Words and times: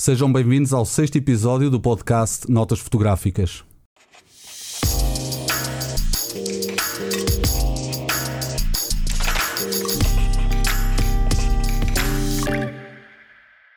Sejam 0.00 0.32
bem-vindos 0.32 0.72
ao 0.72 0.86
sexto 0.86 1.16
episódio 1.16 1.68
do 1.68 1.78
podcast 1.78 2.50
Notas 2.50 2.78
Fotográficas. 2.78 3.62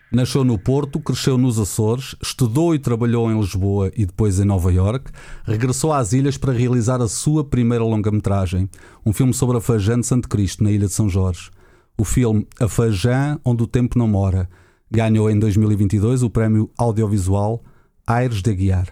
Nasceu 0.09 0.46
no 0.46 0.57
Porto, 0.57 1.01
cresceu 1.01 1.38
nos 1.38 1.59
Açores, 1.59 2.15
estudou 2.23 2.73
e 2.73 2.79
trabalhou 2.79 3.29
em 3.29 3.37
Lisboa 3.37 3.91
e 3.93 4.05
depois 4.05 4.39
em 4.39 4.45
Nova 4.45 4.71
York. 4.71 5.11
Regressou 5.43 5.91
às 5.91 6.13
ilhas 6.13 6.37
para 6.37 6.53
realizar 6.53 7.01
a 7.01 7.09
sua 7.09 7.43
primeira 7.43 7.83
longa-metragem, 7.83 8.69
um 9.05 9.11
filme 9.11 9.33
sobre 9.33 9.57
a 9.57 9.61
Fajã 9.61 9.99
de 9.99 10.07
Santo 10.07 10.29
Cristo, 10.29 10.63
na 10.63 10.71
ilha 10.71 10.87
de 10.87 10.93
São 10.93 11.09
Jorge. 11.09 11.51
O 11.97 12.05
filme 12.05 12.47
A 12.61 12.69
Fajã, 12.69 13.37
onde 13.43 13.63
o 13.63 13.67
tempo 13.67 13.99
não 13.99 14.07
mora, 14.07 14.47
ganhou 14.94 15.30
em 15.30 15.39
2022 15.39 16.21
o 16.21 16.30
prémio 16.30 16.70
audiovisual 16.78 17.64
Aires 18.06 18.42
de 18.42 18.51
Aguiar. 18.51 18.88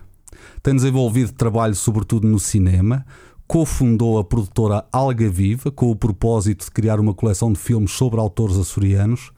Tem 0.64 0.76
desenvolvido 0.76 1.34
trabalho 1.34 1.76
sobretudo 1.76 2.28
no 2.28 2.40
cinema, 2.40 3.05
cofundou 3.48 4.18
a 4.18 4.23
produtora 4.23 4.86
Alga 4.92 5.30
Viva 5.30 5.72
com 5.72 5.92
o 5.92 5.95
propósito 5.95 6.66
de 6.66 6.72
criar 6.72 7.00
uma 7.00 7.14
coleção 7.14 7.52
de 7.54 7.59
filmes 7.59 7.92
sobre 7.92 8.20
autores 8.20 8.58
açorianos 8.58 9.32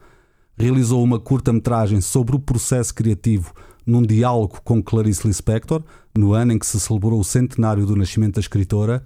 realizou 0.56 1.02
uma 1.02 1.18
curta-metragem 1.18 2.00
sobre 2.00 2.36
o 2.36 2.40
processo 2.40 2.94
criativo 2.94 3.52
num 3.84 4.02
diálogo 4.02 4.60
com 4.64 4.82
Clarice 4.82 5.26
Lispector, 5.26 5.82
no 6.16 6.32
ano 6.32 6.52
em 6.52 6.58
que 6.58 6.66
se 6.66 6.80
celebrou 6.80 7.20
o 7.20 7.24
centenário 7.24 7.84
do 7.84 7.96
nascimento 7.96 8.34
da 8.34 8.40
escritora, 8.40 9.04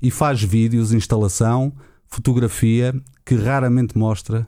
e 0.00 0.10
faz 0.10 0.42
vídeos, 0.42 0.92
instalação, 0.92 1.72
fotografia, 2.06 2.94
que 3.24 3.34
raramente 3.34 3.96
mostra 3.98 4.46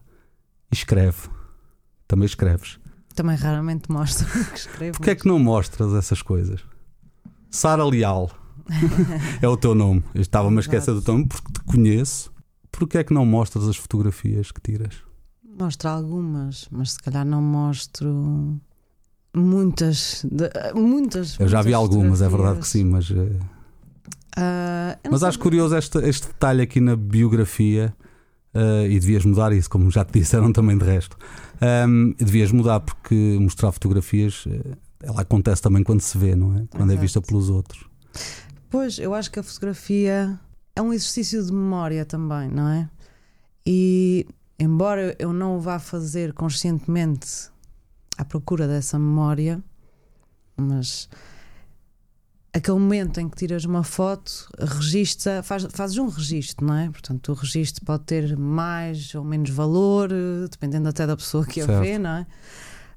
e 0.70 0.74
escreve. 0.74 1.28
Também 2.14 2.26
escreves. 2.26 2.78
Também 3.12 3.36
raramente 3.36 3.90
mostro 3.90 4.24
que 4.52 4.56
escrevo. 4.58 4.96
Porquê 4.98 5.10
é 5.10 5.14
que 5.16 5.26
não 5.26 5.36
mostras 5.40 5.92
essas 5.94 6.22
coisas? 6.22 6.60
Sara 7.50 7.84
Leal 7.84 8.30
é 9.42 9.48
o 9.48 9.56
teu 9.56 9.74
nome. 9.74 10.04
Eu 10.14 10.20
estava-me 10.22 10.56
a 10.58 10.60
esquecer 10.60 10.94
do 10.94 11.02
teu 11.02 11.14
nome 11.14 11.26
porque 11.26 11.52
te 11.52 11.60
conheço. 11.64 12.32
Porquê 12.70 12.98
é 12.98 13.04
que 13.04 13.12
não 13.12 13.26
mostras 13.26 13.66
as 13.68 13.76
fotografias 13.76 14.52
que 14.52 14.60
tiras? 14.60 14.94
Mostro 15.58 15.88
algumas, 15.88 16.68
mas 16.70 16.92
se 16.92 16.98
calhar 17.00 17.24
não 17.24 17.42
mostro 17.42 18.60
muitas. 19.34 20.24
de- 20.30 20.50
muitas 20.74 21.38
Eu 21.40 21.48
já 21.48 21.62
vi 21.62 21.70
muitas 21.72 21.82
algumas, 21.96 22.22
é 22.22 22.28
verdade 22.28 22.60
que 22.60 22.68
sim, 22.68 22.84
mas. 22.84 23.10
não 23.10 23.26
Mas 25.10 25.22
acho 25.24 25.38
curioso 25.40 25.76
este, 25.76 25.98
este 25.98 26.28
detalhe 26.28 26.62
aqui 26.62 26.80
na 26.80 26.94
biografia 26.96 27.94
eh, 28.52 28.86
e 28.88 28.98
devias 29.00 29.24
mudar 29.24 29.52
isso, 29.52 29.68
como 29.70 29.90
já 29.90 30.04
te 30.04 30.18
disseram 30.20 30.52
também 30.52 30.76
de 30.78 30.84
resto. 30.84 31.16
Ahm, 31.60 32.12
devias 32.18 32.50
mudar 32.52 32.80
porque 32.80 33.14
mostrar 33.40 33.72
fotografias 33.72 34.44
eh, 34.46 34.76
ela 35.02 35.22
acontece 35.22 35.62
também 35.62 35.82
quando 35.82 36.00
se 36.00 36.16
vê, 36.16 36.34
não 36.34 36.56
é? 36.56 36.66
Quando 36.70 36.90
é 36.90 36.94
Exato. 36.94 37.00
vista 37.00 37.22
pelos 37.22 37.50
outros. 37.50 37.84
Pois, 38.70 38.98
eu 38.98 39.14
acho 39.14 39.30
que 39.30 39.38
a 39.38 39.42
fotografia 39.42 40.38
é 40.74 40.82
um 40.82 40.92
exercício 40.92 41.44
de 41.44 41.52
memória 41.52 42.04
também, 42.04 42.48
não 42.48 42.68
é? 42.68 42.88
E 43.66 44.26
embora 44.58 45.14
eu 45.18 45.32
não 45.32 45.56
o 45.56 45.60
vá 45.60 45.78
fazer 45.78 46.32
conscientemente 46.32 47.50
à 48.18 48.24
procura 48.24 48.66
dessa 48.66 48.98
memória, 48.98 49.62
mas 50.56 51.08
aquele 52.54 52.78
momento 52.78 53.20
em 53.20 53.28
que 53.28 53.36
tiras 53.36 53.64
uma 53.64 53.82
foto, 53.82 54.48
registra, 54.58 55.42
faz, 55.42 55.66
fazes 55.70 55.98
um 55.98 56.06
registro, 56.08 56.64
não 56.66 56.74
é? 56.74 56.88
Portanto, 56.90 57.32
o 57.32 57.34
registro 57.34 57.84
pode 57.84 58.04
ter 58.04 58.36
mais 58.36 59.14
ou 59.14 59.24
menos 59.24 59.50
valor, 59.50 60.08
dependendo 60.50 60.88
até 60.88 61.06
da 61.06 61.16
pessoa 61.16 61.44
que 61.44 61.60
a 61.60 61.66
Certo. 61.66 61.80
vê, 61.82 61.98
não 61.98 62.10
é? 62.10 62.26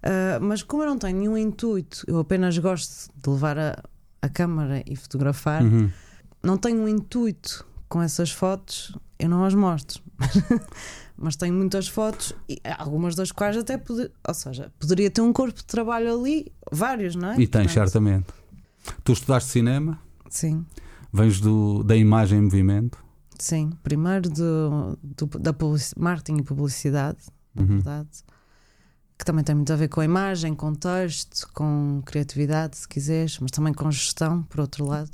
Ah, 0.03 0.39
mas 0.39 0.61
como 0.63 0.83
eu 0.83 0.88
não 0.89 0.97
tenho 0.97 1.17
nenhum 1.17 1.38
intuito, 1.38 2.03
eu 2.08 2.19
apenas 2.19 2.58
gosto 2.58 3.09
de 3.16 3.30
levar 3.30 3.58
a, 3.58 3.83
a 4.22 4.30
câmara 4.30 4.83
e 4.85 4.95
fotografar, 4.95 5.63
Uhum. 5.63 5.89
não 6.44 6.55
tenho 6.58 6.80
um 6.81 6.88
intuito 6.88 7.66
com 7.89 8.02
essas 8.02 8.31
fotos, 8.31 8.96
eu 9.17 9.28
não 9.28 9.44
as 9.44 9.53
mostro. 9.56 10.01
Mas 11.19 11.35
tenho 11.35 11.53
muitas 11.56 11.88
fotos, 11.88 12.31
e 12.47 12.62
algumas 12.78 13.16
das 13.16 13.31
quais 13.31 13.57
até 13.57 13.75
poder, 13.75 14.12
ou 14.28 14.34
seja, 14.35 14.72
poderia 14.79 15.09
ter 15.09 15.22
um 15.22 15.34
corpo 15.34 15.57
de 15.57 15.66
trabalho 15.66 16.13
ali, 16.13 16.51
vários, 16.72 17.16
não 17.16 17.29
é? 17.31 17.34
E 17.34 17.47
Portanto, 17.47 17.72
certamente. 17.72 18.28
Tu 19.03 19.14
estudaste 19.14 19.50
cinema, 19.52 20.00
Sim, 20.30 20.66
vens 21.12 21.40
do, 21.40 21.84
da 21.84 21.96
imagem 21.96 22.40
em 22.40 22.42
movimento. 22.44 23.03
sim. 23.40 23.72
Primeiro 23.84 24.30
do, 24.30 24.98
do- 25.03 25.40
da 25.40 25.53
marketing 25.98 26.40
e 26.40 26.44
publicidade, 26.44 27.20
na 27.56 27.62
Uhum. 27.62 27.68
verdade, 27.68 28.09
que 29.18 29.26
também 29.26 29.44
tem 29.44 29.56
muito 29.56 29.72
a 29.74 29.76
ver 29.76 29.88
com 29.88 30.00
a 30.02 30.06
imagem, 30.06 30.53
com 30.53 30.74
texto, 30.76 31.47
com 31.53 32.02
criatividade, 32.06 32.78
se 32.78 32.88
quiseres, 32.88 33.40
mas 33.40 33.52
também 33.52 33.74
com 33.74 33.90
gestão, 33.92 34.44
por 34.44 34.59
outro 34.62 34.86
lado. 34.86 35.09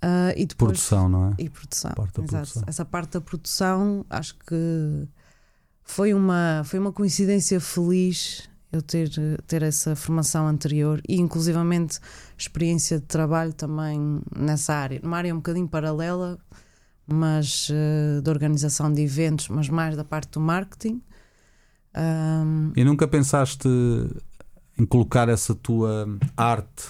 Ah, 0.00 0.32
e 0.36 0.44
depois, 0.44 0.72
Produção, 0.72 1.08
não 1.08 1.28
é? 1.28 1.34
E 1.38 1.48
produção. 1.48 1.92
Parte 1.92 2.12
produção. 2.12 2.62
Essa 2.66 2.84
parte 2.84 3.12
da 3.12 3.20
produção 3.20 4.04
acho 4.10 4.34
que 4.34 5.08
foi 5.84 6.12
uma, 6.12 6.62
foi 6.64 6.78
uma 6.78 6.92
coincidência 6.92 7.60
feliz 7.60 8.48
eu 8.72 8.80
ter, 8.82 9.10
ter 9.46 9.62
essa 9.62 9.94
formação 9.94 10.46
anterior 10.48 11.00
e 11.08 11.20
inclusivamente 11.20 11.98
experiência 12.38 12.98
de 12.98 13.04
trabalho 13.06 13.52
também 13.52 14.20
nessa 14.34 14.74
área. 14.74 14.98
Numa 15.02 15.18
área 15.18 15.32
um 15.34 15.36
bocadinho 15.38 15.68
paralela, 15.68 16.38
mas 17.06 17.68
eh, 17.70 18.20
de 18.22 18.30
organização 18.30 18.90
de 18.90 19.02
eventos, 19.02 19.48
mas 19.48 19.68
mais 19.68 19.94
da 19.96 20.04
parte 20.04 20.32
do 20.32 20.40
marketing. 20.40 21.02
Ahm, 21.94 22.72
E 22.74 22.82
nunca 22.84 23.06
pensaste 23.06 23.68
em 24.78 24.86
colocar 24.86 25.28
essa 25.28 25.54
tua 25.54 26.06
arte, 26.36 26.84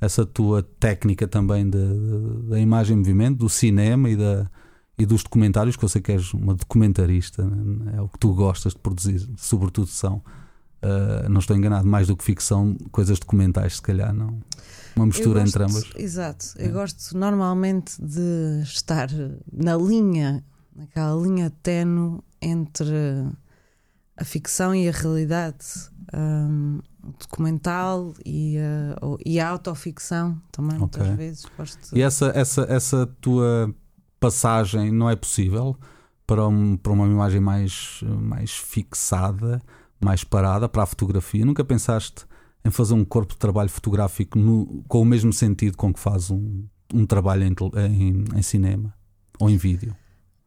essa 0.00 0.24
tua 0.24 0.62
técnica 0.62 1.28
também 1.28 1.68
da- 1.68 2.58
imagem 2.58 2.96
em 2.96 2.98
movimento, 2.98 3.38
do 3.38 3.48
cinema 3.48 4.08
e, 4.08 4.16
da, 4.16 4.50
e 4.98 5.04
dos 5.04 5.22
documentários, 5.22 5.76
que 5.76 5.84
eu 5.84 5.88
sei 5.88 6.00
que 6.00 6.12
és 6.12 6.32
uma 6.32 6.54
documentarista, 6.54 7.44
né? 7.44 7.94
é 7.98 8.00
o 8.00 8.08
que 8.08 8.18
tu 8.18 8.32
gostas 8.34 8.72
de 8.72 8.78
produzir, 8.78 9.28
sobretudo 9.36 9.86
são, 9.88 10.22
ah, 10.82 11.28
não 11.28 11.38
estou 11.40 11.56
enganado, 11.56 11.86
mais 11.86 12.06
do 12.08 12.16
que 12.16 12.24
ficção, 12.24 12.76
coisas 12.90 13.18
documentais, 13.18 13.76
se 13.76 13.82
calhar, 13.82 14.12
não. 14.12 14.40
Uma 14.96 15.06
mistura 15.06 15.40
gosto- 15.40 15.48
entre 15.58 15.64
ambas. 15.64 15.90
Exato. 15.96 16.46
É. 16.58 16.66
Eu 16.68 16.72
gosto 16.72 17.16
normalmente 17.16 17.94
de 18.02 18.60
estar 18.62 19.08
na 19.52 19.76
linha, 19.76 20.44
naquela 20.74 21.14
linha 21.20 21.50
tenue 21.62 22.20
entre 22.42 22.94
a 24.16 24.24
ficção 24.24 24.74
e 24.74 24.88
a 24.88 24.92
realidade. 24.92 25.64
Um, 26.14 26.80
o 27.02 27.12
documental 27.18 28.12
e 28.24 28.58
a, 28.58 28.98
ou- 29.06 29.18
e 29.24 29.40
a 29.40 29.48
autoficção 29.48 30.40
também, 30.52 30.78
muitas 30.78 31.02
Ok. 31.02 31.16
vezes. 31.16 31.46
Gosto 31.56 31.96
E 31.96 32.02
essa, 32.02 32.26
essa, 32.34 32.62
essa 32.68 33.06
tua 33.20 33.74
passagem 34.20 34.92
não 34.92 35.08
é 35.10 35.16
possível 35.16 35.76
para, 36.26 36.46
um- 36.46 36.76
para 36.76 36.92
uma 36.92 37.06
imagem 37.06 37.40
mais, 37.40 38.00
mais 38.02 38.50
fixada, 38.52 39.60
mais 40.04 40.24
parada 40.24 40.68
para 40.68 40.82
a 40.82 40.86
fotografia? 40.86 41.44
Nunca 41.44 41.64
pensaste 41.64 42.24
em 42.64 42.70
fazer 42.70 42.94
um 42.94 43.04
corpo 43.04 43.32
de 43.34 43.38
trabalho 43.38 43.68
fotográfico 43.68 44.38
no- 44.38 44.84
com 44.88 45.00
o 45.00 45.04
mesmo 45.04 45.32
sentido 45.32 45.76
com 45.76 45.92
que 45.92 45.98
faz 46.00 46.30
um, 46.30 46.64
um 46.92 47.04
trabalho 47.06 47.44
em, 47.44 47.54
em- 47.90 48.24
em 48.38 48.42
cinema 48.42 48.94
ou 49.40 49.48
em 49.50 49.56
vídeo? 49.56 49.96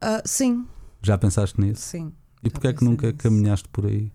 Ah, 0.01 0.21
sim, 0.25 0.65
Já 1.01 1.17
pensaste 1.17 1.59
nisso? 1.59 1.81
sim. 1.81 2.11
E 2.43 2.49
porquê 2.49 2.67
é 2.67 2.73
que 2.73 2.83
nunca 2.83 3.07
nisso. 3.07 3.17
caminhaste 3.17 3.67
por 3.69 3.85
aí? 3.85 4.11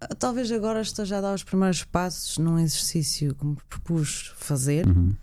Ah, 0.00 0.14
Talvez 0.14 0.50
agora 0.50 0.80
esteja 0.80 1.18
a 1.18 1.20
dar 1.20 1.34
os 1.34 1.44
primeiros 1.44 1.84
passos 1.84 2.38
num 2.38 2.58
exercício 2.58 3.34
que 3.34 3.44
me 3.44 3.56
propus 3.68 4.32
fazer. 4.36 4.86
Uhum. 4.86 5.14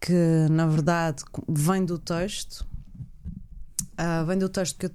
que 0.00 0.46
na 0.50 0.66
verdade 0.66 1.22
vem 1.48 1.84
do 1.84 1.98
texto. 1.98 2.66
Ah, 3.96 4.22
vem 4.24 4.36
do 4.38 4.48
texto 4.48 4.76
que 4.78 4.86
eu 4.86 4.90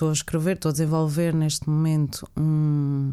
estou 0.00 0.08
a 0.08 0.12
escrever, 0.14 0.54
estou 0.56 0.70
a 0.70 0.72
desenvolver 0.72 1.34
neste 1.34 1.68
momento 1.68 2.26
um 2.34 3.12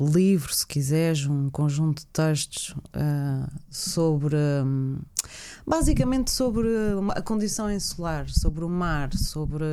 livro, 0.00 0.52
se 0.52 0.66
quiseres, 0.66 1.24
um 1.26 1.48
conjunto 1.48 2.00
de 2.00 2.06
textos 2.08 2.74
ah, 2.92 3.48
sobre 3.70 4.36
hum, 4.64 4.98
basicamente 5.64 6.30
sobre 6.32 6.68
a 7.14 7.22
condição 7.22 7.70
insular, 7.72 8.28
sobre 8.28 8.64
o 8.64 8.68
mar, 8.68 9.14
sobre 9.14 9.64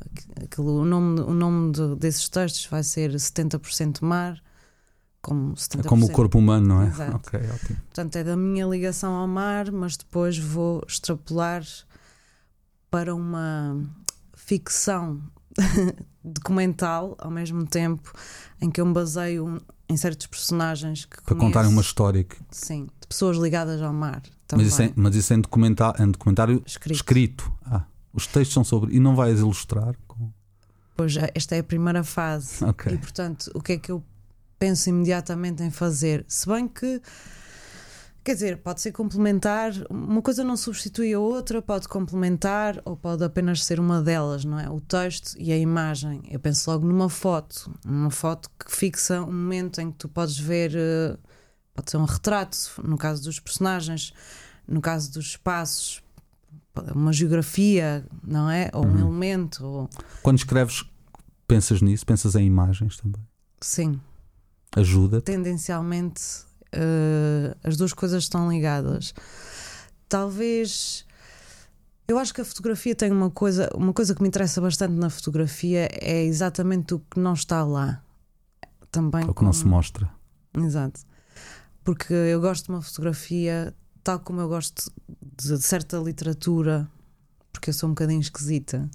aqu- 0.00 0.44
aquilo, 0.44 0.80
o 0.80 0.84
nome, 0.84 1.20
o 1.20 1.34
nome 1.34 1.72
de- 1.72 1.94
desses 1.96 2.28
textos 2.28 2.64
vai 2.66 2.82
ser 2.82 3.10
70% 3.20 4.00
mar, 4.04 4.42
como 5.22 5.54
70%. 5.56 5.84
É 5.84 5.88
como 5.88 6.06
o 6.06 6.10
corpo 6.10 6.38
humano, 6.38 6.66
não 6.66 6.82
é? 6.82 6.86
Exato. 6.88 7.16
Ok, 7.16 7.38
ótimo. 7.38 7.76
Portanto, 7.84 8.16
é 8.16 8.24
da 8.24 8.36
minha 8.36 8.64
ligação 8.66 9.12
ao 9.12 9.28
mar, 9.28 9.70
mas 9.70 9.96
depois 9.96 10.38
vou 10.38 10.82
extrapolar 10.88 11.62
para 12.90 13.14
uma 13.14 13.78
ficção 14.34 15.22
documental 16.24 17.16
ao 17.18 17.30
mesmo 17.30 17.66
tempo 17.66 18.12
em 18.60 18.70
que 18.70 18.80
eu 18.80 18.86
me 18.86 18.92
baseio 18.92 19.60
em 19.88 19.96
certos 19.96 20.26
personagens 20.26 21.04
que 21.04 21.20
Para 21.22 21.34
contarem 21.34 21.70
uma 21.70 21.80
história. 21.82 22.22
Que, 22.22 22.36
sim, 22.50 22.86
de 23.00 23.06
pessoas 23.08 23.36
ligadas 23.36 23.82
ao 23.82 23.92
mar. 23.92 24.22
Também, 24.46 24.64
mas, 24.66 24.72
isso 24.72 24.82
é, 24.82 24.92
mas 24.94 25.14
isso 25.14 25.32
é 25.32 25.36
em, 25.36 25.40
documenta- 25.40 25.94
em 25.98 26.10
documentário 26.10 26.62
escrito. 26.66 26.96
escrito. 26.96 27.52
Ah, 27.64 27.84
os 28.12 28.26
textos 28.26 28.54
são 28.54 28.64
sobre. 28.64 28.94
E 28.94 29.00
não 29.00 29.14
vais 29.16 29.38
ilustrar? 29.40 29.94
Com... 30.06 30.30
Pois, 30.96 31.14
esta 31.34 31.56
é 31.56 31.60
a 31.60 31.64
primeira 31.64 32.04
fase. 32.04 32.64
Ok. 32.64 32.92
E 32.92 32.98
portanto, 32.98 33.50
o 33.54 33.60
que 33.60 33.72
é 33.72 33.78
que 33.78 33.90
eu 33.90 34.02
penso 34.60 34.90
imediatamente 34.90 35.62
em 35.62 35.70
fazer. 35.70 36.24
Se 36.28 36.46
bem 36.46 36.68
que, 36.68 37.00
quer 38.30 38.34
dizer, 38.34 38.58
pode 38.58 38.80
ser 38.80 38.92
complementar, 38.92 39.72
uma 39.90 40.22
coisa 40.22 40.44
não 40.44 40.56
substitui 40.56 41.12
a 41.12 41.18
outra, 41.18 41.60
pode 41.60 41.88
complementar 41.88 42.80
ou 42.84 42.96
pode 42.96 43.24
apenas 43.24 43.64
ser 43.64 43.80
uma 43.80 44.00
delas, 44.00 44.44
não 44.44 44.56
é? 44.56 44.70
O 44.70 44.80
texto 44.80 45.34
e 45.36 45.50
a 45.50 45.58
imagem. 45.58 46.22
Eu 46.30 46.38
penso 46.38 46.70
logo 46.70 46.86
numa 46.86 47.08
foto, 47.08 47.68
uma 47.84 48.08
foto 48.10 48.48
que 48.56 48.70
fixa 48.70 49.20
um 49.22 49.26
momento 49.26 49.80
em 49.80 49.90
que 49.90 49.98
tu 49.98 50.08
podes 50.08 50.38
ver, 50.38 50.72
eh, 50.76 51.16
pode 51.74 51.90
ser 51.90 51.96
um 51.96 52.04
retrato, 52.04 52.56
no 52.84 52.96
caso 52.96 53.24
dos 53.24 53.40
personagens, 53.40 54.12
no 54.68 54.80
caso 54.80 55.12
dos 55.12 55.30
espaços, 55.30 56.00
uma 56.94 57.12
geografia, 57.12 58.06
não 58.24 58.48
é? 58.48 58.70
Ou 58.72 58.86
um 58.86 58.90
Uhum. 58.92 58.98
elemento. 59.00 59.66
Ou... 59.66 59.90
Quando 60.22 60.38
escreves, 60.38 60.84
pensas 61.48 61.82
nisso? 61.82 62.06
Pensas 62.06 62.36
em 62.36 62.46
imagens 62.46 62.96
também? 62.96 63.26
Sim, 63.60 64.00
Ajuda? 64.76 65.20
tendencialmente 65.20 66.48
eh, 66.72 67.56
as 67.62 67.76
duas 67.76 67.92
coisas 67.92 68.24
estão 68.24 68.50
ligadas. 68.50 69.14
Talvez. 70.08 71.06
Eu 72.06 72.18
acho 72.18 72.34
que 72.34 72.40
a 72.40 72.44
fotografia 72.44 72.94
tem 72.94 73.12
uma 73.12 73.30
coisa, 73.30 73.70
uma 73.74 73.92
coisa 73.92 74.14
que 74.14 74.22
me 74.22 74.28
interessa 74.28 74.60
bastante 74.60 74.94
na 74.94 75.08
fotografia 75.08 75.88
é 75.92 76.24
exatamente 76.24 76.94
o 76.94 76.98
que 76.98 77.20
não 77.20 77.34
está 77.34 77.62
lá. 77.64 78.02
Também 78.90 79.22
É 79.22 79.30
o 79.30 79.34
que 79.34 79.44
não 79.44 79.52
se 79.52 79.64
mostra. 79.64 80.10
Exato. 80.56 81.00
Porque 81.84 82.12
eu 82.12 82.40
gosto 82.40 82.64
de 82.64 82.70
uma 82.70 82.82
fotografia 82.82 83.72
tal 84.02 84.18
como 84.20 84.40
eu 84.40 84.48
gosto 84.48 84.92
de 85.36 85.58
certa 85.60 85.98
literatura, 85.98 86.88
porque 87.52 87.70
eu 87.70 87.74
sou 87.74 87.88
um 87.88 87.92
bocadinho 87.92 88.20
esquisita, 88.20 88.90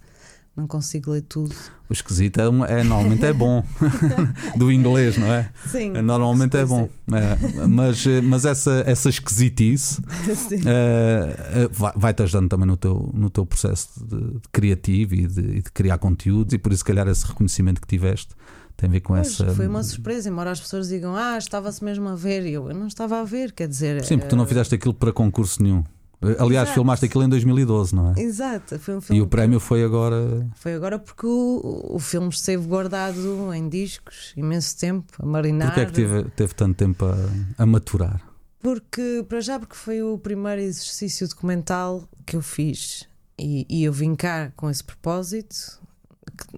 não 0.55 0.67
consigo 0.67 1.11
ler 1.11 1.21
tudo. 1.21 1.53
O 1.89 1.93
esquisito 1.93 2.39
é, 2.39 2.43
é- 2.79 2.83
normalmente 2.83 3.25
é 3.25 3.33
bom. 3.33 3.63
Do 4.55 4.71
inglês, 4.71 5.17
não 5.17 5.27
é? 5.31 5.49
Sim. 5.67 5.91
Normalmente 5.91 6.55
é 6.57 6.65
bom. 6.65 6.89
É, 7.11 7.67
mas, 7.67 8.05
eh, 8.07 8.21
mas 8.21 8.45
essa, 8.45 8.83
essa 8.87 9.09
esquisitice 9.09 10.01
eh, 10.65 11.35
eh, 11.63 11.69
vai- 11.71 11.93
vai-te 11.95 12.23
ajudando 12.23 12.49
também 12.49 12.65
no 12.67 12.77
teu, 12.77 13.11
no 13.13 13.29
teu 13.29 13.45
processo 13.45 14.03
de, 14.03 14.17
de 14.39 14.49
criativo 14.51 15.13
e 15.15 15.27
de, 15.27 15.41
e 15.41 15.61
de 15.61 15.71
criar 15.71 15.97
conteúdos, 15.97 16.53
e 16.53 16.57
por 16.57 16.71
isso, 16.71 16.79
se 16.79 16.85
calhar, 16.85 17.07
esse 17.07 17.25
reconhecimento 17.27 17.81
que 17.81 17.87
tiveste 17.87 18.29
tem 18.77 18.89
a 18.89 18.91
ver 18.91 18.99
com 19.01 19.13
Pois, 19.13 19.27
essa. 19.27 19.47
Foi 19.53 19.67
uma 19.67 19.83
surpresa, 19.83 20.29
embora 20.29 20.51
as 20.51 20.59
pessoas 20.59 20.89
digam, 20.89 21.15
ah, 21.15 21.37
estava-se 21.37 21.83
mesmo 21.83 22.09
a 22.09 22.15
ver, 22.15 22.45
e 22.45 22.53
eu, 22.53 22.69
eu 22.69 22.75
não 22.75 22.87
estava 22.87 23.19
a 23.19 23.23
ver, 23.23 23.51
quer 23.51 23.67
dizer. 23.67 24.03
Sim, 24.03 24.17
porque 24.17 24.29
tu 24.29 24.35
não 24.35 24.45
fizeste 24.45 24.75
aquilo 24.75 24.93
para 24.93 25.13
concurso 25.13 25.61
nenhum. 25.63 25.83
Aliás, 26.21 26.67
Exato. 26.67 26.73
filmaste 26.73 27.05
aquilo 27.05 27.23
em 27.23 27.29
2012, 27.29 27.93
não 27.95 28.13
é? 28.15 28.19
Exato, 28.21 28.79
foi 28.79 28.95
um 28.97 29.01
filme. 29.01 29.19
E 29.19 29.21
o 29.21 29.27
prémio 29.27 29.59
foi 29.59 29.83
agora. 29.83 30.47
Foi 30.55 30.73
agora 30.73 30.97
porque 30.97 31.25
o, 31.27 31.91
o 31.95 31.99
filme 31.99 32.29
esteve 32.29 32.65
guardado 32.67 33.53
em 33.53 33.67
discos 33.69 34.33
imenso 34.35 34.77
tempo, 34.77 35.13
a 35.19 35.25
marinar. 35.25 35.67
Porquê 35.67 35.81
é 35.81 35.85
que 35.85 35.91
teve, 35.93 36.23
teve 36.31 36.53
tanto 36.55 36.75
tempo 36.77 37.05
a, 37.05 37.15
a 37.61 37.65
maturar? 37.65 38.21
Porque, 38.61 39.23
para 39.29 39.41
já, 39.41 39.59
porque 39.59 39.75
foi 39.75 40.01
o 40.01 40.17
primeiro 40.17 40.61
exercício 40.61 41.27
documental 41.27 42.03
que 42.25 42.35
eu 42.35 42.41
fiz 42.41 43.07
e, 43.37 43.65
e 43.69 43.83
eu 43.83 43.93
vim 43.93 44.15
cá 44.15 44.51
com 44.55 44.69
esse 44.69 44.83
propósito, 44.83 45.55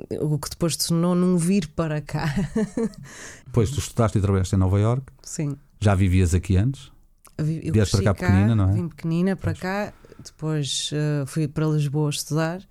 que- 0.07 0.17
o 0.19 0.39
que 0.39 0.49
depois 0.49 0.77
tornou 0.77 1.13
num 1.15 1.35
vir 1.35 1.67
para 1.75 1.99
cá. 1.99 2.33
Depois 3.45 3.71
tu 3.71 3.79
estudaste 3.79 4.17
e 4.17 4.21
trabalhaste 4.21 4.55
em 4.55 4.57
Nova 4.59 4.79
York, 4.79 5.03
Sim. 5.23 5.57
já 5.79 5.93
vivias 5.95 6.33
aqui 6.33 6.55
antes? 6.57 6.91
Eu 7.37 7.45
vi- 7.45 7.61
eu 7.67 7.73
Vieste 7.73 7.95
para 7.97 8.03
cá 8.05 8.13
cresci 8.15 8.31
pequenina, 8.33 8.55
não 8.55 8.69
é? 8.69 8.73
Vim 8.73 8.87
pequenina 8.89 9.35
para 9.35 9.51
Pois. 9.51 9.59
cá, 9.59 9.93
depois 10.23 10.89
eh, 10.93 11.23
fui 11.27 11.47
para 11.47 11.65
Lisboa 11.67 12.09
estudar 12.09 12.61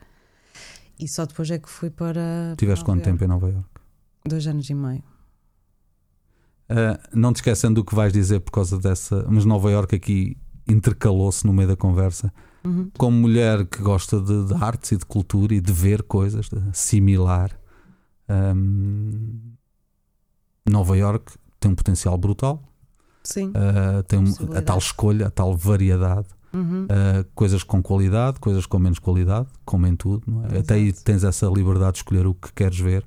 e 0.99 1.07
só 1.07 1.25
depois 1.27 1.51
é 1.51 1.59
que 1.59 1.69
fui 1.69 1.91
para. 1.91 2.55
Tiveste 2.57 2.85
para 2.85 2.95
quanto 2.95 3.05
tempo 3.05 3.23
em 3.23 3.29
Nova 3.29 3.47
York? 3.49 3.59
Iorque. 3.59 3.81
Dois 4.29 4.47
anos 4.47 4.69
e 4.69 4.75
meio. 4.75 5.03
Ah, 6.69 6.99
não 7.15 7.33
te 7.33 7.37
esquecendo 7.37 7.77
do 7.77 7.85
que 7.85 7.95
vais 7.95 8.13
dizer 8.13 8.41
por 8.41 8.51
causa 8.51 8.77
dessa. 8.79 9.25
Mas 9.29 9.45
Nova 9.45 9.71
York 9.71 9.95
aqui 9.95 10.37
intercalou-se 10.67 11.47
no 11.47 11.53
meio 11.53 11.69
da 11.69 11.77
conversa. 11.77 12.33
Uhum. 12.65 12.91
Como 12.99 13.17
mulher 13.17 13.65
que 13.67 13.81
gosta 13.81 14.21
de, 14.21 14.47
de 14.47 14.55
artes 14.55 14.91
e 14.91 14.97
de 14.97 15.07
cultura 15.07 15.55
e 15.55 15.61
de 15.61 15.73
ver 15.73 16.03
coisas, 16.03 16.49
de 16.49 16.59
assimilar, 16.71 17.57
ahm, 18.29 19.39
Nova 20.69 20.97
York 20.97 21.35
tem 21.61 21.71
um 21.71 21.75
potencial 21.77 22.19
brutal. 22.19 22.61
Sim. 23.27 23.53
Ah, 23.55 24.03
tem 24.05 24.23
a 24.55 24.63
tal 24.63 24.79
escolha, 24.79 25.27
a 25.27 25.31
tal 25.31 25.57
variedade. 25.57 26.29
Uhum. 26.53 26.85
Uh, 26.85 27.27
coisas 27.35 27.63
com 27.63 27.83
qualidade, 27.83 28.41
coisas 28.41 28.65
com 28.65 28.79
menos 28.79 28.99
qualidade, 28.99 29.47
como 29.65 29.87
em 29.87 29.95
tudo. 29.95 30.23
não 30.27 30.47
é? 30.47 30.61
Até 30.61 30.75
aí 30.75 30.93
tens 30.93 31.23
essa 31.23 31.47
liberdade 31.47 31.93
de 31.93 31.99
escolher 31.99 32.27
o 32.27 32.33
que 32.33 32.51
queres 32.53 32.79
ver. 32.79 33.05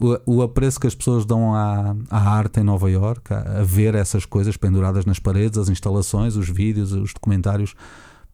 O, 0.00 0.36
o 0.36 0.42
apreço 0.42 0.80
que 0.80 0.86
as 0.86 0.94
pessoas 0.94 1.26
dão 1.26 1.54
à, 1.54 1.94
à 2.10 2.18
arte 2.18 2.60
em 2.60 2.62
Nova 2.62 2.90
York, 2.90 3.34
a, 3.34 3.60
a 3.60 3.62
ver 3.62 3.94
essas 3.94 4.24
coisas 4.24 4.56
penduradas 4.56 5.04
nas 5.04 5.18
paredes, 5.18 5.58
as 5.58 5.68
instalações, 5.68 6.36
os 6.36 6.48
vídeos, 6.48 6.92
os 6.92 7.12
documentários, 7.12 7.74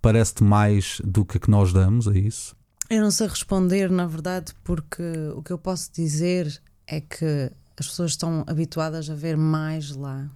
parece-te 0.00 0.44
mais 0.44 1.00
do 1.04 1.24
que 1.24 1.38
que 1.38 1.50
nós 1.50 1.72
damos 1.72 2.06
a 2.06 2.16
isso. 2.16 2.54
Eu 2.88 3.02
não 3.02 3.10
sei 3.10 3.26
responder, 3.26 3.90
na 3.90 4.06
verdade, 4.06 4.52
porque 4.62 5.02
o 5.34 5.42
que 5.42 5.52
eu 5.52 5.58
posso 5.58 5.92
dizer 5.92 6.60
é 6.86 7.00
que 7.00 7.50
as 7.78 7.86
pessoas 7.86 8.12
estão 8.12 8.44
habituadas 8.46 9.08
a 9.08 9.14
ver 9.14 9.36
mais 9.36 9.94
lá. 9.94 10.28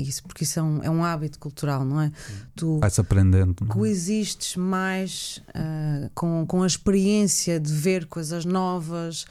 Isso, 0.00 0.22
porque 0.22 0.44
isso 0.44 0.58
é 0.58 0.62
um, 0.62 0.82
é 0.82 0.90
um 0.90 1.04
hábito 1.04 1.38
cultural, 1.38 1.84
não 1.84 2.00
é? 2.00 2.10
Tu 2.54 2.78
Vai-se 2.78 3.00
aprendendo. 3.00 3.56
não 3.60 3.68
é? 3.68 3.70
coexistes 3.72 4.56
mais 4.56 5.42
ah, 5.54 6.10
com, 6.14 6.46
com 6.46 6.62
a 6.62 6.66
experiência 6.66 7.58
de 7.60 7.72
ver 7.72 8.06
coisas 8.06 8.44
novas 8.44 9.26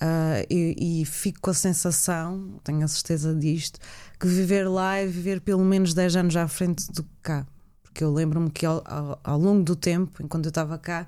ah, 0.00 0.44
e, 0.50 1.00
e 1.02 1.04
fico 1.04 1.40
com 1.40 1.50
a 1.50 1.54
sensação, 1.54 2.60
tenho 2.64 2.84
a 2.84 2.88
certeza 2.88 3.34
disto, 3.34 3.78
que 4.18 4.26
viver 4.26 4.68
lá 4.68 4.96
é 4.96 5.06
viver 5.06 5.40
pelo 5.40 5.64
menos 5.64 5.94
10 5.94 6.16
anos 6.16 6.36
à 6.36 6.46
frente 6.48 6.86
do 6.92 7.02
que 7.04 7.10
cá. 7.22 7.46
Porque 7.82 8.04
eu 8.04 8.12
lembro-me 8.12 8.50
que 8.50 8.64
ao, 8.64 8.82
ao- 8.86 9.20
ao 9.24 9.38
longo 9.38 9.62
do 9.64 9.74
tempo, 9.74 10.22
enquanto 10.22 10.44
eu 10.46 10.50
estava 10.50 10.78
cá, 10.78 11.06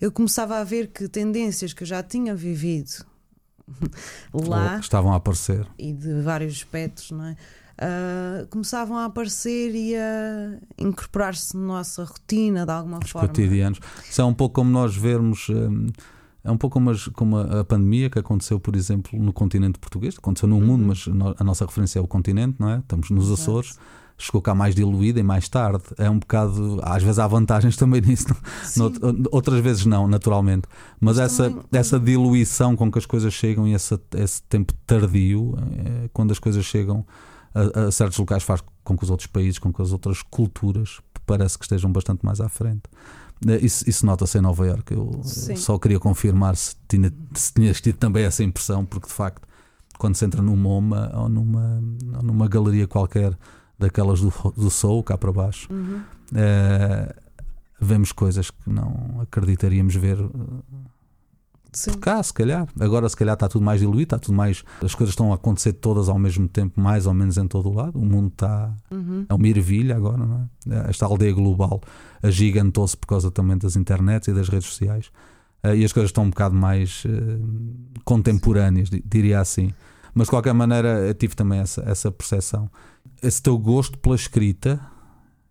eu 0.00 0.10
começava 0.10 0.58
a 0.58 0.64
ver 0.64 0.88
que 0.88 1.06
tendências 1.08 1.72
que 1.72 1.82
eu 1.84 1.86
já 1.86 2.02
tinha 2.02 2.34
vivido 2.34 3.04
lá 4.32 4.78
Estavam 4.78 5.12
a 5.12 5.16
aparecer. 5.16 5.66
e 5.78 5.92
de 5.92 6.20
vários 6.22 6.54
aspectos, 6.56 7.10
não 7.10 7.24
é? 7.26 7.36
Ah, 7.78 8.46
começavam 8.50 8.96
a 8.98 9.06
aparecer 9.06 9.74
e 9.74 9.96
a 9.96 10.58
incorporar-se 10.78 11.56
na 11.56 11.62
nossa 11.66 12.04
rotina 12.04 12.64
de 12.64 12.72
alguma 12.72 12.98
os 13.02 13.10
forma. 13.10 13.28
cotidianos. 13.28 13.80
Isso 14.08 14.20
é 14.20 14.24
um 14.24 14.34
pouco 14.34 14.54
como 14.56 14.70
nós 14.70 14.94
vermos. 14.96 15.48
hum, 15.48 15.88
é 16.44 16.50
um 16.50 16.56
pouco 16.56 16.74
como, 16.74 16.90
as- 16.90 17.06
como 17.08 17.36
a, 17.38 17.64
pandemia 17.64 18.10
que 18.10 18.18
aconteceu, 18.18 18.58
por 18.58 18.74
exemplo, 18.74 19.16
no 19.18 19.32
continente 19.32 19.78
português. 19.78 20.16
Aconteceu 20.18 20.48
no 20.48 20.60
mundo, 20.60 20.84
mas 20.86 21.06
a 21.38 21.44
nossa 21.44 21.64
referência 21.64 22.00
é 22.00 22.02
o 22.02 22.06
continente, 22.06 22.56
não 22.58 22.68
é? 22.68 22.78
Estamos 22.78 23.10
nos 23.10 23.26
Exato. 23.26 23.40
Açores. 23.42 23.78
Chegou 24.18 24.42
cá 24.42 24.54
mais 24.54 24.74
diluída 24.74 25.18
e 25.18 25.22
mais 25.22 25.48
tarde. 25.48 25.82
É 25.98 26.08
um 26.10 26.18
bocado. 26.18 26.80
Às 26.82 27.02
vezes 27.02 27.18
há 27.20 27.26
vantagens 27.26 27.76
também 27.78 28.00
nisso. 28.00 28.26
Nout- 28.76 29.00
outras 29.32 29.60
vezes 29.60 29.86
não, 29.86 30.06
naturalmente. 30.08 30.66
Mas, 31.00 31.16
Mas 31.16 31.32
essa, 31.32 31.44
também- 31.48 31.64
essa 31.72 31.98
diluição 32.00 32.74
com 32.76 32.90
que 32.90 32.98
as 32.98 33.06
coisas 33.06 33.32
chegam 33.32 33.66
e 33.66 33.74
esse, 33.74 33.98
esse 34.16 34.42
tempo 34.44 34.72
tardio, 34.86 35.54
eh, 35.78 36.10
quando 36.12 36.30
as 36.32 36.38
coisas 36.40 36.64
chegam 36.64 37.04
a, 37.54 37.86
a 37.86 37.92
certos 37.92 38.18
locais, 38.18 38.42
faz 38.42 38.62
com 38.84 38.96
que 38.96 39.04
os 39.04 39.10
outros 39.10 39.26
países, 39.26 39.58
com 39.58 39.72
que 39.72 39.80
as 39.82 39.92
outras 39.92 40.22
culturas, 40.22 41.00
parece 41.26 41.58
que 41.58 41.64
estejam 41.64 41.90
bastante 41.92 42.24
mais 42.24 42.40
à 42.40 42.48
frente. 42.48 42.82
Eh, 43.46 43.58
Isso, 43.64 43.88
isso 43.88 44.06
nota-se 44.06 44.38
em 44.38 44.40
Nova 44.40 44.66
Iorque. 44.66 44.94
Eu 44.94 45.10
eh, 45.20 45.22
Sim. 45.28 45.56
só 45.56 45.78
queria 45.78 45.98
confirmar 46.00 46.56
se, 46.56 46.74
tinha, 46.88 47.12
se 47.34 47.52
tinhas 47.52 47.80
tido 47.80 47.96
também 47.96 48.24
essa 48.24 48.42
impressão, 48.42 48.84
porque 48.84 49.06
de 49.08 49.12
facto, 49.14 49.46
quando 49.98 50.14
se 50.16 50.24
entra 50.24 50.40
num 50.42 50.56
MoMA 50.56 51.10
ou 51.14 51.28
numa, 51.28 51.82
ou 52.16 52.22
numa 52.22 52.48
galeria 52.48 52.86
qualquer 52.88 53.36
daquelas 53.78 54.20
do, 54.20 54.32
do 54.56 54.70
Soul, 54.70 55.02
cá 55.02 55.16
para 55.18 55.32
baixo, 55.32 55.68
Uhum. 55.72 56.02
eh, 56.34 57.14
vemos 57.80 58.12
coisas 58.12 58.50
que 58.50 58.70
não 58.70 59.20
acreditaríamos 59.20 59.94
ver 59.96 60.16
Sim. 61.72 61.92
cá, 61.92 62.22
se 62.22 62.32
calhar. 62.34 62.66
Agora, 62.78 63.08
se 63.08 63.16
calhar, 63.16 63.34
está 63.34 63.48
tudo 63.48 63.64
mais 63.64 63.80
diluído, 63.80 64.02
está 64.02 64.18
tudo 64.18 64.34
mais. 64.36 64.62
As 64.82 64.94
coisas 64.94 65.12
estão 65.12 65.32
a 65.32 65.36
acontecer 65.36 65.72
todas 65.72 66.08
ao 66.08 66.18
mesmo 66.18 66.46
tempo, 66.48 66.80
mais 66.80 67.06
ou 67.06 67.14
menos 67.14 67.38
em 67.38 67.46
todo 67.48 67.68
o 67.70 67.72
lado. 67.72 67.98
O 67.98 68.04
mundo 68.04 68.28
está. 68.28 68.74
Uhum. 68.90 69.24
É 69.28 69.32
uma 69.34 69.48
ervilha 69.48 69.96
agora, 69.96 70.18
não 70.18 70.48
é? 70.68 70.90
Esta 70.90 71.06
aldeia 71.06 71.32
global 71.32 71.80
agigantou-se 72.22 72.96
por 72.96 73.06
causa 73.06 73.30
também 73.30 73.56
das 73.56 73.74
internets 73.76 74.28
e 74.28 74.32
das 74.32 74.48
redes 74.48 74.68
sociais. 74.68 75.10
Eh, 75.62 75.76
e 75.76 75.84
as 75.84 75.92
coisas 75.92 76.10
estão 76.10 76.24
um 76.24 76.30
bocado 76.30 76.54
mais 76.54 77.04
eh, 77.06 77.38
contemporâneas, 78.04 78.90
di- 78.90 79.02
diria 79.06 79.40
assim. 79.40 79.72
Mas 80.14 80.26
de 80.26 80.30
qualquer 80.30 80.52
maneira, 80.52 80.88
eu 81.06 81.14
tive 81.14 81.34
também 81.34 81.60
essa, 81.60 81.82
essa 81.86 82.10
percepção. 82.12 82.70
Esse 83.22 83.42
teu 83.42 83.56
gosto 83.58 83.98
pela 83.98 84.14
escrita, 84.14 84.80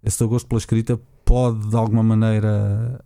esse 0.03 0.17
teu 0.17 0.29
gosto 0.29 0.47
pela 0.47 0.59
escrita 0.59 0.99
pode 1.25 1.67
de 1.69 1.75
alguma 1.75 2.03
maneira 2.03 3.03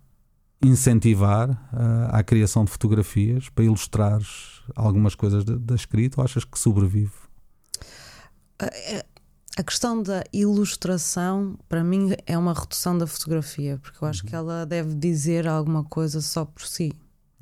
incentivar 0.62 1.50
eh, 1.50 2.08
à 2.10 2.22
criação 2.22 2.64
de 2.64 2.70
fotografias 2.70 3.48
para 3.48 3.64
ilustrar 3.64 4.20
algumas 4.74 5.14
coisas 5.14 5.44
da, 5.44 5.74
escrita 5.74 6.20
ou 6.20 6.24
achas 6.24 6.44
que 6.44 6.58
sobrevive? 6.58 7.12
A- 8.58 9.04
A 9.58 9.62
questão 9.62 10.02
da 10.02 10.22
ilustração, 10.34 11.58
para 11.66 11.82
mim, 11.82 12.10
é 12.26 12.36
uma 12.36 12.52
redução 12.52 12.98
da 12.98 13.06
fotografia, 13.06 13.78
porque 13.82 14.04
eu 14.04 14.06
acho 14.08 14.22
Uhum. 14.22 14.28
que 14.28 14.36
ela 14.36 14.66
deve 14.66 14.94
dizer 14.94 15.48
alguma 15.48 15.82
coisa 15.82 16.20
só 16.20 16.44
por 16.44 16.62
si. 16.66 16.92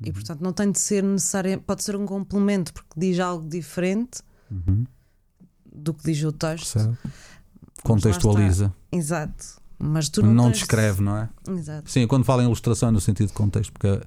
E, 0.01 0.13
portanto, 0.13 0.39
não 0.41 0.53
tem 0.53 0.71
de 0.71 0.79
ser 0.79 1.03
necessário, 1.03 1.59
pode 1.59 1.83
ser 1.83 1.95
um 1.97 2.05
complemento, 2.05 2.71
porque 2.73 2.97
diz 2.97 3.19
algo 3.19 3.45
diferente, 3.49 4.21
Uhum. 4.49 4.85
do 5.73 5.93
que 5.93 6.03
diz 6.05 6.23
o 6.23 6.31
texto. 6.31 6.97
Contextualiza. 7.83 8.73
Exato. 8.91 9.61
Mas 9.77 10.09
tu 10.09 10.21
não, 10.23 10.33
Não 10.33 10.43
tens- 10.45 10.59
descreve, 10.59 11.01
não 11.01 11.17
é? 11.17 11.29
Exato. 11.49 11.89
Sim, 11.89 12.07
quando 12.07 12.23
falo 12.23 12.41
em 12.41 12.45
ilustração 12.45 12.89
é 12.89 12.91
no 12.91 13.01
sentido 13.01 13.27
de 13.27 13.33
contexto, 13.33 13.71
porque 13.73 14.01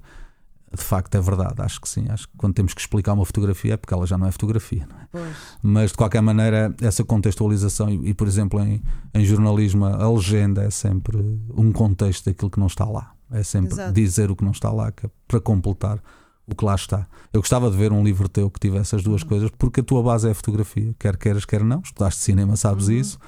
de 0.75 0.83
facto 0.83 1.15
é 1.15 1.21
verdade, 1.21 1.55
acho 1.63 1.81
que 1.81 1.89
sim. 1.89 2.07
Acho 2.11 2.29
que 2.29 2.35
quando 2.37 2.55
temos 2.55 2.75
que 2.75 2.81
explicar 2.81 3.15
uma 3.15 3.25
fotografia 3.25 3.75
é 3.75 3.77
porque 3.77 3.93
ela 3.95 4.07
já 4.07 4.19
não 4.19 4.27
é 4.27 4.31
fotografia, 4.33 4.87
não 4.91 4.99
é? 5.01 5.07
Pois. 5.11 5.37
Mas 5.63 5.91
de 5.93 5.97
qualquer 5.97 6.21
maneira, 6.21 6.75
essa 6.81 7.03
contextualização, 7.05 7.89
e, 7.89 8.11
e, 8.11 8.15
por 8.15 8.27
exemplo 8.29 8.61
em, 8.61 8.83
em 9.15 9.25
jornalismo, 9.25 9.85
a 9.87 10.11
legenda 10.11 10.63
é 10.63 10.71
sempre 10.71 11.17
um 11.57 11.73
contexto 11.73 12.27
daquilo 12.27 12.51
que 12.51 12.59
não 12.61 12.67
está 12.67 12.85
lá. 12.85 13.13
É 13.31 13.43
sempre 13.43 13.73
Exato. 13.73 13.93
dizer 13.93 14.31
o 14.31 14.37
que 14.37 14.45
não 14.45 14.53
está 14.53 14.71
lá, 14.71 14.89
é 14.89 14.93
para 15.27 15.41
completar 15.41 15.99
o 16.47 16.55
que 16.55 16.65
lá 16.65 16.75
está. 16.75 17.07
Eu 17.31 17.41
gostava 17.41 17.71
de 17.71 17.77
ver 17.77 17.93
um 17.93 18.03
livro 18.03 18.27
teu 18.29 18.51
que 18.51 18.59
tivesse 18.59 18.97
as 18.97 19.03
duas 19.03 19.23
coisas, 19.23 19.51
porque 19.59 19.81
a 19.81 19.83
tua 19.83 20.03
base 20.03 20.29
é 20.29 20.31
a 20.31 20.35
fotografia, 20.35 20.95
quer 20.99 21.17
queiras, 21.19 21.45
quer 21.45 21.63
não. 21.63 21.81
Estudaste 21.81 22.21
cinema, 22.23 22.57
sabes 22.57 22.89
Uhum. 22.89 22.95
isso. 22.95 23.19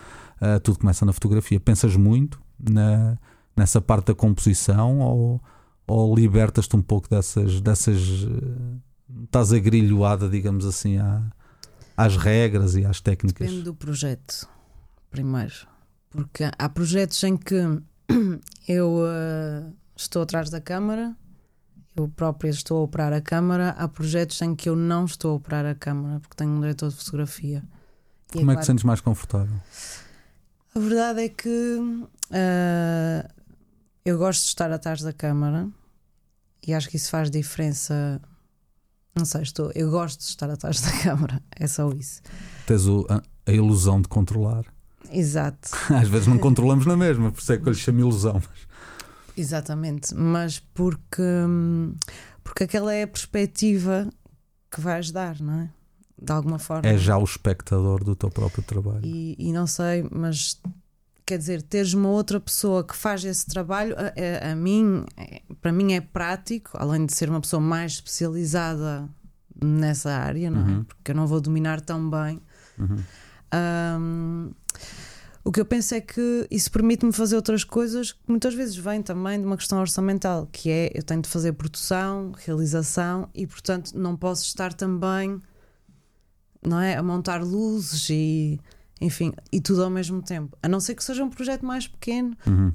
Ah, 0.40 0.58
tudo 0.58 0.78
começa 0.78 1.04
na 1.04 1.12
fotografia. 1.12 1.60
Pensas 1.60 1.94
muito 1.96 2.40
na, 2.58 3.18
nessa 3.56 3.80
parte 3.80 4.06
da 4.06 4.14
composição 4.14 4.98
ou, 5.00 5.42
ou 5.86 6.14
libertas-te 6.14 6.74
um 6.76 6.82
pouco 6.82 7.08
dessas. 7.10 7.60
dessas 7.60 7.98
eh, 7.98 9.24
estás 9.24 9.52
agrilhoada, 9.52 10.28
digamos 10.28 10.64
assim, 10.64 10.96
à- 10.98 11.22
às 11.96 12.16
regras 12.16 12.74
e 12.76 12.84
às 12.84 13.00
técnicas. 13.00 13.46
Depende 13.46 13.64
do 13.64 13.74
projeto, 13.74 14.48
primeiro. 15.10 15.54
Porque 16.08 16.50
há 16.58 16.68
projetos 16.68 17.22
em 17.22 17.36
que 17.36 17.54
eu 18.66 19.02
eh, 19.06 19.64
estou 19.96 20.22
atrás 20.22 20.48
da 20.50 20.60
câmara, 20.60 21.14
eu 21.94 22.08
própria 22.08 22.48
estou 22.50 22.78
a 22.78 22.82
operar 22.84 23.12
a 23.12 23.20
câmara. 23.20 23.70
Há 23.70 23.86
projetos 23.88 24.40
em 24.42 24.54
que 24.54 24.68
eu 24.68 24.74
não 24.76 25.04
estou 25.04 25.32
a 25.32 25.34
operar 25.34 25.66
a 25.66 25.74
câmara, 25.74 26.18
porque 26.20 26.34
tenho 26.36 26.50
um 26.52 26.60
diretor 26.60 26.88
de 26.88 26.96
fotografia. 26.96 27.62
E 28.34 28.38
Como 28.38 28.50
é 28.50 28.54
que 28.54 28.56
claro 28.56 28.60
te 28.60 28.66
sentes 28.66 28.84
mais 28.84 29.00
confortável? 29.00 29.56
A 30.74 30.78
verdade 30.78 31.22
é 31.24 31.28
que 31.28 31.78
ah, 32.32 33.28
eu 34.04 34.18
gosto 34.18 34.42
de 34.42 34.48
estar 34.48 34.70
atrás 34.70 35.00
da 35.02 35.12
câmara 35.12 35.68
e 36.66 36.72
acho 36.74 36.88
que 36.88 36.96
isso 36.96 37.10
faz 37.10 37.30
diferença. 37.30 38.20
Não 39.16 39.24
sei, 39.24 39.42
estou, 39.42 39.72
eu 39.74 39.90
gosto 39.90 40.20
de 40.20 40.26
estar 40.26 40.48
atrás 40.50 40.80
da 40.80 40.92
câmara, 41.02 41.42
é 41.56 41.66
só 41.66 41.90
isso. 41.90 42.22
Tens 42.66 42.86
o- 42.86 43.06
a, 43.08 43.20
a 43.46 43.52
ilusão 43.52 44.00
de 44.00 44.08
controlar. 44.08 44.64
Exato, 45.10 45.70
Às 45.92 46.08
vezes 46.08 46.28
não 46.28 46.38
controlamos 46.38 46.86
na 46.86 46.96
mesma, 46.96 47.32
por 47.32 47.40
isso 47.40 47.52
é 47.52 47.58
que 47.58 47.66
eu 47.68 47.72
lhe 47.72 47.78
chamo 47.78 47.98
ilusão. 48.00 48.40
exatamente. 49.36 50.14
Mas 50.14 50.60
porque, 50.60 51.20
hum, 51.22 51.94
porque 52.44 52.64
aquela 52.64 52.94
é 52.94 53.02
a 53.02 53.08
perspectiva 53.08 54.08
que 54.70 54.80
vais 54.80 55.10
dar, 55.10 55.40
não 55.40 55.62
é? 55.62 55.70
De 56.20 56.32
alguma 56.32 56.58
forma. 56.58 56.88
É 56.88 56.98
já 56.98 57.16
o 57.16 57.24
espectador 57.24 58.04
do 58.04 58.14
teu 58.14 58.30
próprio 58.30 58.62
trabalho. 58.62 59.00
E, 59.04 59.34
e 59.38 59.52
não 59.52 59.66
sei, 59.66 60.06
mas 60.10 60.60
quer 61.24 61.38
dizer, 61.38 61.62
teres 61.62 61.94
uma 61.94 62.08
outra 62.08 62.38
pessoa 62.40 62.82
que 62.84 62.94
faz 62.96 63.24
esse 63.24 63.46
trabalho, 63.46 63.94
a, 63.96 64.48
a- 64.48 64.52
a 64.52 64.56
mim, 64.56 65.04
é- 65.16 65.42
para 65.62 65.72
mim 65.72 65.92
é 65.94 66.00
prático, 66.00 66.70
além 66.74 67.06
de 67.06 67.14
ser 67.14 67.30
uma 67.30 67.40
pessoa 67.40 67.60
mais 67.60 67.92
especializada 67.92 69.08
nessa 69.62 70.10
área, 70.10 70.50
não 70.50 70.60
é? 70.60 70.64
Uhum. 70.72 70.84
Porque 70.84 71.10
eu 71.12 71.14
não 71.14 71.26
vou 71.26 71.40
dominar 71.40 71.80
tão 71.80 72.10
bem. 72.10 72.40
Uhum. 72.78 72.98
Ahm, 73.52 74.50
o 75.44 75.50
que 75.52 75.60
eu 75.60 75.64
penso 75.64 75.94
é 75.94 76.00
que 76.00 76.46
isso 76.50 76.70
permite-me 76.70 77.12
fazer 77.12 77.36
outras 77.36 77.64
coisas 77.64 78.12
que 78.12 78.20
muitas 78.28 78.54
vezes 78.54 78.76
vêm 78.76 79.02
também 79.02 79.40
de 79.40 79.46
uma 79.46 79.56
questão 79.56 79.80
orçamental, 79.80 80.46
que 80.52 80.70
é 80.70 80.90
eu 80.94 81.02
tenho 81.02 81.22
de 81.22 81.28
fazer 81.28 81.52
produção, 81.54 82.32
realização 82.36 83.28
e, 83.34 83.46
portanto, 83.46 83.92
não 83.94 84.16
posso 84.16 84.44
estar 84.44 84.72
também 84.74 85.40
não 86.66 86.80
é, 86.80 86.96
a 86.96 87.02
montar 87.02 87.42
luzes 87.42 88.08
e 88.10 88.60
enfim, 89.00 89.32
e 89.50 89.60
tudo 89.62 89.82
ao 89.82 89.88
mesmo 89.90 90.20
tempo. 90.22 90.56
A 90.62 90.68
não 90.68 90.78
ser 90.78 90.94
que 90.94 91.02
seja 91.02 91.24
um 91.24 91.30
projeto 91.30 91.64
mais 91.64 91.86
pequeno 91.88 92.36
Uhum. 92.46 92.72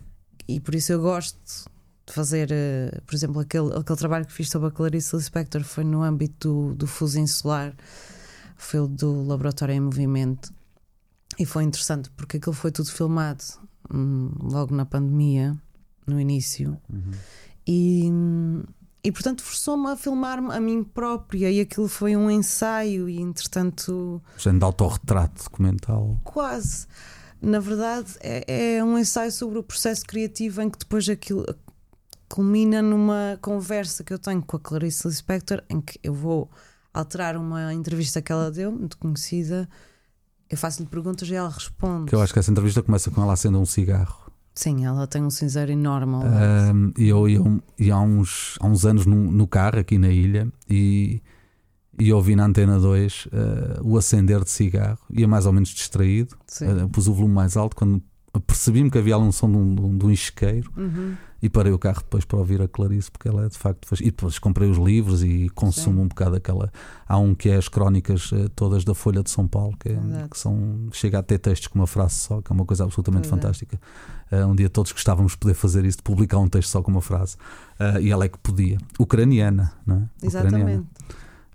e 0.48 0.60
por 0.60 0.74
isso 0.74 0.92
eu 0.92 1.00
gosto 1.00 1.70
de 2.08 2.14
fazer, 2.14 2.50
eh, 2.52 3.00
por 3.06 3.14
exemplo, 3.16 3.40
aquele, 3.40 3.74
aquele 3.76 3.98
trabalho 4.00 4.26
que 4.26 4.34
fiz 4.34 4.50
sobre 4.50 4.68
a 4.68 4.72
Clarice 4.72 5.16
Lispector 5.16 5.64
foi 5.64 5.84
no 5.84 6.02
âmbito 6.04 6.48
do, 6.70 6.76
do 6.76 6.88
fuso 6.88 7.20
insular, 7.20 7.76
foi 8.56 8.80
o 8.80 8.88
do 8.88 9.24
Laboratório 9.24 9.74
em 9.74 9.80
Movimento. 9.80 10.52
E 11.38 11.46
foi 11.46 11.64
interessante 11.64 12.10
porque 12.12 12.38
aquilo 12.38 12.54
foi 12.54 12.72
tudo 12.72 12.90
filmado 12.92 13.44
hum, 13.94 14.32
logo 14.42 14.74
na 14.76 14.86
pandemia, 14.86 15.56
no 16.08 16.20
início, 16.20 16.78
Uhum. 16.92 17.12
e, 17.68 18.12
e 19.06 19.12
portanto 19.12 19.44
forçou-me 19.44 19.88
a 19.92 19.96
filmar-me 19.96 20.52
a 20.52 20.60
mim 20.60 20.84
própria. 20.84 21.52
E 21.52 21.60
aquilo 21.60 21.88
foi 21.88 22.16
um 22.16 22.30
ensaio, 22.30 23.08
e 23.08 23.22
entretanto, 23.22 24.20
Género 24.36 24.60
de 24.60 24.66
autorretrato 24.66 25.44
documental. 25.44 26.20
quase. 26.24 26.88
Na 27.40 27.60
verdade, 27.60 28.16
é, 28.22 28.78
é 28.78 28.84
um 28.84 28.98
ensaio 28.98 29.32
sobre 29.32 29.60
o 29.60 29.64
processo 29.64 30.04
criativo 30.06 30.60
em 30.64 30.70
que 30.72 30.80
depois 30.80 31.08
aquilo 31.08 31.46
culmina 32.28 32.82
numa 32.82 33.38
conversa 33.40 34.04
que 34.04 34.12
eu 34.12 34.18
tenho 34.18 34.42
com 34.42 34.58
a 34.58 34.60
Clarice 34.60 35.08
Lispector, 35.08 35.62
em 35.70 35.80
que 35.80 36.00
eu 36.02 36.14
vou 36.14 36.50
alterar 36.92 37.38
uma 37.38 37.72
entrevista 37.72 38.24
que 38.24 38.32
ela 38.32 38.50
deu, 38.50 38.72
muito 38.72 38.98
conhecida. 38.98 39.70
Eu 40.50 40.58
faço-lhe 40.58 40.88
perguntas 40.88 41.30
e 41.30 41.36
ela 41.36 41.50
responde. 41.50 42.10
Que 42.10 42.16
eu 42.16 42.22
acho 42.22 42.34
que 42.34 42.40
essa 42.40 42.50
entrevista 42.50 42.82
começa 42.82 43.12
com 43.12 43.22
ela 43.22 43.34
acendendo 43.34 43.62
um 43.62 43.66
cigarro. 43.66 44.25
Sim, 44.56 44.86
ela 44.86 45.06
tem 45.06 45.22
um 45.22 45.30
cinzeiro 45.30 45.72
enorme. 45.72 46.16
e 46.98 47.08
eu 47.10 47.28
ia, 47.28 47.42
um- 47.42 47.60
há, 47.92 48.00
uns, 48.02 48.56
há 48.62 48.66
uns 48.68 48.86
anos 48.86 49.06
no, 49.06 49.30
no 49.32 49.46
carro 49.48 49.80
aqui 49.80 49.98
na 49.98 50.08
ilha 50.10 50.48
e, 50.70 51.22
e 52.00 52.12
ouvi 52.14 52.36
na 52.38 52.46
antena 52.46 52.80
2 52.80 53.28
ah, 53.34 53.82
o 53.84 53.98
acender 53.98 54.42
de 54.44 54.50
cigarro. 54.50 54.98
Ia 55.12 55.28
mais 55.28 55.46
ou 55.46 55.52
menos 55.54 55.70
distraído. 55.70 56.36
Ah, 56.84 56.88
pus 56.88 57.08
o 57.08 57.14
volume 57.14 57.34
mais 57.34 57.58
alto 57.58 57.76
quando 57.76 58.02
percebi-me 58.48 58.90
que 58.90 58.98
havia 58.98 59.16
ali 59.16 59.26
um 59.26 59.32
som 59.32 59.50
de 59.52 59.58
um, 59.58 59.76
de 59.76 59.82
um- 59.82 59.98
de 59.98 60.06
um 60.06 60.12
isqueiro 60.12 60.70
Uhum. 60.78 61.16
E 61.46 61.50
parei 61.50 61.72
o 61.72 61.78
carro 61.80 62.00
depois 62.00 62.26
para 62.26 62.38
ouvir 62.40 62.62
a 62.62 62.68
Clarice 62.68 63.12
porque 63.12 63.28
ela 63.28 63.46
é 63.46 63.50
de 63.50 63.58
facto 63.58 63.88
faz- 63.88 64.00
e 64.02 64.06
depois 64.06 64.40
comprei 64.40 64.70
os 64.70 64.78
livros 64.78 65.24
e 65.24 65.50
consumo 65.54 65.98
Sim. 65.98 66.02
um 66.04 66.08
bocado 66.08 66.36
aquela 66.36 66.72
há 67.08 67.18
um 67.18 67.36
que 67.36 67.50
é 67.50 67.56
as 67.56 67.68
crónicas 67.68 68.32
eh, 68.34 68.48
todas 68.56 68.84
da 68.84 68.94
Folha 68.96 69.22
de 69.24 69.30
São 69.30 69.48
Paulo 69.48 69.76
que, 69.78 69.90
é- 69.90 70.28
que 70.30 70.38
são 70.40 70.88
chega 70.92 71.20
a 71.20 71.24
ter 71.24 71.38
textos 71.40 71.68
com 71.68 71.80
uma 71.80 71.88
frase 71.88 72.16
só 72.16 72.42
que 72.42 72.52
é 72.52 72.54
uma 72.56 72.66
coisa 72.66 72.84
absolutamente 72.84 73.28
Pois 73.30 73.38
é. 73.38 73.42
fantástica 73.42 73.80
Eh, 74.32 74.44
um 74.46 74.56
dia 74.56 74.70
todos 74.70 74.92
gostávamos 74.92 75.34
de 75.34 75.38
poder 75.38 75.54
fazer 75.54 75.86
isso 75.86 75.98
de 75.98 76.04
publicar 76.04 76.40
um 76.40 76.50
texto 76.50 76.70
só 76.70 76.82
com 76.82 76.90
uma 76.92 77.02
frase 77.02 77.38
Eh, 77.80 78.02
e 78.02 78.12
ela 78.12 78.26
é 78.26 78.28
que 78.30 78.40
podia 78.40 78.78
ucraniana 79.00 79.72
não 79.86 79.98
é? 80.22 80.26
Exatamente. 80.26 80.86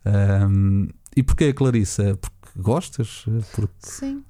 Ahm, 0.05 0.89
e 1.17 1.23
porquê 1.23 1.45
a 1.47 1.55
Clarice? 1.55 2.03
É 2.03 2.15
porque 2.15 2.37
gostas? 2.57 3.25
É 3.29 3.41
porque 3.55 3.75
Sim. 3.81 4.23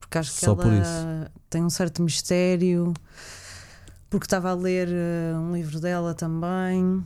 Porque 0.00 0.18
acho 0.18 0.32
que 0.34 0.40
Só 0.44 0.52
ela 0.52 1.30
tem 1.50 1.62
um 1.62 1.70
certo 1.70 2.02
mistério. 2.02 2.92
Porque 4.10 4.26
estava 4.26 4.50
a 4.50 4.54
ler 4.54 4.88
eh, 4.88 5.34
um 5.36 5.54
livro 5.54 5.80
dela 5.80 6.14
também, 6.14 7.04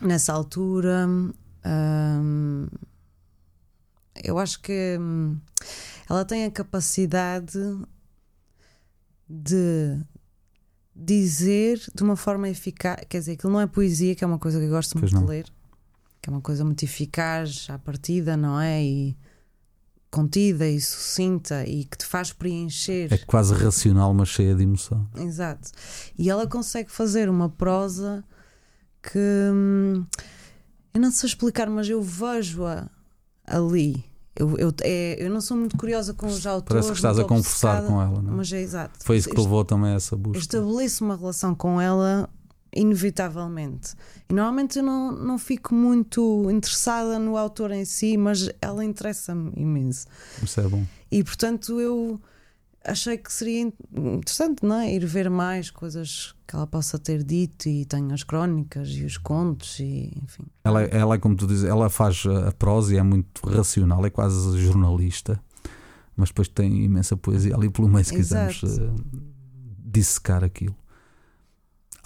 nessa 0.00 0.32
altura. 0.32 1.06
Ahm, 1.64 2.66
eu 4.24 4.38
acho 4.38 4.60
que 4.60 4.96
hum, 5.00 5.38
ela 6.08 6.24
tem 6.24 6.44
a 6.44 6.50
capacidade 6.50 7.58
de 9.28 10.00
dizer 10.94 11.80
de 11.94 12.02
uma 12.02 12.16
forma 12.16 12.48
eficaz. 12.48 12.98
Quer 13.08 13.18
dizer, 13.20 13.32
aquilo 13.32 13.52
não 13.52 13.60
é 13.60 13.66
poesia, 13.66 14.14
que 14.14 14.24
é 14.24 14.26
uma 14.26 14.38
coisa 14.38 14.58
que 14.58 14.64
eu 14.64 14.70
gosto 14.70 14.92
Pois 14.98 15.12
muito 15.12 15.14
não. 15.14 15.22
de 15.22 15.28
ler, 15.28 15.46
que 16.20 16.28
é 16.28 16.32
uma 16.32 16.40
coisa 16.40 16.64
muito 16.64 16.82
eficaz 16.82 17.66
à 17.70 17.78
partida, 17.78 18.36
não 18.36 18.58
é? 18.60 18.82
E 18.82 19.16
contida 20.10 20.66
e 20.68 20.80
sucinta 20.80 21.64
e 21.66 21.84
que 21.84 21.98
te 21.98 22.06
faz 22.06 22.32
preencher. 22.32 23.12
é 23.12 23.18
quase 23.18 23.52
racional 23.54 24.14
mas 24.14 24.28
cheia 24.28 24.54
de 24.54 24.62
emoção 24.62 25.06
Exato. 25.16 25.70
E 26.18 26.30
ela 26.30 26.46
consegue 26.46 26.90
fazer 26.90 27.28
uma 27.28 27.48
prosa 27.48 28.24
que 29.02 29.18
hum, 29.18 30.04
eu 30.94 31.00
não 31.00 31.10
sei 31.10 31.28
explicar, 31.28 31.68
mas 31.68 31.88
eu 31.88 32.02
vejo-a 32.02 32.88
ali. 33.46 34.04
Eu, 34.34 34.56
eu, 34.56 34.72
é- 34.82 35.16
eu 35.18 35.30
não 35.30 35.40
sou 35.40 35.56
muito 35.56 35.76
curiosa 35.76 36.14
com 36.14 36.26
os 36.26 36.46
autores. 36.46 36.68
parece 36.86 36.88
que 36.92 36.96
estás 36.96 37.18
a 37.18 37.24
conversar 37.24 37.82
com 37.84 38.00
ela 38.00 38.22
não 38.22 38.32
é? 38.34 38.36
Mas 38.36 38.52
é 38.52 38.60
exato. 38.60 38.98
foi 39.04 39.16
isso 39.16 39.28
que 39.28 39.36
levou 39.40 39.64
também 39.64 39.90
a 39.92 39.94
essa 39.94 40.16
busca 40.16 40.38
Estabeleço 40.38 41.04
uma 41.04 41.16
relação 41.16 41.54
com 41.56 41.80
ela 41.80 42.30
inevitavelmente. 42.74 43.94
E 44.28 44.34
normalmente 44.34 44.78
eu 44.78 44.82
não, 44.84 45.12
não 45.12 45.38
fico 45.38 45.74
muito 45.74 46.50
interessada 46.50 47.18
no 47.18 47.36
autor 47.36 47.70
em 47.72 47.84
si, 47.84 48.16
mas 48.16 48.50
ela 48.60 48.84
interessa-me 48.84 49.52
imenso. 49.56 50.06
isso 50.42 50.60
é 50.60 50.68
bom 50.68 50.84
E 51.10 51.22
portanto 51.24 51.80
eu 51.80 52.20
achei 52.84 53.18
que 53.18 53.32
seria 53.32 53.60
in- 53.62 53.72
interessante 53.94 54.64
não 54.64 54.76
é? 54.80 54.92
ir 54.94 55.04
ver 55.04 55.28
mais 55.28 55.70
coisas 55.70 56.34
que 56.46 56.54
ela 56.56 56.66
possa 56.66 56.98
ter 56.98 57.22
dito 57.22 57.68
e 57.68 57.84
tenho 57.84 58.12
as 58.14 58.22
crónicas 58.22 58.88
e 58.90 59.04
os 59.04 59.18
contos 59.18 59.78
e 59.80 60.12
enfim. 60.22 60.44
Ela, 60.64 60.82
é- 60.84 60.96
ela 60.96 61.14
é 61.14 61.18
como 61.18 61.36
tu 61.36 61.46
dizes, 61.46 61.64
ela 61.64 61.90
faz 61.90 62.24
a 62.46 62.52
prosa 62.52 62.94
e 62.94 62.98
é 62.98 63.02
muito 63.02 63.46
racional, 63.46 64.04
é 64.06 64.10
quase 64.10 64.58
jornalista, 64.58 65.38
mas 66.16 66.30
depois 66.30 66.48
tem 66.48 66.84
imensa 66.84 67.16
poesia 67.16 67.54
ali 67.54 67.68
pelo 67.70 67.88
meio 67.88 68.04
se 68.04 68.14
quisermos 68.14 68.62
eh, 68.64 68.90
dissecar 69.84 70.42
aquilo. 70.44 70.74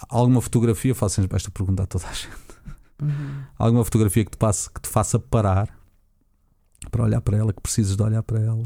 Alguma 0.09 0.41
fotografia, 0.41 0.93
faço 0.93 1.15
sempre 1.15 1.35
esta 1.35 1.51
pergunta 1.51 1.83
a 1.83 1.85
toda 1.87 2.07
a 2.07 2.13
gente. 2.13 2.29
Uhum. 3.01 3.43
Alguma 3.57 3.83
fotografia 3.83 4.23
que 4.23 4.31
te, 4.31 4.37
passe, 4.37 4.69
que 4.69 4.81
te 4.81 4.87
faça 4.87 5.19
parar 5.19 5.77
para 6.91 7.03
olhar 7.03 7.21
para 7.21 7.37
ela, 7.37 7.51
que 7.53 7.61
precises 7.61 7.95
de 7.95 8.03
olhar 8.03 8.23
para 8.23 8.39
ela? 8.39 8.63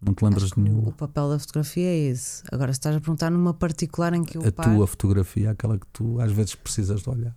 Não 0.00 0.14
te 0.14 0.24
lembras 0.24 0.50
de 0.50 0.60
nenhuma? 0.60 0.88
O 0.88 0.92
papel 0.92 1.30
da 1.30 1.38
fotografia 1.38 1.88
é 1.88 1.96
esse. 1.96 2.42
Agora, 2.52 2.72
se 2.72 2.78
estás 2.78 2.94
a 2.94 3.00
perguntar 3.00 3.30
numa 3.30 3.54
particular 3.54 4.12
em 4.14 4.22
que 4.22 4.36
eu 4.38 4.46
A 4.46 4.52
paro, 4.52 4.76
tua 4.76 4.86
fotografia, 4.86 5.50
aquela 5.50 5.78
que 5.78 5.86
tu 5.92 6.20
às 6.20 6.30
vezes 6.32 6.54
precisas 6.54 7.02
de 7.02 7.10
olhar. 7.10 7.36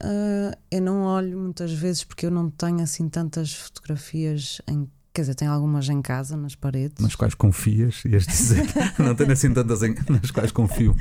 ah, 0.00 0.56
eu 0.70 0.82
não 0.82 1.02
olho 1.04 1.38
muitas 1.38 1.72
vezes 1.72 2.04
porque 2.04 2.26
eu 2.26 2.30
não 2.30 2.50
tenho 2.50 2.80
assim 2.82 3.08
tantas 3.08 3.54
fotografias 3.54 4.60
em. 4.68 4.88
Quer 5.16 5.22
dizer, 5.22 5.34
tenho 5.34 5.50
algumas 5.50 5.88
em 5.88 6.02
casa, 6.02 6.36
nas 6.36 6.54
paredes. 6.54 7.02
Nas 7.02 7.14
quais 7.14 7.32
confias, 7.34 8.04
ias 8.04 8.26
dizer. 8.26 8.66
não 9.00 9.14
tenho 9.14 9.32
assim 9.32 9.50
tantas 9.50 9.82
em- 9.82 9.94
nas 10.10 10.30
quais 10.30 10.52
confio. 10.52 10.94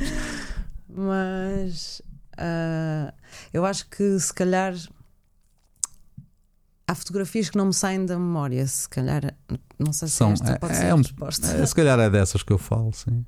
Mas 0.87 2.01
ah, 2.37 3.13
eu 3.53 3.65
acho 3.65 3.89
que 3.89 4.17
se 4.17 4.33
calhar 4.33 4.73
há 6.87 6.95
fotografias 6.95 7.49
que 7.49 7.57
não 7.57 7.65
me 7.65 7.73
saem 7.73 8.05
da 8.05 8.17
memória. 8.17 8.65
Se 8.65 8.87
calhar, 8.87 9.35
não 9.77 9.91
sei 9.91 10.07
se 10.07 10.13
São- 10.15 10.31
esta 10.31 10.51
é- 10.51 10.57
pode 10.59 10.73
é 10.73 10.77
ser 10.77 10.89
a 10.91 10.95
um- 10.95 10.99
resposta. 11.01 11.47
É, 11.47 11.65
se 11.65 11.75
calhar 11.75 11.99
é 11.99 12.09
dessas 12.09 12.41
que 12.43 12.53
eu 12.53 12.57
falo, 12.57 12.93
sim. 12.93 13.25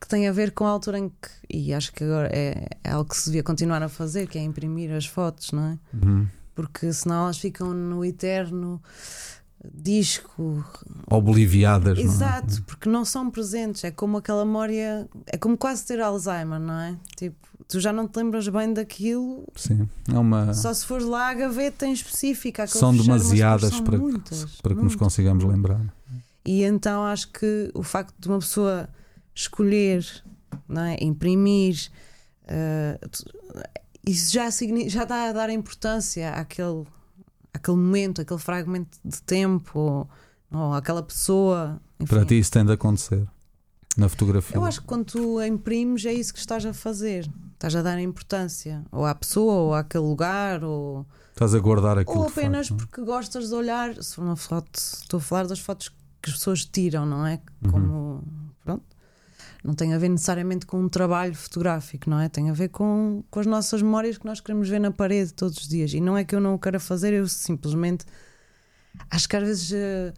que 0.00 0.06
tem 0.08 0.28
a 0.28 0.32
ver 0.32 0.50
com 0.52 0.66
a 0.66 0.68
altura 0.68 0.98
em 0.98 1.08
que, 1.08 1.30
e 1.48 1.72
acho 1.72 1.90
que 1.94 2.04
agora 2.04 2.28
é, 2.30 2.68
é 2.84 2.90
algo 2.90 3.08
que 3.08 3.16
se 3.16 3.24
devia 3.30 3.42
continuar 3.42 3.82
a 3.82 3.88
fazer, 3.88 4.26
que 4.28 4.36
é 4.36 4.42
imprimir 4.42 4.92
as 4.92 5.06
fotos, 5.06 5.50
não 5.52 5.62
é? 5.66 5.78
Uhum. 5.96 6.28
Porque 6.54 6.92
senão 6.92 7.22
elas 7.24 7.38
ficam 7.38 7.72
no 7.72 8.04
eterno 8.04 8.82
disco. 9.72 10.64
Obliviadas, 11.10 11.98
não 11.98 12.04
é? 12.04 12.06
Exato, 12.06 12.62
porque 12.64 12.88
não 12.88 13.04
são 13.04 13.30
presentes. 13.30 13.84
É 13.84 13.90
como 13.90 14.18
aquela 14.18 14.44
memória, 14.44 15.08
é 15.26 15.36
como 15.36 15.56
quase 15.56 15.84
ter 15.86 16.00
Alzheimer, 16.00 16.58
não 16.60 16.78
é? 16.80 16.96
Tipo, 17.16 17.36
tu 17.68 17.80
já 17.80 17.92
não 17.92 18.06
te 18.06 18.16
lembras 18.16 18.46
bem 18.48 18.72
daquilo, 18.72 19.46
Sim, 19.56 19.88
é 20.12 20.18
uma. 20.18 20.52
só 20.54 20.72
se 20.74 20.84
fores 20.84 21.06
lá 21.06 21.28
à 21.30 21.34
gaveta 21.34 21.86
em 21.86 21.92
específica. 21.92 22.64
aquele 22.64 22.78
São 22.78 22.92
mas 22.92 23.06
demasiadas 23.06 23.70
são 23.70 23.84
para, 23.84 23.98
muitas, 23.98 24.44
que, 24.44 24.62
para 24.62 24.74
que 24.74 24.82
nos 24.82 24.94
consigamos 24.96 25.44
lembrar. 25.44 25.80
E 26.44 26.62
então 26.62 27.04
acho 27.04 27.28
que 27.32 27.70
o 27.74 27.82
facto 27.82 28.14
de 28.18 28.28
uma 28.28 28.38
pessoa 28.38 28.88
escolher, 29.34 30.06
não 30.68 30.82
é? 30.82 30.96
imprimir, 31.00 31.88
tu- 33.10 33.24
isso 34.06 34.30
já, 34.32 34.48
já 34.88 35.04
dá 35.06 35.30
a 35.30 35.32
dar 35.32 35.48
importância 35.48 36.30
àquele, 36.32 36.84
àquele 37.54 37.76
momento, 37.76 38.20
àquele 38.20 38.40
fragmento 38.40 38.98
de 39.04 39.22
tempo, 39.22 39.78
ou, 39.78 40.08
ou 40.52 40.72
àquela 40.74 41.02
pessoa. 41.02 41.80
enfim. 41.98 42.14
Para 42.14 42.24
ti 42.24 42.38
isso 42.38 42.50
tem 42.50 42.64
de 42.64 42.72
acontecer 42.72 43.26
na 43.96 44.08
fotografia. 44.08 44.56
Eu 44.56 44.64
acho 44.64 44.80
que 44.80 44.86
quando 44.86 45.04
tu 45.04 45.40
imprimes 45.40 46.04
é 46.04 46.12
isso 46.12 46.32
que 46.32 46.40
estás 46.40 46.66
a 46.66 46.74
fazer. 46.74 47.30
Estás 47.54 47.76
a 47.76 47.82
dar 47.82 47.98
importância 48.00 48.84
ou 48.90 49.06
à 49.06 49.14
pessoa, 49.14 49.54
ou 49.54 49.74
àquele 49.74 50.04
lugar, 50.04 50.64
ou, 50.64 51.06
Estás 51.34 51.52
a 51.52 51.58
guardar 51.58 51.98
aquilo 51.98 52.18
ou 52.18 52.28
apenas 52.28 52.70
é? 52.70 52.74
porque 52.74 53.02
gostas 53.02 53.48
de 53.48 53.54
olhar. 53.54 54.00
Se 54.02 54.14
for 54.14 54.22
uma 54.22 54.36
foto, 54.36 54.76
estou 54.76 55.18
a 55.18 55.20
falar 55.20 55.46
das 55.46 55.58
fotos 55.58 55.88
que 56.22 56.30
as 56.30 56.36
pessoas 56.36 56.64
tiram, 56.64 57.04
não 57.04 57.26
é? 57.26 57.40
Uhum. 57.62 57.70
Como. 57.70 58.24
Pronto. 58.64 58.84
Não 59.64 59.72
tem 59.74 59.94
a 59.94 59.98
ver 59.98 60.10
necessariamente 60.10 60.66
com 60.66 60.78
um 60.78 60.88
trabalho 60.90 61.34
fotográfico, 61.34 62.10
não 62.10 62.20
é? 62.20 62.28
Tem 62.28 62.50
a 62.50 62.52
ver 62.52 62.68
com, 62.68 63.24
com 63.30 63.40
as 63.40 63.46
nossas 63.46 63.80
memórias 63.80 64.18
que 64.18 64.26
nós 64.26 64.38
queremos 64.38 64.68
ver 64.68 64.78
na 64.78 64.90
parede 64.90 65.32
todos 65.32 65.56
os 65.56 65.66
dias. 65.66 65.94
E 65.94 66.00
não 66.02 66.16
é 66.18 66.22
que 66.24 66.34
eu 66.34 66.40
não 66.40 66.54
o 66.54 66.58
queira 66.58 66.78
fazer, 66.78 67.14
eu 67.14 67.26
simplesmente 67.26 68.04
acho 69.10 69.26
que 69.28 69.34
às 69.36 69.42
vezes 69.42 69.72
eh, 69.72 70.12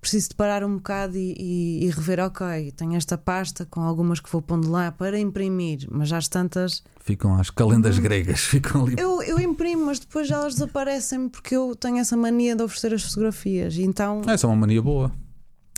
preciso 0.00 0.30
de 0.30 0.34
parar 0.34 0.64
um 0.64 0.76
bocado 0.76 1.14
e, 1.18 1.34
e- 1.38 1.84
e 1.84 1.90
rever, 1.90 2.20
ok, 2.20 2.72
tenho 2.72 2.94
esta 2.94 3.18
pasta 3.18 3.66
com 3.66 3.80
algumas 3.82 4.18
que 4.18 4.30
vou 4.32 4.40
pondo 4.40 4.70
lá 4.70 4.90
para 4.90 5.18
imprimir, 5.18 5.86
mas 5.90 6.10
às 6.10 6.26
tantas 6.26 6.82
Ficam 7.02 7.34
as 7.38 7.50
calendas 7.50 7.98
gregas, 7.98 8.40
ficam 8.44 8.84
ali. 8.86 8.94
Eu, 8.98 9.22
eu 9.22 9.38
imprimo, 9.40 9.84
mas 9.86 9.98
depois 9.98 10.30
elas 10.30 10.54
desaparecem 10.54 11.28
porque 11.28 11.54
eu 11.54 11.76
tenho 11.76 11.98
essa 11.98 12.16
mania 12.16 12.56
de 12.56 12.62
oferecer 12.62 12.94
as 12.94 13.02
fotografias. 13.02 13.76
Então, 13.76 14.22
Essa 14.26 14.46
é 14.46 14.48
uma 14.48 14.56
mania 14.56 14.80
boa. 14.80 15.12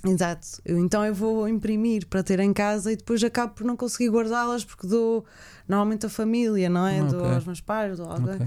Exato, 0.04 0.48
então 0.66 1.04
eu 1.04 1.14
vou 1.14 1.48
imprimir 1.48 2.06
para 2.06 2.22
ter 2.22 2.40
em 2.40 2.52
casa 2.52 2.92
e 2.92 2.96
depois 2.96 3.22
acabo 3.22 3.54
por 3.54 3.64
não 3.64 3.76
conseguir 3.76 4.08
guardá-las 4.10 4.64
porque 4.64 4.86
dou 4.86 5.24
normalmente 5.68 6.06
a 6.06 6.08
família, 6.08 6.68
não 6.68 6.86
é? 6.86 7.00
Ah, 7.00 7.04
Dou 7.04 7.24
aos 7.24 7.44
meus 7.44 7.60
pais, 7.60 7.96
dou 7.96 8.06
alguém. 8.10 8.34
Ok. 8.34 8.46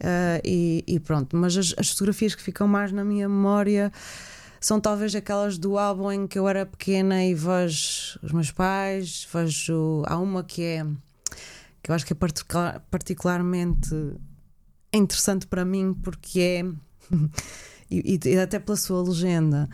Ah, 0.00 0.40
e, 0.44 0.84
e 0.86 1.00
pronto, 1.00 1.36
mas 1.36 1.56
as, 1.56 1.74
as 1.78 1.90
fotografias 1.90 2.34
que 2.34 2.42
ficam 2.42 2.66
mais 2.68 2.92
na 2.92 3.04
minha 3.04 3.28
memória 3.28 3.92
são 4.60 4.80
talvez 4.80 5.14
aquelas 5.14 5.58
do 5.58 5.78
álbum 5.78 6.10
em 6.10 6.26
que 6.26 6.38
eu 6.38 6.48
era 6.48 6.66
pequena 6.66 7.24
e 7.24 7.34
vejo 7.34 8.18
os 8.22 8.32
meus 8.32 8.50
pais, 8.50 9.26
vejo. 9.32 10.02
Há 10.06 10.18
uma 10.18 10.42
que 10.42 10.62
é 10.62 10.84
que 11.82 11.90
eu 11.90 11.94
acho 11.94 12.04
que 12.06 12.12
é 12.12 12.16
particular- 12.16 12.80
particularmente 12.90 13.94
interessante 14.92 15.46
para 15.46 15.64
mim 15.64 15.94
porque 15.94 16.40
é 16.40 16.64
e, 17.90 18.18
e 18.24 18.38
até 18.38 18.58
pela 18.58 18.76
sua 18.76 19.02
legenda. 19.02 19.68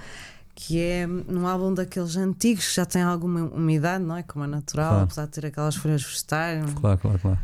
Que 0.64 0.79
é 0.81 1.07
num 1.09 1.46
álbum 1.46 1.75
daqueles 1.75 2.16
antigos 2.16 2.68
que 2.68 2.75
já 2.77 2.87
tem 2.87 3.03
alguma 3.03 3.40
umidade, 3.46 4.05
não 4.05 4.16
é? 4.16 4.22
Como 4.22 4.44
é 4.44 4.48
natural, 4.48 4.90
Claro. 4.90 5.05
apesar 5.05 5.25
de 5.27 5.33
ter 5.33 5.46
aquelas 5.46 5.75
folhas 5.75 6.03
vegetais. 6.05 6.72
Claro, 6.75 6.98
claro, 6.98 7.18
claro. 7.18 7.38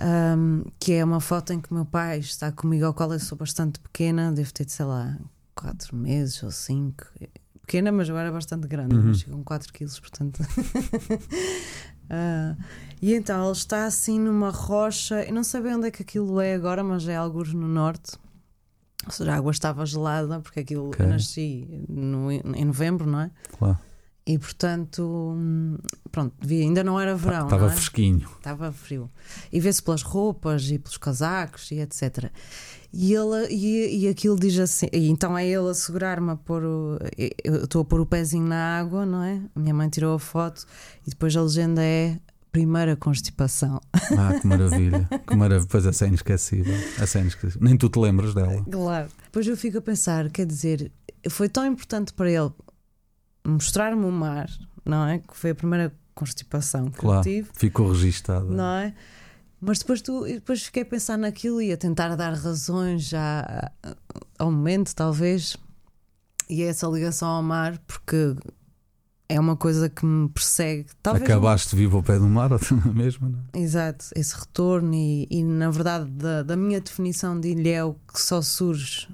Um, 0.00 0.62
que 0.78 0.92
é 0.92 1.04
uma 1.04 1.20
foto 1.20 1.52
em 1.52 1.60
que 1.60 1.70
o 1.72 1.74
meu 1.74 1.84
pai 1.84 2.18
está 2.20 2.52
comigo, 2.52 2.84
ao 2.86 2.94
qual 2.94 3.12
eu 3.12 3.18
sou 3.18 3.36
bastante 3.36 3.80
pequena, 3.80 4.30
devo 4.30 4.52
ter, 4.52 4.68
sei 4.68 4.84
lá, 4.86 5.16
4 5.56 5.96
meses 5.96 6.40
ou 6.42 6.50
5. 6.52 7.04
Pequena, 7.62 7.90
mas 7.90 8.08
era 8.08 8.30
bastante 8.30 8.68
grande, 8.68 8.94
Uhum. 8.94 9.06
mas 9.06 9.24
com 9.24 9.42
4 9.42 9.72
quilos, 9.72 9.98
portanto. 9.98 10.40
Ah, 12.08 12.54
e 13.02 13.14
então 13.14 13.42
ele 13.42 13.52
está 13.52 13.84
assim 13.84 14.20
numa 14.20 14.50
rocha, 14.50 15.24
eu 15.24 15.34
não 15.34 15.42
sei 15.42 15.60
bem 15.60 15.74
onde 15.74 15.88
é 15.88 15.90
que 15.90 16.02
aquilo 16.02 16.40
é 16.40 16.54
agora, 16.54 16.84
mas 16.84 17.08
é 17.08 17.16
alguns 17.16 17.52
no 17.52 17.66
norte. 17.66 18.12
Ou 19.06 19.12
seja, 19.12 19.32
a 19.32 19.36
água 19.36 19.52
estava 19.52 19.86
gelada, 19.86 20.40
porque 20.40 20.60
aquilo 20.60 20.88
Ok. 20.88 21.04
eu 21.04 21.08
nasci 21.10 21.84
no, 21.88 22.30
em 22.32 22.64
novembro, 22.64 23.06
não 23.06 23.20
é? 23.20 23.30
claro. 23.58 23.78
E 24.28 24.36
portanto, 24.40 25.04
hum, 25.36 25.78
pronto, 26.10 26.34
devia- 26.40 26.62
ainda 26.64 26.82
não 26.82 26.98
era 26.98 27.14
verão. 27.14 27.44
Estava 27.44 27.66
não 27.66 27.72
é? 27.72 27.76
fresquinho. 27.76 28.28
Estava 28.36 28.72
frio. 28.72 29.08
E 29.52 29.60
vê-se 29.60 29.80
pelas 29.80 30.02
roupas 30.02 30.68
e 30.68 30.80
pelos 30.80 30.96
casacos 30.96 31.70
e 31.70 31.76
etc. 31.78 32.32
E, 32.92 33.14
ele, 33.14 33.46
e, 33.54 34.00
e 34.00 34.08
aquilo 34.08 34.34
diz 34.36 34.58
assim: 34.58 34.88
e 34.92 35.08
então 35.10 35.38
é 35.38 35.46
ele 35.46 35.68
a 35.70 35.74
segurar-me 35.74 36.32
a 36.32 36.34
pôr 36.36 36.64
o. 36.64 36.98
Eu 37.44 37.62
estou 37.66 37.82
a 37.82 37.84
pôr 37.84 38.00
o 38.00 38.06
pezinho 38.06 38.48
na 38.48 38.80
água, 38.80 39.06
não 39.06 39.22
é? 39.22 39.40
A 39.54 39.60
minha 39.60 39.72
mãe 39.72 39.88
tirou 39.88 40.16
a 40.16 40.18
foto 40.18 40.66
e 41.06 41.10
depois 41.10 41.36
a 41.36 41.42
legenda 41.42 41.80
é 41.80 42.18
primeira 42.56 42.96
constipação. 42.96 43.78
Ah, 43.92 44.38
que 44.40 44.46
maravilha. 44.46 45.06
que 45.26 45.36
maravilha. 45.36 45.68
Pois 45.70 45.84
essa 45.84 46.06
é 46.06 46.08
inesquecível. 46.08 46.74
Essa 46.98 47.18
é 47.18 47.20
inesquecível. 47.20 47.60
Nem 47.62 47.76
tu 47.76 47.90
te 47.90 47.98
lembras 47.98 48.32
dela. 48.34 48.64
Claro. 48.70 49.08
Depois 49.24 49.46
eu 49.46 49.56
fico 49.58 49.76
a 49.76 49.82
pensar: 49.82 50.30
quer 50.30 50.46
dizer, 50.46 50.90
foi 51.28 51.48
tão 51.50 51.66
importante 51.66 52.14
para 52.14 52.30
ele 52.30 52.50
mostrar-me 53.46 54.04
o 54.06 54.10
mar, 54.10 54.48
não 54.84 55.06
é? 55.06 55.18
Que 55.18 55.36
foi 55.36 55.50
a 55.50 55.54
primeira 55.54 55.94
constipação 56.14 56.86
que 56.90 56.98
Claro. 56.98 57.18
eu 57.20 57.22
tive. 57.22 57.48
Ficou 57.52 57.90
registada. 57.92 58.44
não 58.46 58.64
é? 58.78 58.94
Mas 59.60 59.78
depois, 59.78 60.00
tu, 60.00 60.24
depois 60.24 60.62
fiquei 60.62 60.82
a 60.82 60.86
pensar 60.86 61.16
naquilo 61.18 61.60
e 61.60 61.72
a 61.72 61.76
tentar 61.76 62.14
dar 62.16 62.32
razões 62.34 63.02
já 63.08 63.70
ao 64.38 64.50
momento, 64.50 64.94
talvez, 64.94 65.56
e 66.48 66.62
a 66.62 66.66
essa 66.68 66.86
ligação 66.86 67.28
ao 67.28 67.42
mar, 67.42 67.78
porque 67.86 68.34
é 69.28 69.38
uma 69.40 69.56
coisa 69.56 69.88
que 69.88 70.04
me 70.04 70.28
persegue. 70.28 70.86
Talvez 71.02 71.24
Acabaste 71.24 71.74
vivo 71.74 71.96
ao 71.96 72.02
pé 72.02 72.18
do 72.18 72.28
mar, 72.28 72.50
mesmo, 72.94 73.28
não 73.28 73.40
é? 73.52 73.58
Exato, 73.58 74.06
esse 74.14 74.34
retorno, 74.34 74.94
e, 74.94 75.26
e, 75.30 75.42
na 75.42 75.70
verdade, 75.70 76.10
da, 76.10 76.42
da 76.42 76.56
minha 76.56 76.80
definição 76.80 77.38
de 77.38 77.48
ilhéu, 77.50 77.98
que 78.12 78.20
só 78.20 78.40
surge 78.40 79.08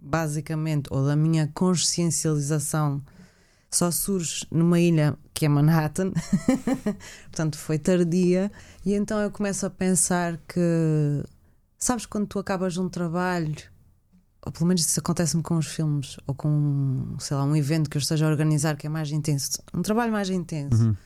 basicamente, 0.00 0.88
ou 0.90 1.04
da 1.04 1.16
minha 1.16 1.50
consciencialização, 1.52 3.02
só 3.68 3.90
surge 3.90 4.46
numa 4.50 4.78
ilha 4.78 5.18
que 5.34 5.44
é 5.44 5.48
Manhattan, 5.48 6.12
portanto 7.26 7.58
foi 7.58 7.78
tardia, 7.78 8.50
e 8.84 8.94
então 8.94 9.18
eu 9.18 9.30
começo 9.30 9.66
a 9.66 9.70
pensar 9.70 10.38
que, 10.48 11.24
sabes, 11.76 12.06
quando 12.06 12.26
tu 12.26 12.38
acabas 12.38 12.76
um 12.76 12.88
trabalho, 12.88 13.56
ou 14.46 14.52
pelo 14.52 14.66
menos 14.68 14.86
isso 14.86 15.00
acontece-me 15.00 15.42
com 15.42 15.56
os 15.56 15.66
filmes, 15.66 16.16
ou 16.24 16.32
com, 16.32 17.16
sei 17.18 17.36
lá, 17.36 17.42
um 17.42 17.56
evento 17.56 17.90
que 17.90 17.96
eu 17.96 18.00
esteja 18.00 18.26
a 18.26 18.30
organizar 18.30 18.76
que 18.76 18.86
é 18.86 18.90
mais 18.90 19.10
intenso, 19.10 19.60
um 19.74 19.82
trabalho 19.82 20.12
mais 20.12 20.30
intenso. 20.30 20.84
Uhum. 20.84 20.96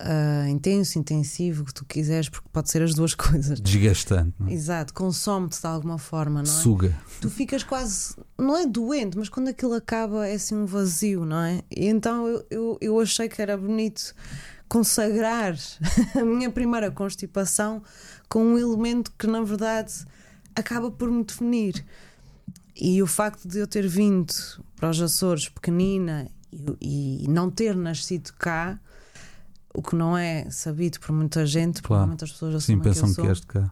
Ah, 0.00 0.48
intenso, 0.48 0.98
intensivo, 0.98 1.64
que 1.64 1.74
tu 1.74 1.84
quiseres, 1.84 2.28
porque 2.28 2.48
pode 2.50 2.68
ser 2.68 2.82
as 2.82 2.92
duas 2.92 3.14
coisas. 3.14 3.60
Desgastante, 3.60 4.34
é? 4.48 4.52
Exato, 4.52 4.92
consome-te 4.92 5.60
de 5.60 5.66
alguma 5.66 5.96
forma, 5.96 6.42
não 6.42 6.50
é? 6.50 6.52
Suga. 6.52 6.96
Tu 7.20 7.30
ficas 7.30 7.62
quase, 7.62 8.16
não 8.36 8.56
é 8.56 8.66
doente, 8.66 9.16
mas 9.16 9.28
quando 9.28 9.48
aquilo 9.48 9.74
acaba 9.74 10.26
é 10.26 10.34
assim 10.34 10.56
um 10.56 10.66
vazio, 10.66 11.24
não 11.24 11.40
é? 11.40 11.62
E 11.70 11.86
então 11.86 12.26
eu, 12.26 12.46
eu, 12.50 12.78
eu 12.80 13.00
achei 13.00 13.28
que 13.28 13.40
era 13.40 13.56
bonito 13.56 14.12
consagrar 14.68 15.54
a 16.18 16.24
minha 16.24 16.50
primeira 16.50 16.90
constipação 16.90 17.80
com 18.28 18.42
um 18.42 18.58
elemento 18.58 19.12
que 19.16 19.28
na 19.28 19.42
verdade 19.42 19.92
acaba 20.56 20.90
por 20.90 21.10
me 21.10 21.22
definir. 21.22 21.84
E 22.80 23.02
o 23.02 23.06
facto 23.06 23.46
de 23.46 23.58
eu 23.58 23.66
ter 23.66 23.86
vindo 23.86 24.32
para 24.76 24.88
os 24.90 25.00
Açores 25.00 25.48
pequenina 25.48 26.26
e, 26.80 27.24
e 27.24 27.28
não 27.28 27.50
ter 27.50 27.76
nascido 27.76 28.32
cá, 28.38 28.80
o 29.74 29.82
que 29.82 29.94
não 29.94 30.16
é 30.16 30.48
sabido 30.50 30.98
por 30.98 31.12
muita 31.12 31.44
gente, 31.46 31.74
porque 31.82 31.88
Claro. 31.88 32.06
muitas 32.08 32.32
pessoas 32.32 32.52
Sim, 32.64 32.74
assumem 32.74 32.80
que 32.82 32.88
eu 32.88 32.92
pensam 32.94 33.08
sou, 33.14 33.24
que 33.24 33.28
és 33.30 33.40
de 33.40 33.46
cá. 33.46 33.70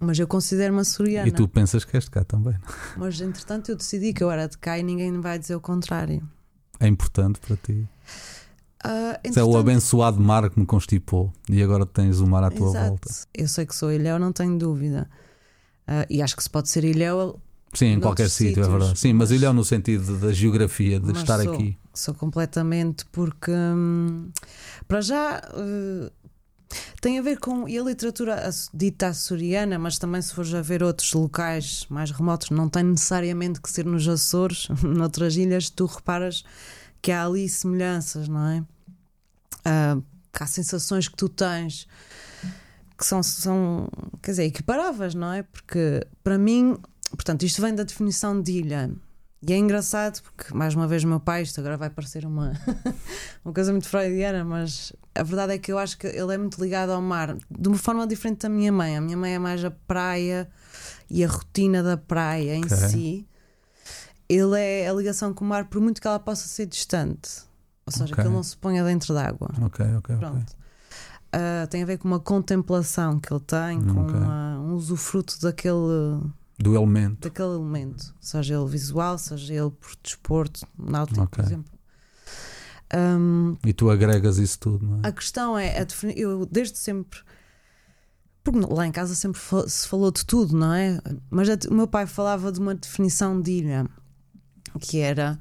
mas 0.00 0.18
eu 0.18 0.26
considero-me 0.26 0.80
açoriana. 0.80 1.28
E 1.28 1.30
tu 1.32 1.46
pensas 1.46 1.84
que 1.84 1.94
és 1.96 2.04
de 2.04 2.10
cá 2.10 2.24
também. 2.24 2.54
Mas 2.96 3.20
entretanto 3.20 3.70
eu 3.70 3.76
decidi 3.76 4.12
que 4.12 4.22
eu 4.24 4.30
era 4.30 4.46
de 4.48 4.56
cá 4.58 4.78
e 4.78 4.82
ninguém 4.82 5.12
me 5.12 5.18
vai 5.20 5.38
dizer 5.38 5.54
o 5.54 5.60
contrário. 5.60 6.26
É 6.80 6.86
importante 6.88 7.38
para 7.40 7.56
ti. 7.56 7.86
Isso 9.24 9.38
é 9.40 9.44
o 9.44 9.56
abençoado 9.56 10.20
mar 10.20 10.48
que 10.50 10.58
me 10.60 10.64
constipou 10.66 11.32
e 11.48 11.62
agora 11.62 11.84
tens 11.84 12.20
o 12.20 12.26
mar 12.26 12.44
à 12.44 12.50
tua 12.50 12.68
Exato. 12.68 12.88
volta. 12.88 13.08
Eu 13.34 13.48
sei 13.48 13.66
que 13.66 13.74
sou 13.74 13.92
ilhéu, 13.92 14.18
não 14.18 14.32
tenho 14.32 14.56
dúvida. 14.58 15.08
Ah, 15.86 16.06
e 16.08 16.22
acho 16.22 16.36
que 16.36 16.42
se 16.42 16.50
pode 16.50 16.68
ser 16.68 16.84
ilhéu, 16.84 17.40
Sim, 17.76 17.86
em 17.86 18.00
qualquer 18.00 18.30
sítio, 18.30 18.62
é 18.64 18.68
verdade. 18.68 18.98
Sim, 18.98 19.12
mas 19.12 19.30
mas- 19.30 19.38
ilhéu 19.38 19.52
no 19.52 19.64
sentido 19.64 20.18
da 20.18 20.32
geografia, 20.32 20.98
de 20.98 21.12
estar 21.12 21.40
sou. 21.42 21.54
aqui. 21.54 21.76
sou 21.92 22.14
completamente 22.14 23.04
porque 23.06 23.50
hum, 23.50 24.30
para 24.88 25.00
já 25.00 25.42
eh, 25.54 26.10
tem 27.00 27.18
a 27.18 27.22
ver 27.22 27.38
com 27.38 27.68
e 27.68 27.78
a 27.78 27.82
literatura 27.82 28.50
dita 28.72 29.08
açoriana, 29.08 29.78
mas 29.78 29.98
também 29.98 30.20
se 30.22 30.34
fores 30.34 30.52
a 30.54 30.62
ver 30.62 30.82
outros 30.82 31.12
locais 31.12 31.86
mais 31.88 32.10
remotos, 32.10 32.50
não 32.50 32.68
tem 32.68 32.82
necessariamente 32.82 33.60
que 33.60 33.70
ser 33.70 33.84
nos 33.84 34.06
Açores, 34.08 34.68
noutras 34.82 35.36
ilhas, 35.36 35.70
tu 35.70 35.86
reparas 35.86 36.44
que 37.00 37.12
há 37.12 37.24
ali 37.24 37.48
semelhanças, 37.48 38.28
não 38.28 38.46
é? 38.48 38.64
Que 40.32 40.42
há 40.42 40.46
sensações 40.46 41.08
que 41.08 41.16
tu 41.16 41.28
tens 41.28 41.86
que 42.98 43.04
são, 43.04 43.22
são 43.22 43.88
quer 44.22 44.30
dizer, 44.32 44.44
equiparáveis, 44.44 45.14
não 45.14 45.32
é? 45.32 45.42
Porque 45.42 46.06
para 46.24 46.38
mim, 46.38 46.78
portanto, 47.10 47.42
isto 47.44 47.60
vem 47.62 47.74
da 47.74 47.82
definição 47.82 48.40
de 48.40 48.52
ilha. 48.52 48.90
E 49.46 49.52
é 49.52 49.56
engraçado 49.56 50.20
porque, 50.22 50.52
mais 50.54 50.74
uma 50.74 50.88
vez, 50.88 51.04
o 51.04 51.08
meu 51.08 51.20
pai, 51.20 51.42
isto 51.42 51.60
agora 51.60 51.76
vai 51.76 51.90
parecer 51.90 52.24
uma, 52.24 52.52
uma 53.44 53.52
coisa 53.54 53.70
muito 53.70 53.86
freudiana, 53.88 54.44
mas 54.44 54.92
a 55.14 55.22
verdade 55.22 55.52
é 55.52 55.58
que 55.58 55.70
eu 55.70 55.78
acho 55.78 55.96
que 55.98 56.06
ele 56.06 56.34
é 56.34 56.38
muito 56.38 56.60
ligado 56.60 56.90
ao 56.90 57.02
mar, 57.02 57.36
de 57.50 57.68
uma 57.68 57.76
forma 57.78 58.06
diferente 58.06 58.40
da 58.40 58.48
minha 58.48 58.72
mãe. 58.72 58.96
A 58.96 59.00
minha 59.00 59.16
mãe 59.16 59.34
é 59.34 59.38
mais 59.38 59.62
a 59.64 59.70
praia 59.70 60.48
e 61.08 61.22
a 61.22 61.28
rotina 61.28 61.82
da 61.82 61.96
praia 61.96 62.54
em 62.56 62.64
Ok. 62.64 62.76
si. 62.76 63.28
Ele 64.28 64.58
é 64.60 64.88
a 64.88 64.92
ligação 64.92 65.32
com 65.32 65.44
o 65.44 65.48
mar, 65.48 65.66
por 65.66 65.80
muito 65.80 66.00
que 66.00 66.06
ela 66.08 66.18
possa 66.18 66.48
ser 66.48 66.66
distante. 66.66 67.30
Ou 67.86 67.92
seja, 67.92 68.06
Ok. 68.06 68.16
que 68.16 68.20
ele 68.22 68.34
não 68.34 68.42
se 68.42 68.56
ponha 68.56 68.82
dentro 68.82 69.14
d'água. 69.14 69.50
Ok, 69.62 69.84
ok, 69.84 69.96
ok. 69.96 70.16
Pronto. 70.16 70.52
Ah, 71.32 71.66
tem 71.70 71.82
a 71.82 71.86
ver 71.86 71.98
com 71.98 72.08
uma 72.08 72.18
contemplação 72.18 73.20
que 73.20 73.32
ele 73.32 73.40
tem, 73.40 73.80
com 73.80 74.00
Ok. 74.02 74.16
uma- 74.18 74.58
um 74.58 74.72
usufruto 74.74 75.40
daquele, 75.40 76.20
Do 76.58 76.74
elemento. 76.74 77.20
daquele 77.28 77.54
elemento, 77.54 78.14
seja 78.20 78.54
ele 78.54 78.66
visual, 78.66 79.18
seja 79.18 79.52
ele 79.54 79.70
por 79.70 79.90
desporto, 80.02 80.66
náutico, 80.78 81.20
Ok. 81.22 81.30
por 81.30 81.44
exemplo. 81.44 81.72
Ahm, 82.92 83.56
E 83.64 83.72
tu 83.72 83.90
agregas 83.90 84.38
isso 84.38 84.58
tudo, 84.60 84.86
não 84.86 85.00
é? 85.02 85.08
a 85.08 85.12
questão 85.12 85.58
é, 85.58 85.80
a 85.80 85.86
eu 86.14 86.46
desde 86.46 86.78
sempre, 86.78 87.18
porque 88.44 88.60
lá 88.72 88.86
em 88.86 88.92
casa 88.92 89.14
sempre 89.14 89.40
se 89.66 89.88
falou 89.88 90.10
de 90.12 90.24
tudo, 90.24 90.56
não 90.56 90.72
é? 90.72 91.00
Mas 91.28 91.48
o 91.68 91.74
meu 91.74 91.88
pai 91.88 92.06
falava 92.06 92.52
de 92.52 92.60
uma 92.60 92.74
definição 92.74 93.40
de 93.40 93.50
ilha, 93.50 93.86
que 94.80 94.98
era 95.00 95.38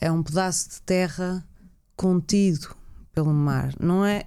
é 0.00 0.10
um 0.10 0.22
pedaço 0.22 0.68
de 0.70 0.82
terra 0.82 1.46
contido 1.94 2.74
pelo 3.14 3.32
mar, 3.32 3.72
não 3.78 4.04
é 4.04 4.24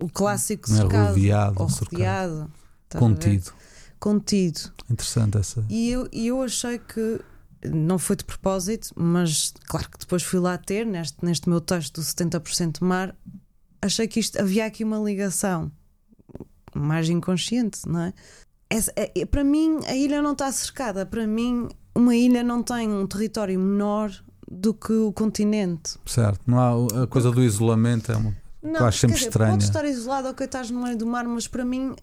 o 0.00 0.08
clássico 0.08 0.70
é 0.70 0.76
cercado 0.76 1.08
rodeado, 1.08 1.60
ou 1.60 1.66
rodeado? 1.66 2.52
Contido. 2.96 3.52
Contido. 3.98 4.60
Interessante 4.90 5.38
essa. 5.38 5.64
E 5.68 5.90
eu, 5.90 6.08
eu 6.12 6.42
achei 6.42 6.78
que 6.78 7.20
não 7.64 7.98
foi 7.98 8.16
de 8.16 8.24
propósito, 8.24 8.90
mas 8.96 9.52
claro 9.66 9.90
que 9.90 9.98
depois 9.98 10.22
fui 10.22 10.38
lá 10.38 10.56
ter, 10.56 10.86
neste, 10.86 11.16
neste 11.24 11.48
meu 11.48 11.60
texto 11.60 12.00
do 12.00 12.02
70% 12.02 12.78
mar, 12.84 13.14
achei 13.82 14.06
que 14.06 14.20
isto 14.20 14.40
havia 14.40 14.64
aqui 14.66 14.84
uma 14.84 14.98
ligação 14.98 15.70
mais 16.74 17.08
inconsciente, 17.08 17.80
não 17.86 18.00
é? 18.00 18.12
Essa- 18.70 18.92
é- 18.94 19.10
é- 19.14 19.26
para 19.26 19.42
mim, 19.42 19.80
a 19.86 19.94
ilha 19.96 20.20
não 20.22 20.32
está 20.32 20.50
cercada. 20.52 21.04
Para 21.06 21.26
mim, 21.26 21.68
uma 21.94 22.14
ilha 22.14 22.42
não 22.44 22.62
tem 22.62 22.88
um 22.88 23.06
território 23.06 23.58
menor 23.58 24.12
do 24.50 24.72
que 24.74 24.92
o 24.92 25.12
continente. 25.12 25.96
Certo. 26.06 26.40
Não 26.46 26.58
há, 26.60 27.02
a 27.02 27.06
coisa 27.06 27.30
do 27.30 27.42
isolamento 27.42 28.12
é 28.12 28.16
uma. 28.16 28.36
Não, 28.62 28.84
acho 28.86 28.98
sempre 29.00 29.16
dizer, 29.16 29.28
estranha. 29.28 29.52
Podes 29.52 29.66
estar 29.68 29.84
isolado, 29.84 30.28
ok, 30.28 30.44
estás 30.44 30.70
no 30.70 30.82
meio 30.82 30.96
do 30.96 31.06
mar, 31.06 31.24
mas 31.26 31.46
para 31.48 31.64
mim, 31.64 31.94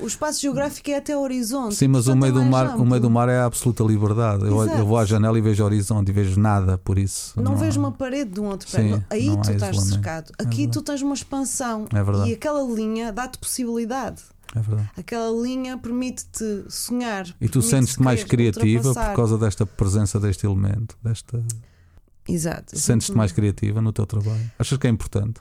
o 0.00 0.06
espaço 0.06 0.40
geográfico 0.40 0.90
é 0.90 0.96
até 0.96 1.12
ao 1.12 1.22
horizonte. 1.22 1.74
Sim, 1.74 1.88
mas 1.88 2.06
o 2.06 2.16
meio, 2.16 2.30
é 2.30 2.32
do 2.32 2.44
mais 2.44 2.68
mar, 2.70 2.76
o 2.78 2.84
meio 2.84 3.00
do 3.00 3.10
mar 3.10 3.28
é 3.28 3.38
a 3.38 3.44
absoluta 3.46 3.82
liberdade. 3.84 4.44
Eu, 4.44 4.62
eu 4.66 4.86
vou 4.86 4.98
à 4.98 5.04
janela 5.04 5.38
e 5.38 5.40
vejo 5.42 5.64
horizonte 5.64 6.08
e 6.08 6.12
vejo 6.12 6.38
nada, 6.38 6.76
por 6.78 6.98
isso. 6.98 7.40
Não, 7.40 7.52
há- 7.52 7.56
vejo 7.56 7.78
uma 7.80 7.92
parede 7.92 8.30
de 8.32 8.40
um 8.40 8.46
outro 8.46 8.68
Sim, 8.68 8.76
prédio. 8.76 9.04
Aí 9.10 9.26
não 9.26 9.38
há 9.40 9.42
tu 9.42 9.50
estás 9.52 9.80
cercado. 9.82 10.32
É 10.38 10.42
Aqui 10.42 10.56
verdade. 10.58 10.72
tu 10.72 10.82
tens 10.82 11.02
uma 11.02 11.14
expansão. 11.14 11.86
É 11.92 12.02
verdade. 12.02 12.30
E 12.30 12.34
aquela 12.34 12.62
linha 12.62 13.12
dá-te 13.12 13.38
possibilidade. 13.38 14.22
É 14.54 14.60
verdade. 14.60 14.90
Aquela 14.96 15.30
linha 15.42 15.76
permite-te 15.78 16.64
sonhar. 16.68 17.26
E 17.40 17.48
tu 17.48 17.60
sentes-te 17.62 18.00
mais 18.02 18.22
criativa 18.22 18.92
por 18.94 19.14
causa 19.16 19.36
desta 19.38 19.66
presença 19.66 20.20
deste 20.20 20.46
elemento, 20.46 20.96
desta 21.02 21.42
Exato. 22.28 22.78
sentes-te 22.78 23.16
mais 23.16 23.32
criativa 23.32 23.80
no 23.80 23.92
teu 23.92 24.06
trabalho. 24.06 24.50
Achas 24.58 24.78
que 24.78 24.86
é 24.86 24.90
importante? 24.90 25.40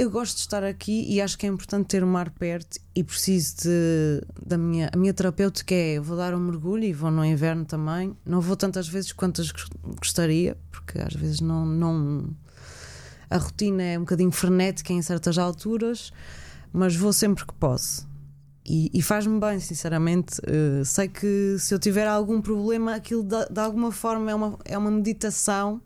Eu 0.00 0.10
gosto 0.10 0.36
de 0.36 0.40
estar 0.40 0.64
aqui 0.64 1.04
e 1.12 1.20
acho 1.20 1.36
que 1.36 1.44
é 1.44 1.48
importante 1.50 1.88
ter 1.88 2.02
o 2.02 2.06
mar 2.06 2.30
perto 2.30 2.78
e 2.94 3.04
preciso 3.04 3.56
de, 3.64 4.22
da 4.46 4.56
minha, 4.56 4.88
a 4.90 4.96
minha 4.96 5.12
terapêutica 5.12 5.74
é 5.74 6.00
vou 6.00 6.16
dar 6.16 6.32
um 6.34 6.38
mergulho 6.40 6.84
e 6.84 6.92
vou 6.94 7.10
no 7.10 7.22
inverno 7.22 7.66
também. 7.66 8.16
Não 8.24 8.40
vou 8.40 8.56
tantas 8.56 8.88
vezes 8.88 9.12
quantas 9.12 9.50
gos- 9.50 9.68
gostaria, 9.98 10.56
porque 10.70 10.98
às 10.98 11.12
vezes 11.12 11.42
não, 11.42 11.66
não 11.66 12.34
a 13.28 13.36
rotina 13.36 13.82
é 13.82 13.98
um 13.98 14.00
bocadinho 14.00 14.32
frenética 14.32 14.90
em 14.90 15.02
certas 15.02 15.36
alturas, 15.36 16.10
mas 16.72 16.96
vou 16.96 17.12
sempre 17.12 17.44
que 17.44 17.52
posso. 17.52 18.08
E, 18.64 18.90
e 18.94 19.02
faz-me 19.02 19.38
bem, 19.38 19.60
sinceramente. 19.60 20.40
Eh, 20.46 20.82
sei 20.82 21.08
que 21.08 21.56
se 21.58 21.74
eu 21.74 21.78
tiver 21.78 22.06
algum 22.06 22.40
problema, 22.40 22.94
aquilo 22.94 23.22
de, 23.22 23.48
de 23.52 23.60
alguma 23.60 23.92
forma 23.92 24.30
é 24.30 24.34
uma, 24.34 24.58
é 24.64 24.78
uma 24.78 24.90
meditação 24.90 25.82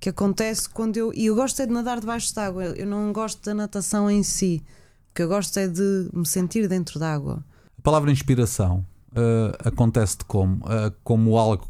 que 0.00 0.08
acontece 0.10 0.68
quando 0.68 0.96
eu. 0.96 1.12
E 1.14 1.26
eu 1.26 1.34
gosto 1.34 1.60
é 1.62 1.66
de 1.66 1.72
nadar 1.72 2.00
debaixo 2.00 2.32
de 2.32 2.40
água. 2.40 2.64
Eu 2.64 2.86
não 2.86 3.12
gosto 3.12 3.44
da 3.44 3.54
natação 3.54 4.10
em 4.10 4.22
si. 4.22 4.62
O 5.10 5.14
que 5.14 5.22
eu 5.22 5.28
gosto 5.28 5.58
é 5.58 5.66
de 5.66 6.08
me 6.12 6.26
sentir 6.26 6.68
dentro 6.68 6.98
da 6.98 7.14
água. 7.14 7.42
A 7.78 7.82
palavra 7.82 8.10
inspiração 8.10 8.84
eh, 9.14 9.56
acontece-te 9.64 10.24
como? 10.24 10.60
Eh, 10.68 10.92
como 11.02 11.36
algo 11.38 11.66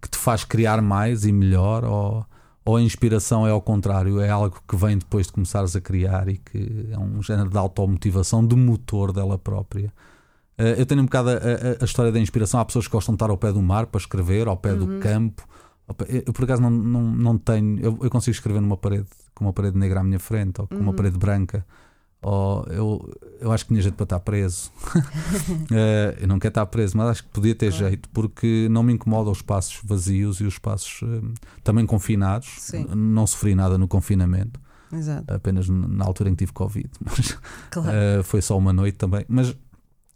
que 0.00 0.08
te 0.10 0.16
faz 0.18 0.44
criar 0.44 0.80
mais 0.80 1.24
e 1.24 1.32
melhor? 1.32 1.84
Ou, 1.84 2.24
ou 2.64 2.76
a 2.76 2.82
inspiração 2.82 3.46
é 3.46 3.50
ao 3.50 3.60
contrário? 3.60 4.20
É 4.20 4.28
algo 4.30 4.60
que 4.68 4.76
vem 4.76 4.98
depois 4.98 5.26
de 5.26 5.32
começares 5.32 5.74
a 5.74 5.80
criar 5.80 6.28
e 6.28 6.36
que 6.38 6.88
é 6.92 6.98
um 6.98 7.22
género 7.22 7.50
de 7.50 7.58
automotivação, 7.58 8.46
de 8.46 8.54
motor 8.54 9.12
dela 9.12 9.36
própria? 9.38 9.92
Eh, 10.58 10.76
eu 10.80 10.86
tenho 10.86 11.02
um 11.02 11.06
bocado 11.06 11.30
a, 11.30 11.32
a- 11.32 11.36
a 11.82 11.84
história 11.84 12.12
da 12.12 12.20
inspiração. 12.20 12.60
Há 12.60 12.64
pessoas 12.64 12.86
que 12.86 12.92
gostam 12.92 13.14
de 13.14 13.16
estar 13.16 13.30
ao 13.30 13.36
pé 13.36 13.52
do 13.52 13.60
mar 13.60 13.86
para 13.86 14.00
escrever, 14.00 14.46
ao 14.46 14.56
pé 14.56 14.74
do 14.74 15.00
campo. 15.00 15.46
Eu, 16.08 16.32
por 16.32 16.44
acaso, 16.44 16.60
não, 16.62 16.70
não, 16.70 17.02
não 17.02 17.38
tenho. 17.38 17.78
Eu, 17.80 17.98
eu 18.02 18.10
consigo 18.10 18.34
escrever 18.34 18.60
numa 18.60 18.76
parede 18.76 19.06
com 19.34 19.44
uma 19.44 19.52
parede 19.52 19.78
negra 19.78 20.00
à 20.00 20.02
minha 20.04 20.18
frente 20.18 20.60
ou 20.60 20.66
com 20.66 20.76
uma 20.76 20.92
parede 20.92 21.16
branca. 21.18 21.64
Ou 22.22 22.64
eu, 22.68 23.14
eu 23.40 23.52
acho 23.52 23.64
que 23.64 23.68
tinha 23.68 23.80
jeito 23.82 23.94
para 23.94 24.04
estar 24.04 24.20
preso. 24.20 24.70
Eh, 25.70 26.18
eu 26.22 26.28
não 26.28 26.38
quero 26.38 26.50
estar 26.50 26.66
preso, 26.66 26.96
mas 26.96 27.08
acho 27.08 27.22
que 27.24 27.28
podia 27.30 27.54
ter 27.54 27.70
Claro. 27.70 27.86
jeito 27.88 28.08
porque 28.10 28.66
não 28.70 28.82
me 28.82 28.92
incomoda 28.92 29.30
os 29.30 29.38
espaços 29.38 29.80
vazios 29.84 30.40
e 30.40 30.44
os 30.44 30.54
espaços 30.54 31.00
eh, 31.02 31.20
também 31.62 31.84
confinados. 31.86 32.48
Sim. 32.58 32.86
Não 32.94 33.26
sofri 33.26 33.54
nada 33.54 33.76
no 33.78 33.86
confinamento, 33.86 34.58
Exato. 34.92 35.32
apenas 35.32 35.68
na 35.68 36.04
altura 36.04 36.30
em 36.30 36.32
que 36.34 36.38
tive 36.44 36.52
Covid. 36.52 36.88
Mas 37.04 37.38
Claro. 37.70 37.88
Uh, 38.20 38.22
foi 38.24 38.40
só 38.42 38.56
uma 38.56 38.72
noite 38.72 38.96
também. 38.96 39.24
Mas, 39.28 39.54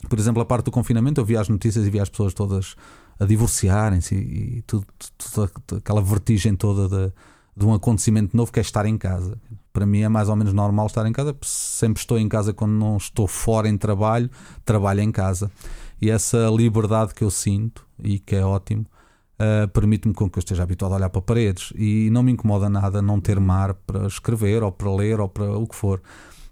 por 0.08 0.18
exemplo, 0.18 0.40
a 0.42 0.44
parte 0.44 0.64
do 0.66 0.70
confinamento, 0.70 1.20
eu 1.20 1.24
via 1.24 1.40
as 1.40 1.48
notícias 1.48 1.86
e 1.86 1.90
via 1.90 2.02
as 2.02 2.08
pessoas 2.08 2.32
todas 2.34 2.74
a 3.20 3.26
divorciarem-se 3.26 4.14
e, 4.14 4.58
e 4.58 4.62
tudo, 4.62 4.86
tudo- 5.18 5.76
aquela 5.76 6.02
vertigem 6.02 6.56
toda 6.56 6.88
de, 6.88 7.12
de 7.56 7.66
um 7.66 7.74
acontecimento 7.74 8.36
novo 8.36 8.50
que 8.50 8.58
é 8.58 8.62
estar 8.62 8.86
em 8.86 8.98
casa. 8.98 9.38
Para 9.72 9.86
mim 9.86 10.00
é 10.00 10.08
mais 10.08 10.28
ou 10.28 10.36
menos 10.36 10.52
normal 10.52 10.86
estar 10.86 11.06
em 11.06 11.12
casa, 11.12 11.36
sempre 11.42 12.00
estou 12.00 12.18
em 12.18 12.28
casa 12.28 12.52
quando 12.52 12.72
não 12.72 12.96
estou 12.96 13.28
fora 13.28 13.68
em 13.68 13.76
trabalho, 13.76 14.28
trabalho 14.64 15.00
em 15.00 15.12
casa. 15.12 15.50
E 16.02 16.10
essa 16.10 16.48
liberdade 16.48 17.14
que 17.14 17.22
eu 17.22 17.30
sinto 17.30 17.86
e 18.02 18.18
que 18.18 18.34
é 18.34 18.44
ótimo. 18.44 18.86
uh, 19.40 19.68
permite-me 19.68 20.14
com 20.14 20.28
que 20.28 20.38
eu 20.38 20.40
esteja 20.40 20.62
habituado 20.62 20.92
a 20.92 20.96
olhar 20.96 21.10
para 21.10 21.22
paredes 21.22 21.72
e 21.76 22.10
não 22.10 22.22
me 22.22 22.32
incomoda 22.32 22.68
nada 22.68 23.00
não 23.00 23.20
ter 23.20 23.40
mar 23.40 23.74
para 23.74 24.06
escrever 24.06 24.62
ou 24.62 24.70
para 24.72 24.94
ler 24.94 25.20
ou 25.20 25.28
para 25.28 25.56
o 25.58 25.66
que 25.66 25.74
for. 25.74 26.02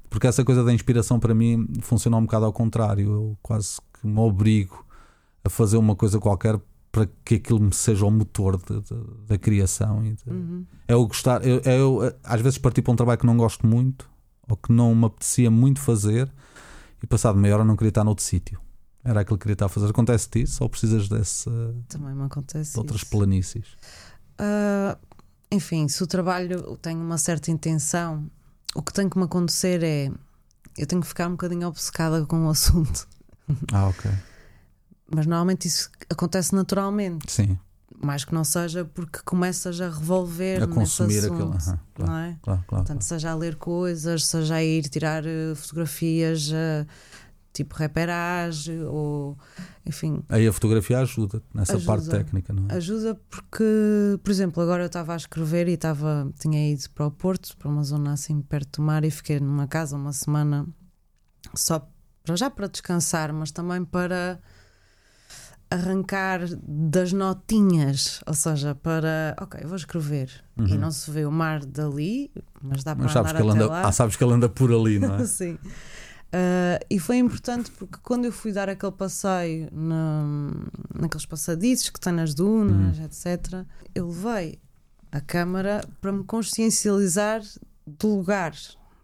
Porque 0.08 0.26
essa 0.26 0.44
coisa 0.44 0.64
da 0.64 0.72
inspiração 0.72 1.20
para 1.20 1.34
mim 1.34 1.66
funciona 1.82 2.16
um 2.16 2.22
bocado 2.22 2.46
ao 2.46 2.52
contrário. 2.52 3.10
Eu 3.10 3.38
quase 3.42 3.78
que 4.00 4.06
me 4.06 4.18
obrigo 4.20 4.84
a 5.44 5.50
fazer 5.50 5.76
uma 5.76 5.94
coisa 5.96 6.18
qualquer 6.18 6.58
para 6.90 7.06
que 7.24 7.34
aquilo 7.36 7.60
me 7.60 7.72
seja 7.72 8.04
o 8.06 8.10
motor 8.10 8.56
de- 8.56 8.80
de- 8.80 9.26
da 9.26 9.38
criação. 9.38 10.02
De- 10.02 10.16
Uhum. 10.26 10.64
É 10.86 10.94
eu 10.94 11.06
gostar. 11.06 11.46
Eu, 11.46 11.60
é 11.64 11.78
eu, 11.78 12.00
às 12.24 12.40
vezes 12.40 12.58
partir 12.58 12.82
para 12.82 12.92
um 12.92 12.96
trabalho 12.96 13.18
que 13.18 13.26
não 13.26 13.36
gosto 13.36 13.66
muito 13.66 14.08
ou 14.48 14.56
que 14.56 14.72
não 14.72 14.94
me 14.94 15.04
apetecia 15.04 15.50
muito 15.50 15.80
fazer 15.80 16.30
e 17.02 17.06
passado 17.06 17.38
meia 17.38 17.54
hora 17.54 17.64
não 17.64 17.76
queria 17.76 17.90
estar 17.90 18.04
noutro 18.04 18.24
sítio. 18.24 18.58
Era 19.04 19.20
aquilo 19.20 19.36
que 19.38 19.42
queria 19.42 19.52
estar 19.54 19.66
a 19.66 19.68
fazer. 19.68 19.86
Acontece-te 19.88 20.42
isso 20.42 20.62
ou 20.62 20.68
precisas 20.68 21.08
desse, 21.08 21.48
Também 21.88 22.14
me 22.14 22.24
acontece. 22.24 22.72
de 22.72 22.78
outras 22.78 23.02
isso. 23.02 23.10
planícies? 23.10 23.66
Ah, 24.38 24.96
enfim, 25.50 25.88
se 25.88 26.02
o 26.02 26.06
trabalho 26.06 26.76
tem 26.78 26.96
uma 26.96 27.16
certa 27.18 27.50
intenção, 27.50 28.28
o 28.74 28.82
que 28.82 28.92
tem 28.92 29.08
que 29.08 29.16
me 29.18 29.24
acontecer 29.24 29.82
é 29.82 30.10
eu 30.76 30.86
tenho 30.86 31.00
que 31.02 31.08
ficar 31.08 31.26
um 31.28 31.32
bocadinho 31.32 31.68
obcecada 31.68 32.24
com 32.26 32.46
o 32.46 32.48
assunto. 32.50 33.06
Ah, 33.72 33.88
ok. 33.88 34.10
Mas 35.14 35.26
normalmente 35.26 35.66
isso 35.68 35.90
acontece 36.10 36.54
naturalmente. 36.54 37.30
Sim. 37.32 37.58
mais 38.02 38.24
que 38.24 38.32
não 38.32 38.44
seja 38.44 38.84
porque 38.84 39.18
começas 39.24 39.80
a 39.80 39.88
revolver 39.88 40.62
A 40.62 40.66
consumir 40.68 41.18
assunto, 41.18 41.32
aquilo. 41.32 41.52
aham, 41.52 41.80
claro, 41.94 42.12
não 42.12 42.18
é? 42.18 42.38
claro, 42.42 42.64
claro, 42.68 42.84
Portanto, 42.84 43.02
seja 43.02 43.30
a 43.30 43.34
ler 43.34 43.56
coisas, 43.56 44.24
seja 44.26 44.54
a 44.56 44.62
ir 44.62 44.88
tirar 44.88 45.24
eh, 45.26 45.54
fotografias 45.56 46.50
eh, 46.52 46.86
tipo 47.52 47.74
reperage 47.74 48.70
ou 48.84 49.36
enfim, 49.84 50.22
Aí 50.28 50.46
a 50.46 50.52
fotografia 50.52 51.00
ajuda 51.00 51.42
nessa 51.52 51.72
Ajuda. 51.74 51.86
parte 51.92 52.08
técnica, 52.08 52.52
não 52.52 52.66
é? 52.68 52.74
ajuda 52.76 53.18
porque, 53.28 53.64
por 54.22 54.30
exemplo, 54.30 54.62
agora 54.62 54.82
eu 54.84 54.86
estava 54.86 55.14
a 55.14 55.16
escrever 55.16 55.66
e 55.66 55.72
estava, 55.72 56.30
tinha 56.38 56.70
ido 56.70 56.88
para 56.90 57.06
o 57.06 57.10
Porto, 57.10 57.56
para 57.56 57.68
uma 57.68 57.82
zona 57.82 58.12
assim 58.12 58.40
perto 58.42 58.80
do 58.80 58.86
mar 58.86 59.04
e 59.04 59.10
fiquei 59.10 59.40
numa 59.40 59.66
casa 59.66 59.96
uma 59.96 60.12
semana 60.12 60.68
só 61.54 61.84
para 62.22 62.36
já 62.36 62.48
para 62.50 62.68
descansar, 62.68 63.32
mas 63.32 63.50
também 63.50 63.84
para 63.84 64.38
arrancar 65.70 66.40
das 66.66 67.12
notinhas, 67.12 68.20
ou 68.26 68.34
seja, 68.34 68.74
para 68.74 69.36
ok, 69.40 69.60
vou 69.64 69.76
escrever 69.76 70.30
e 70.58 70.60
Uhum. 70.72 70.78
não 70.78 70.90
se 70.90 71.10
vê 71.10 71.24
o 71.24 71.30
mar 71.30 71.64
dali, 71.64 72.30
mas 72.62 72.82
dá 72.82 72.94
Mas 72.94 73.12
para 73.12 73.12
sabes 73.12 73.30
andar 73.30 73.42
que, 73.42 73.48
até 73.50 73.58
anda, 73.64 73.68
lá. 73.68 73.82
ah, 73.88 73.92
sabes 73.92 74.16
que 74.16 74.24
ele 74.24 74.32
anda 74.32 74.48
por 74.48 74.72
ali, 74.72 74.98
não 74.98 75.14
é? 75.14 75.24
Sim. 75.26 75.58
Ah, 76.32 76.78
e 76.90 76.98
foi 76.98 77.16
importante 77.18 77.70
porque 77.72 77.98
quando 78.02 78.24
eu 78.24 78.32
fui 78.32 78.52
dar 78.52 78.68
aquele 78.68 78.92
passeio 78.92 79.68
na, 79.72 80.24
naqueles 80.98 81.26
passadiços 81.26 81.90
que 81.90 82.00
tem 82.00 82.12
nas 82.12 82.34
dunas, 82.34 82.98
etc., 82.98 83.64
eu 83.94 84.08
levei 84.08 84.58
a 85.12 85.20
câmara 85.20 85.80
para 86.00 86.12
me 86.12 86.24
consciencializar 86.24 87.42
do 87.86 88.16
lugar, 88.16 88.52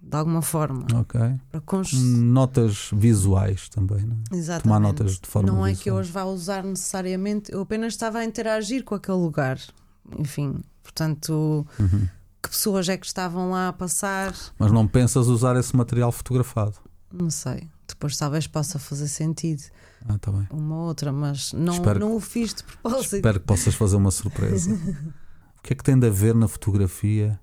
de 0.06 0.16
alguma 0.16 0.42
forma. 0.42 0.86
ok. 0.94 1.20
Para 1.50 1.60
cons... 1.62 1.92
Notas 1.94 2.90
visuais 2.92 3.68
também, 3.68 4.04
não 4.04 4.16
é? 4.32 4.36
Exatamente. 4.36 4.62
tomar 4.64 4.78
notas 4.80 5.18
de 5.18 5.26
forma 5.28 5.48
Não 5.50 5.66
é 5.66 5.74
que 5.74 5.88
eu 5.90 5.96
visual. 5.96 6.00
as 6.00 6.08
vá 6.10 6.24
usar 6.24 6.62
necessariamente, 6.62 7.50
eu 7.52 7.60
apenas 7.62 7.94
estava 7.94 8.18
a 8.18 8.24
interagir 8.24 8.84
com 8.84 8.94
aquele 8.94 9.16
lugar. 9.18 9.58
Enfim, 10.18 10.60
portanto, 10.82 11.66
Uhum. 11.78 12.08
que 12.42 12.48
pessoas 12.50 12.88
é 12.88 12.96
que 12.96 13.06
estavam 13.06 13.50
lá 13.50 13.68
a 13.68 13.72
passar? 13.72 14.34
Mas 14.58 14.70
não 14.70 14.86
pensas 14.86 15.26
usar 15.26 15.56
esse 15.56 15.74
material 15.74 16.12
fotografado. 16.12 16.74
Não 17.12 17.30
sei. 17.30 17.68
Depois 17.88 18.16
talvez 18.16 18.46
possa 18.46 18.78
fazer 18.78 19.08
sentido. 19.08 19.62
Ah, 20.06 20.18
tá 20.18 20.30
bem. 20.30 20.46
uma 20.50 20.76
outra, 20.82 21.10
mas 21.12 21.52
não, 21.54 21.74
Espero 21.74 22.00
não 22.00 22.14
o 22.16 22.20
fiz 22.20 22.52
de 22.54 22.62
propósito. 22.64 23.16
Espero 23.16 23.40
que 23.40 23.46
possas 23.46 23.74
fazer 23.74 23.96
uma 23.96 24.10
surpresa. 24.10 24.70
o 25.58 25.62
que 25.62 25.72
é 25.72 25.76
que 25.76 25.82
tem 25.84 25.98
de 25.98 26.06
haver 26.06 26.34
na 26.34 26.46
fotografia 26.48 27.40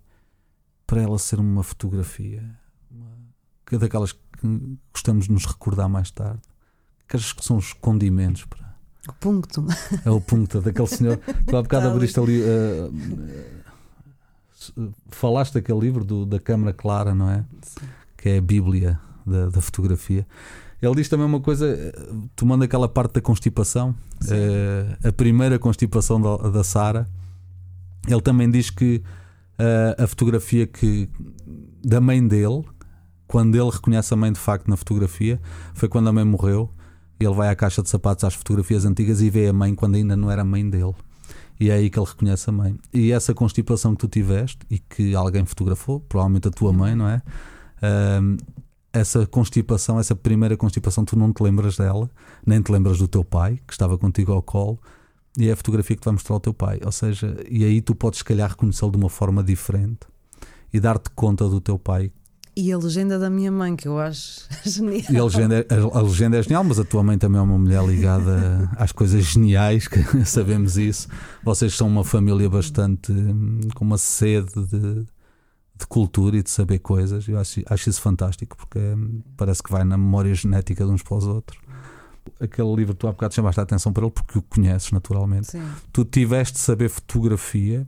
para 0.92 1.02
ela 1.02 1.18
ser 1.18 1.40
uma 1.40 1.64
fotografia? 1.64 2.44
Uma... 2.92 3.08
é 3.72 3.78
daquelas 3.78 4.12
que 4.12 4.20
gostamos 4.94 5.26
de 5.28 5.32
nos 5.32 5.46
recordar 5.46 5.88
mais 5.88 6.12
tarde. 6.12 6.42
Aquelas 7.08 7.32
que 7.32 7.46
são 7.46 7.56
os 7.56 7.72
condimentos 7.72 8.44
para. 8.44 8.76
O 9.08 9.14
ponto. 9.14 9.66
É 10.06 10.12
o 10.12 10.20
ponto 10.20 10.60
daquele 10.60 10.88
senhor. 10.88 11.18
Tu 11.48 11.56
há 11.56 11.62
bocado 11.64 11.86
Tá 11.88 11.92
abriste 11.94 12.20
ali. 12.20 12.42
eh, 12.44 12.90
falaste 15.10 15.54
daquele 15.54 15.80
livro 15.80 16.04
do- 16.04 16.26
da 16.26 16.40
Câmara 16.40 16.74
Clara, 16.74 17.16
não 17.16 17.30
é? 17.30 17.46
Que 18.18 18.30
é 18.30 18.38
a 18.38 18.42
Bíblia 18.42 19.00
da, 19.26 19.50
da 19.50 19.62
fotografia. 19.62 20.28
Ele 20.82 20.96
diz 20.96 21.08
também 21.10 21.26
uma 21.26 21.40
coisa, 21.40 21.68
eh, 21.68 21.94
tomando 22.36 22.64
aquela 22.64 22.88
parte 22.90 23.14
da 23.14 23.22
constipação, 23.22 23.96
Sim. 24.20 24.34
eh, 24.36 25.08
a 25.08 25.12
primeira 25.12 25.58
constipação 25.58 26.20
da, 26.22 26.50
da 26.50 26.64
Sara, 26.64 27.08
ele 28.08 28.22
também 28.22 28.50
diz 28.52 28.70
que 28.70 29.02
a 29.98 30.08
fotografia 30.08 30.66
que 30.66 31.10
da 31.84 32.02
mãe 32.02 32.26
dele, 32.26 32.64
quando 33.28 33.56
ele 33.56 33.70
reconhece 33.70 34.14
a 34.14 34.18
mãe 34.18 34.32
de 34.32 34.40
facto 34.40 34.68
na 34.68 34.76
fotografia, 34.76 35.40
foi 35.74 35.88
quando 35.88 36.10
a 36.10 36.14
mãe 36.14 36.26
morreu. 36.26 36.70
Ele 37.20 37.34
vai 37.34 37.50
à 37.50 37.56
caixa 37.56 37.84
de 37.84 37.90
sapatos 37.90 38.24
às 38.24 38.34
fotografias 38.34 38.84
antigas 38.84 39.22
e 39.22 39.30
vê 39.30 39.48
a 39.48 39.54
mãe 39.54 39.76
quando 39.76 39.96
ainda 39.96 40.18
não 40.18 40.32
era 40.32 40.44
mãe 40.44 40.68
dele. 40.68 40.96
E 41.60 41.70
é 41.70 41.74
aí 41.74 41.90
que 41.90 42.00
ele 42.00 42.08
reconhece 42.08 42.50
a 42.50 42.54
mãe. 42.54 42.76
E 42.92 43.12
essa 43.12 43.34
constipação 43.34 43.92
que 43.94 44.00
tu 44.00 44.08
tiveste 44.08 44.58
e 44.68 44.80
que 44.80 45.14
alguém 45.14 45.46
fotografou, 45.46 46.00
provavelmente 46.00 46.48
a 46.48 46.52
tua 46.52 46.74
mãe, 46.74 46.96
não 46.96 47.08
é? 47.08 47.22
Essa 48.92 49.28
constipação, 49.28 50.00
essa 50.00 50.16
primeira 50.16 50.58
constipação, 50.58 51.06
tu 51.06 51.16
não 51.16 51.32
te 51.32 51.44
lembras 51.44 51.78
dela, 51.78 52.10
nem 52.44 52.60
te 52.60 52.72
lembras 52.72 52.98
do 52.98 53.08
teu 53.08 53.24
pai, 53.24 53.60
que 53.68 53.74
estava 53.74 53.98
contigo 53.98 54.34
ao 54.34 54.42
colo, 54.42 54.80
e 55.38 55.48
é 55.50 55.52
a 55.52 55.56
fotografia 55.56 55.96
que 55.96 56.02
te 56.02 56.06
vai 56.06 56.14
mostrar 56.14 56.36
ao 56.36 56.40
teu 56.40 56.54
pai. 56.54 56.80
Ou 56.84 56.92
seja, 56.92 57.36
e 57.50 57.64
aí 57.64 57.82
tu 57.82 57.96
podes, 57.96 58.20
se 58.20 58.24
calhar, 58.26 58.50
reconhecê-lo 58.50 58.92
de 58.92 58.98
uma 58.98 59.10
forma 59.10 59.44
diferente 59.44 60.00
e 60.74 60.80
dar-te 60.80 61.10
conta 61.12 61.48
do 61.48 61.60
teu 61.62 61.78
pai. 61.80 62.12
E 62.54 62.70
a 62.72 62.78
legenda 62.78 63.18
da 63.18 63.30
minha 63.30 63.50
mãe, 63.52 63.78
que 63.78 63.88
eu 63.88 63.98
acho 63.98 64.42
genial. 64.66 65.04
E 65.10 65.18
a 65.18 65.24
legenda, 65.24 65.56
é- 65.60 65.74
a, 65.74 65.98
a 66.00 66.02
legenda 66.02 66.38
é 66.38 66.44
genial, 66.44 66.64
mas 66.66 66.80
a 66.80 66.84
tua 66.84 67.02
mãe 67.02 67.18
também 67.18 67.40
é 67.40 67.42
uma 67.42 67.58
mulher 67.58 67.82
ligada 67.86 68.70
às 68.76 68.92
coisas 68.92 69.24
geniais, 69.24 69.88
que 69.88 70.04
sabemos 70.26 70.78
isso. 70.78 71.08
Vocês 71.44 71.74
são 71.74 71.88
uma 71.88 72.04
família 72.04 72.50
bastante 72.50 73.14
com 73.74 73.86
uma 73.86 73.98
sede 73.98 74.52
de, 74.66 75.06
de 75.80 75.88
cultura 75.88 76.36
e 76.38 76.44
de 76.44 76.50
saber 76.50 76.80
coisas. 76.80 77.26
Eu 77.26 77.40
acho, 77.40 77.62
acho 77.66 77.90
isso 77.90 78.02
fantástico, 78.02 78.58
porque 78.58 78.80
hum, 78.80 79.22
parece 79.38 79.64
que 79.64 79.72
vai 79.72 79.86
na 79.86 79.98
memória 79.98 80.36
genética 80.36 80.84
de 80.84 80.92
uns 80.92 81.02
para 81.04 81.16
os 81.16 81.26
outros. 81.26 81.58
Aquele 82.42 82.76
livro, 82.76 82.94
tu 82.96 83.08
há 83.08 83.12
bocado 83.12 83.34
chamaste 83.34 83.60
a 83.60 83.64
atenção 83.64 83.94
para 83.94 84.04
ele 84.04 84.12
porque 84.12 84.38
o 84.38 84.42
conheces 84.42 84.92
naturalmente. 84.92 85.52
Sim. 85.52 85.72
Tu 85.94 86.04
tiveste 86.06 86.54
de 86.54 86.60
saber 86.60 86.90
fotografia 86.90 87.88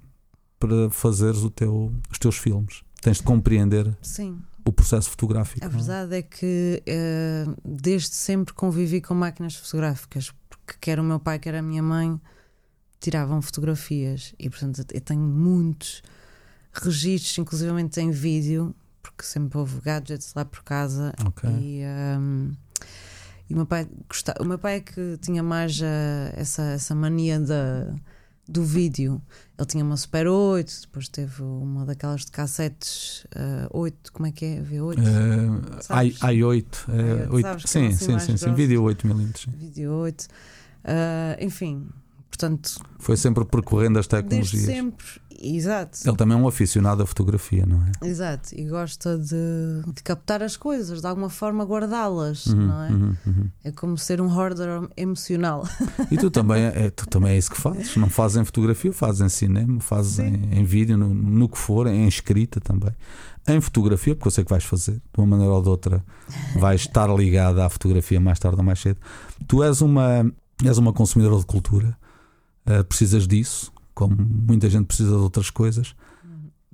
para 0.60 0.90
fazeres 0.90 1.40
o 1.40 1.50
teu, 1.50 1.94
os 2.12 2.20
teus 2.20 2.38
filmes. 2.38 2.84
Tens 3.02 3.18
de 3.18 3.24
compreender 3.24 3.98
Sim. 4.02 4.40
o 4.64 4.72
processo 4.72 5.10
fotográfico. 5.10 5.66
A 5.66 5.68
é? 5.68 5.70
verdade 5.70 6.16
é 6.16 6.22
que 6.22 6.82
eh, 6.86 7.46
desde 7.66 8.16
sempre 8.16 8.54
convivi 8.54 9.02
com 9.02 9.14
máquinas 9.14 9.56
fotográficas, 9.56 10.32
porque 10.50 10.76
quer 10.80 11.00
o 11.00 11.04
meu 11.04 11.20
pai, 11.20 11.40
quer 11.40 11.56
a 11.56 11.62
minha 11.62 11.84
mãe 11.84 12.20
tiravam 13.02 13.42
fotografias 13.42 14.34
e 14.40 14.50
portanto 14.50 14.86
eu 14.94 15.02
tenho 15.02 15.20
muitos 15.20 16.02
registros, 16.72 17.38
inclusivamente 17.38 18.00
em 18.00 18.10
vídeo, 18.12 18.74
porque 19.02 19.24
sempre 19.24 19.58
houve 19.58 19.82
gadgets 19.82 20.34
lá 20.34 20.46
por 20.46 20.64
casa 20.64 21.14
Ok. 21.26 21.50
e, 21.50 21.82
ehm, 21.82 22.52
e 23.50 23.54
o 23.54 23.58
meu 23.58 23.66
pai 23.66 23.88
gostava, 24.08 24.42
o 24.42 24.46
meu 24.46 24.58
pai 24.58 24.76
é 24.76 24.80
que 24.80 25.18
tinha 25.22 25.44
mais 25.44 25.80
eh, 25.82 26.34
essa, 26.36 26.62
essa 26.64 26.96
mania 26.96 27.40
da, 27.40 27.94
do 28.48 28.64
vídeo. 28.64 29.22
Ele 29.58 29.68
tinha 29.68 29.84
uma 29.84 29.96
Super 29.98 30.28
8, 30.28 30.82
depois 30.82 31.08
teve 31.08 31.42
uma 31.44 31.86
daquelas 31.86 32.26
de 32.26 32.32
cassetes 32.32 33.26
eh, 33.36 33.68
8, 33.72 34.12
como 34.14 34.28
é 34.28 34.32
que 34.32 34.46
é? 34.46 34.62
V8? 34.62 34.98
Eh, 35.00 35.82
Sabes? 35.82 36.16
i, 36.18 36.20
i8, 36.20 36.66
eh, 36.90 37.28
i8, 37.28 37.32
oito- 37.34 37.48
sabes 37.48 37.64
que 37.64 37.70
sim, 37.70 37.92
sim, 37.92 38.20
sim, 38.20 38.38
sim, 38.38 38.54
vídeo 38.54 38.82
8mm. 38.84 39.38
sim. 39.38 39.52
Vídeo 39.52 39.92
8. 39.92 40.28
Ah, 40.86 41.38
enfim, 41.40 41.88
portanto, 42.38 42.80
Foi 43.00 43.16
sempre 43.16 43.46
percorrendo 43.46 44.00
as 44.00 44.08
tecnologias. 44.08 44.64
sempre, 44.66 45.06
exato, 45.40 46.00
Ele 46.06 46.16
também 46.18 46.36
é 46.38 46.40
um 46.40 46.48
aficionado 46.48 47.04
à 47.04 47.06
fotografia, 47.06 47.66
não 47.66 47.84
é? 47.86 48.08
exato, 48.08 48.50
e 48.56 48.66
gosta 48.66 49.18
de, 49.18 49.94
de 49.94 50.02
captar 50.04 50.42
as 50.42 50.58
coisas, 50.58 51.00
de 51.02 51.08
alguma 51.08 51.30
forma 51.30 51.64
guardá-las, 51.64 52.48
Uhum, 52.48 52.56
não 52.68 52.84
é? 52.84 52.90
uhum, 52.90 53.16
uhum. 53.28 53.50
É 53.64 53.72
como 53.72 53.98
ser 53.98 54.20
um 54.20 54.28
hoarder 54.34 54.68
emocional. 54.98 55.68
E 56.10 56.18
tu 56.18 56.32
também, 56.32 56.64
é, 56.64 56.90
tu 56.90 57.08
também 57.08 57.34
é 57.34 57.38
isso 57.38 57.52
que 57.52 57.60
fazes. 57.62 57.96
Não 57.96 58.10
fazes 58.10 58.38
em 58.38 58.46
fotografia, 58.46 58.92
fazes 58.92 59.22
em 59.22 59.30
cinema, 59.30 59.80
fazes 59.80 60.20
em, 60.20 60.34
em 60.52 60.64
vídeo, 60.64 60.98
no, 60.98 61.14
no 61.14 61.48
que 61.50 61.58
for, 61.58 61.88
em 61.88 62.08
escrita 62.08 62.60
também. 62.60 62.92
Em 63.48 63.60
fotografia, 63.60 64.16
porque 64.16 64.28
eu 64.30 64.32
sei 64.32 64.44
que 64.44 64.50
vais 64.50 64.64
fazer, 64.64 64.94
de 64.94 65.02
uma 65.20 65.28
maneira 65.28 65.52
ou 65.54 65.62
de 65.62 65.68
outra, 65.70 66.04
vais 66.56 66.82
estar 66.82 67.08
ligada 67.14 67.66
à 67.66 67.70
fotografia 67.70 68.20
mais 68.20 68.40
tarde 68.40 68.58
ou 68.58 68.64
mais 68.64 68.80
cedo. 68.80 68.98
Tu 69.48 69.62
és 69.64 69.82
uma, 69.82 70.32
és 70.64 70.78
uma 70.78 70.94
consumidora 70.94 71.38
de 71.38 71.46
cultura, 71.46 71.98
eh, 72.66 72.84
precisas 72.84 73.28
disso, 73.28 73.72
como 73.94 74.16
muita 74.16 74.70
gente 74.70 74.86
precisa 74.86 75.10
de 75.10 75.16
outras 75.16 75.50
coisas. 75.50 75.96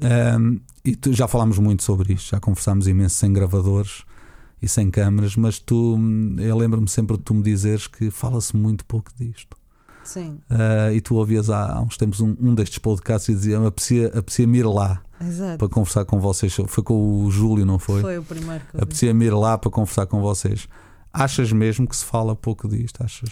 Um, 0.02 0.62
e 0.86 0.96
tu, 0.96 1.12
já 1.12 1.28
falámos 1.28 1.60
muito 1.60 1.84
sobre 1.84 2.14
isto, 2.14 2.30
já 2.30 2.40
conversámos 2.40 2.88
imenso 2.88 3.16
sem 3.16 3.34
gravadores 3.34 4.06
e 4.62 4.68
sem 4.68 4.90
câmaras, 4.90 5.36
mas 5.36 5.60
tu, 5.60 6.00
eu 6.38 6.58
lembro-me 6.58 6.88
sempre 6.88 7.18
de 7.18 7.24
tu 7.24 7.34
me 7.34 7.44
dizeres 7.44 7.86
que 7.88 8.10
fala-se 8.10 8.56
muito 8.56 8.86
pouco 8.86 9.12
disto. 9.18 9.58
Sim, 10.04 10.40
Uh, 10.50 10.92
e 10.94 11.02
tu 11.02 11.16
ouvias 11.16 11.50
há, 11.50 11.74
há 11.74 11.82
uns 11.82 11.96
tempos 11.98 12.20
um, 12.20 12.36
um 12.40 12.56
destes 12.56 12.80
podcasts 12.80 13.30
e 13.30 13.36
dizia 13.36 13.60
apetecia, 13.60 14.08
apetecia-me 14.08 14.58
ir 14.58 14.66
lá 14.66 15.04
exato. 15.22 15.58
para 15.60 15.70
conversar 15.70 16.06
com 16.06 16.20
vocês. 16.20 16.56
Foi 16.68 16.84
com 16.84 17.26
o 17.26 17.30
Júlio, 17.30 17.66
não 17.66 17.78
foi? 17.78 18.02
Foi 18.02 18.18
o 18.18 18.24
primeiro 18.24 18.64
que 18.66 18.78
eu. 18.78 18.82
Apetecia-me 18.82 19.26
ir 19.26 19.34
lá 19.34 19.58
para 19.58 19.70
conversar 19.70 20.08
com 20.08 20.20
vocês. 20.20 20.68
Achas 21.14 21.52
mesmo 21.52 21.88
que 21.88 21.96
se 21.96 22.06
fala 22.06 22.36
pouco 22.36 22.68
disto? 22.68 23.04
Achas? 23.04 23.30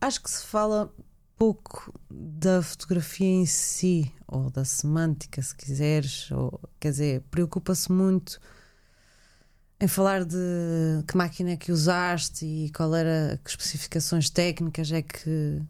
Acho 0.00 0.22
que 0.22 0.30
se 0.30 0.46
fala 0.46 0.90
pouco 1.36 1.92
da 2.10 2.62
fotografia 2.62 3.26
em 3.26 3.46
si, 3.46 4.10
ou 4.26 4.50
da 4.50 4.64
semântica, 4.64 5.40
se 5.42 5.54
quiseres, 5.54 6.30
ou 6.30 6.60
quer 6.80 6.90
dizer, 6.90 7.22
preocupa-se 7.30 7.92
muito 7.92 8.40
em 9.78 9.86
falar 9.86 10.24
de 10.24 10.36
que 11.06 11.16
máquina 11.16 11.50
é 11.50 11.56
que 11.56 11.70
usaste 11.70 12.46
e 12.46 12.70
qual 12.70 12.94
era 12.94 13.38
que 13.44 13.50
especificações 13.50 14.30
técnicas 14.30 14.90
é 14.90 15.02
que 15.02 15.62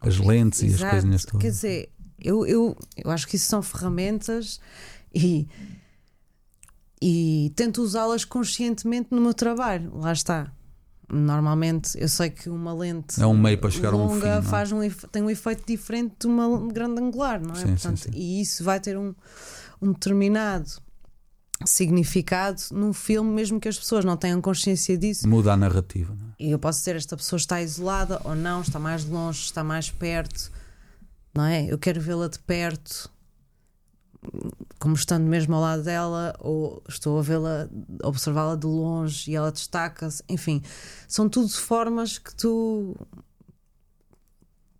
As 0.00 0.18
lentes 0.18 0.62
e 0.62 0.66
as 0.66 0.72
Exato. 0.74 0.90
coisinhas 0.90 1.24
todas. 1.24 1.40
Quer 1.40 1.50
dizer, 1.50 1.92
eu, 2.18 2.44
eu, 2.46 2.76
eu 2.96 3.10
acho 3.10 3.28
que 3.28 3.36
isso 3.36 3.46
são 3.46 3.62
ferramentas 3.62 4.60
e, 5.14 5.46
e 7.00 7.52
tento 7.54 7.80
usá-las 7.80 8.24
conscientemente 8.24 9.08
no 9.12 9.20
meu 9.20 9.32
trabalho. 9.32 9.96
Lá 9.96 10.12
está. 10.12 10.52
Normalmente, 11.08 11.96
eu 12.00 12.08
sei 12.08 12.30
que 12.30 12.50
uma 12.50 12.74
lente 12.74 13.20
É 13.22 13.26
um 13.26 13.36
meio 13.36 13.58
para 13.58 13.70
chegar 13.70 13.92
a 13.92 13.96
um 13.96 14.06
longa 14.06 14.20
fim, 14.20 14.26
é? 14.38 14.42
faz 14.42 14.72
um, 14.72 14.80
tem 15.12 15.22
um 15.22 15.30
efeito 15.30 15.64
diferente 15.64 16.14
de 16.20 16.26
uma 16.26 16.66
grande 16.72 17.00
angular, 17.00 17.40
não 17.40 17.54
é? 17.54 17.58
Sim, 17.58 17.62
sim, 17.62 17.72
Portanto, 17.74 17.98
sim. 17.98 18.10
E 18.12 18.40
isso 18.40 18.64
vai 18.64 18.80
ter 18.80 18.98
um, 18.98 19.14
um 19.80 19.92
determinado 19.92 20.68
significado 21.64 22.60
num 22.72 22.92
filme, 22.92 23.30
mesmo 23.30 23.60
que 23.60 23.68
as 23.68 23.78
pessoas 23.78 24.04
não 24.04 24.16
tenham 24.16 24.40
consciência 24.40 24.98
disso. 24.98 25.28
Muda 25.28 25.52
a 25.52 25.56
narrativa. 25.56 26.16
é? 26.38 26.44
E 26.44 26.50
eu 26.50 26.58
posso 26.58 26.80
dizer, 26.80 26.96
esta 26.96 27.16
pessoa 27.16 27.38
está 27.38 27.62
isolada 27.62 28.20
ou 28.24 28.34
não, 28.34 28.60
está 28.60 28.78
mais 28.78 29.04
longe, 29.04 29.40
está 29.40 29.62
mais 29.64 29.90
perto, 29.90 30.50
não 31.32 31.44
é? 31.44 31.64
Eu 31.66 31.78
quero 31.78 32.00
vê-la 32.00 32.28
de 32.28 32.38
perto, 32.40 33.10
como 34.78 34.94
estando 34.94 35.24
mesmo 35.26 35.54
ao 35.54 35.60
lado 35.60 35.82
dela, 35.82 36.34
ou 36.40 36.82
estou 36.88 37.18
a 37.18 37.22
vê-la, 37.22 37.68
observá-la 38.02 38.54
de 38.56 38.66
longe 38.66 39.30
e 39.30 39.34
ela 39.36 39.50
destaca-se. 39.52 40.22
Enfim, 40.28 40.62
são 41.08 41.28
tudo 41.28 41.48
formas 41.50 42.18
que 42.18 42.34
tu. 42.34 42.94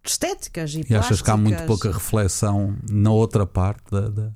estéticas 0.05 0.75
e, 0.75 0.85
E 0.89 0.95
achas 0.95 1.21
que 1.21 1.31
há 1.31 1.37
muito 1.37 1.57
plásticas. 1.57 1.67
pouca 1.83 1.93
reflexão 1.99 2.77
na 2.91 3.11
outra 3.11 3.47
parte 3.47 3.91
da. 3.91 4.09
da- 4.09 4.33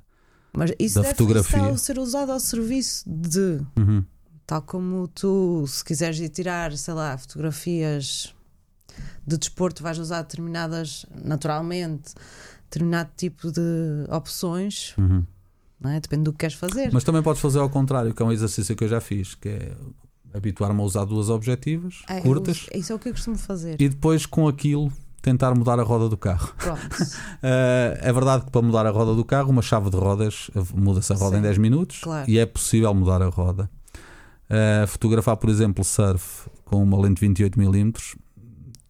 Mas 0.53 0.71
isso 0.77 0.95
da 0.95 1.01
deve 1.01 1.13
fotografia. 1.15 1.67
a 1.69 1.77
ser 1.77 1.97
usado 1.97 2.31
ao 2.31 2.39
serviço 2.39 3.03
de. 3.07 3.61
Uhum. 3.77 4.03
Tal 4.45 4.61
como 4.63 5.07
tu, 5.07 5.65
se 5.67 5.83
quiseres 5.83 6.19
ir 6.19 6.27
tirar, 6.27 6.75
sei 6.75 6.93
lá, 6.93 7.17
fotografias 7.17 8.35
de 9.25 9.37
desporto, 9.37 9.81
vais 9.81 9.97
usar 9.97 10.23
determinadas, 10.23 11.05
naturalmente, 11.23 12.13
determinado 12.71 13.09
tipo 13.17 13.51
de 13.51 14.05
opções, 14.09 14.95
Uhum. 14.97 15.25
é? 15.85 15.99
Depende 15.99 16.23
do 16.23 16.31
que 16.31 16.39
queres 16.39 16.55
fazer. 16.55 16.89
Mas 16.93 17.03
também 17.03 17.21
podes 17.21 17.41
fazer 17.41 17.59
ao 17.59 17.69
contrário, 17.69 18.13
que 18.13 18.21
é 18.21 18.25
um 18.25 18.31
exercício 18.31 18.75
que 18.75 18.83
eu 18.83 18.87
já 18.87 19.01
fiz, 19.01 19.35
que 19.35 19.49
é 19.49 19.71
habituar-me 20.33 20.79
a 20.79 20.83
usar 20.83 21.03
duas 21.03 21.29
objetivas 21.29 22.03
É, 22.09 22.19
eu 22.19 22.21
curtas 22.23 22.61
uso- 22.61 22.69
isso 22.73 22.93
é 22.93 22.95
o 22.95 22.99
que 22.99 23.09
eu 23.09 23.13
costumo 23.13 23.37
fazer. 23.37 23.75
e 23.81 23.89
depois 23.89 24.25
com 24.25 24.47
aquilo 24.47 24.91
tentar 25.21 25.53
mudar 25.53 25.79
a 25.79 25.83
roda 25.83 26.07
do 26.09 26.15
carro. 26.17 26.51
Pronto. 26.57 26.79
Uh, 26.81 27.07
é 28.01 28.11
verdade 28.13 28.45
que 28.45 28.51
para 28.51 28.61
mudar 28.61 28.85
a 28.87 28.89
roda 28.89 29.13
do 29.13 29.23
carro, 29.25 29.49
uma 29.51 29.61
chave 29.61 29.89
de 29.89 29.97
rodas 29.97 30.49
uh, 30.55 30.65
muda-se 30.73 31.11
a 31.13 31.15
roda 31.15 31.33
Sim, 31.35 31.39
em 31.39 31.41
10 31.43 31.57
minutos 31.59 31.99
claro. 31.99 32.29
e 32.29 32.39
é 32.39 32.45
possível 32.45 32.93
mudar 32.93 33.21
a 33.21 33.27
roda. 33.27 33.69
Uh, 34.49 34.87
fotografar, 34.87 35.37
por 35.37 35.49
exemplo, 35.49 35.83
surf 35.83 36.49
com 36.65 36.81
uma 36.81 36.99
lente 36.99 37.25
28mm, 37.25 38.17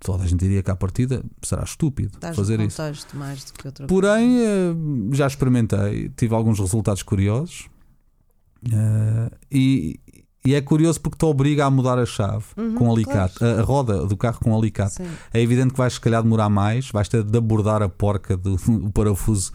toda 0.03 0.23
a 0.23 0.27
gente 0.27 0.39
diria 0.39 0.63
que 0.63 0.71
à 0.71 0.75
partida 0.75 1.23
será 1.43 1.63
estúpido 1.63 2.11
Estás 2.15 2.35
fazer 2.35 2.59
isso. 2.59 2.81
mais 3.13 3.43
do 3.45 3.53
que 3.53 3.67
outra 3.67 3.85
Porém, 3.87 4.37
uh, 4.39 5.09
já 5.13 5.27
experimentei, 5.27 6.09
tive 6.17 6.33
alguns 6.33 6.59
resultados 6.59 7.03
curiosos 7.03 7.67
uh, 8.67 9.35
e, 9.51 9.99
e 10.45 10.55
é 10.55 10.61
curioso 10.61 10.99
porque 11.01 11.17
te 11.17 11.25
obriga 11.25 11.65
a 11.65 11.69
mudar 11.71 11.97
a 11.99 12.05
chave 12.05 12.45
Uhum, 12.57 12.75
com 12.75 12.91
alicate, 12.91 13.35
claro. 13.35 13.57
a, 13.57 13.61
a 13.61 13.63
roda 13.63 14.05
do 14.05 14.17
carro 14.17 14.39
com 14.39 14.57
alicate. 14.57 14.95
Sim. 14.95 15.07
É 15.33 15.41
evidente 15.41 15.71
que 15.71 15.77
vais 15.77 15.93
se 15.93 16.01
calhar 16.01 16.21
demorar 16.23 16.49
mais, 16.49 16.89
vais 16.91 17.07
ter 17.07 17.23
de 17.23 17.37
abordar 17.37 17.81
a 17.81 17.89
porca 17.89 18.35
do 18.35 18.57
parafuso 18.93 19.51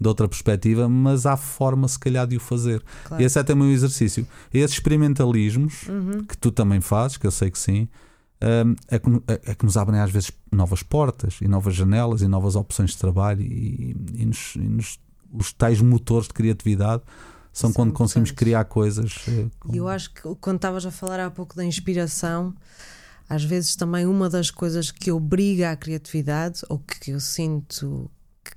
de 0.00 0.06
outra 0.06 0.28
perspectiva, 0.28 0.88
mas 0.88 1.26
há 1.26 1.36
forma 1.36 1.88
se 1.88 1.98
calhar 1.98 2.24
de 2.24 2.36
o 2.36 2.40
fazer. 2.40 2.80
Claro. 3.04 3.20
Esse 3.22 3.36
é 3.40 3.42
também 3.42 3.66
o 3.68 3.72
exercício. 3.72 4.24
Esses 4.54 4.76
experimentalismos 4.76 5.88
Uhum. 5.88 6.24
que 6.24 6.38
tu 6.38 6.52
também 6.52 6.80
fazes, 6.80 7.16
que 7.16 7.26
eu 7.26 7.32
sei 7.32 7.50
que 7.50 7.58
sim, 7.58 7.88
é, 8.40 8.98
que, 8.98 9.10
é- 9.26 9.50
é 9.50 9.54
que 9.54 9.64
nos 9.64 9.76
abrem 9.76 10.00
às 10.00 10.10
vezes 10.10 10.30
novas 10.52 10.82
portas 10.82 11.38
e 11.40 11.48
novas 11.48 11.74
janelas 11.74 12.22
e 12.22 12.28
novas 12.28 12.54
opções 12.56 12.90
de 12.90 12.98
trabalho 12.98 13.42
e, 13.42 13.96
e 14.14 14.24
nos- 14.26 14.54
e 14.56 14.60
nos- 14.60 14.98
os 15.32 15.52
tais 15.52 15.80
motores 15.80 16.28
de 16.28 16.34
criatividade 16.34 17.02
são 17.52 17.70
São 17.70 17.72
quando 17.72 17.92
conseguimos 17.92 18.30
importantes. 18.30 18.32
criar 18.48 18.64
coisas. 18.64 19.14
eh, 19.28 19.46
com- 19.58 19.74
E 19.74 19.78
eu 19.78 19.88
acho 19.88 20.12
que 20.14 20.22
quando 20.40 20.56
estavas 20.56 20.86
a 20.86 20.90
falar 20.90 21.18
há 21.20 21.30
pouco 21.30 21.56
da 21.56 21.64
inspiração, 21.64 22.54
às 23.28 23.42
vezes 23.44 23.74
também 23.76 24.06
uma 24.06 24.28
das 24.30 24.50
coisas 24.50 24.90
que 24.90 25.10
obriga 25.10 25.72
à 25.72 25.76
criatividade, 25.76 26.60
ou 26.68 26.78
que 26.78 27.10
eu 27.10 27.20
sinto 27.20 28.10
que, 28.44 28.52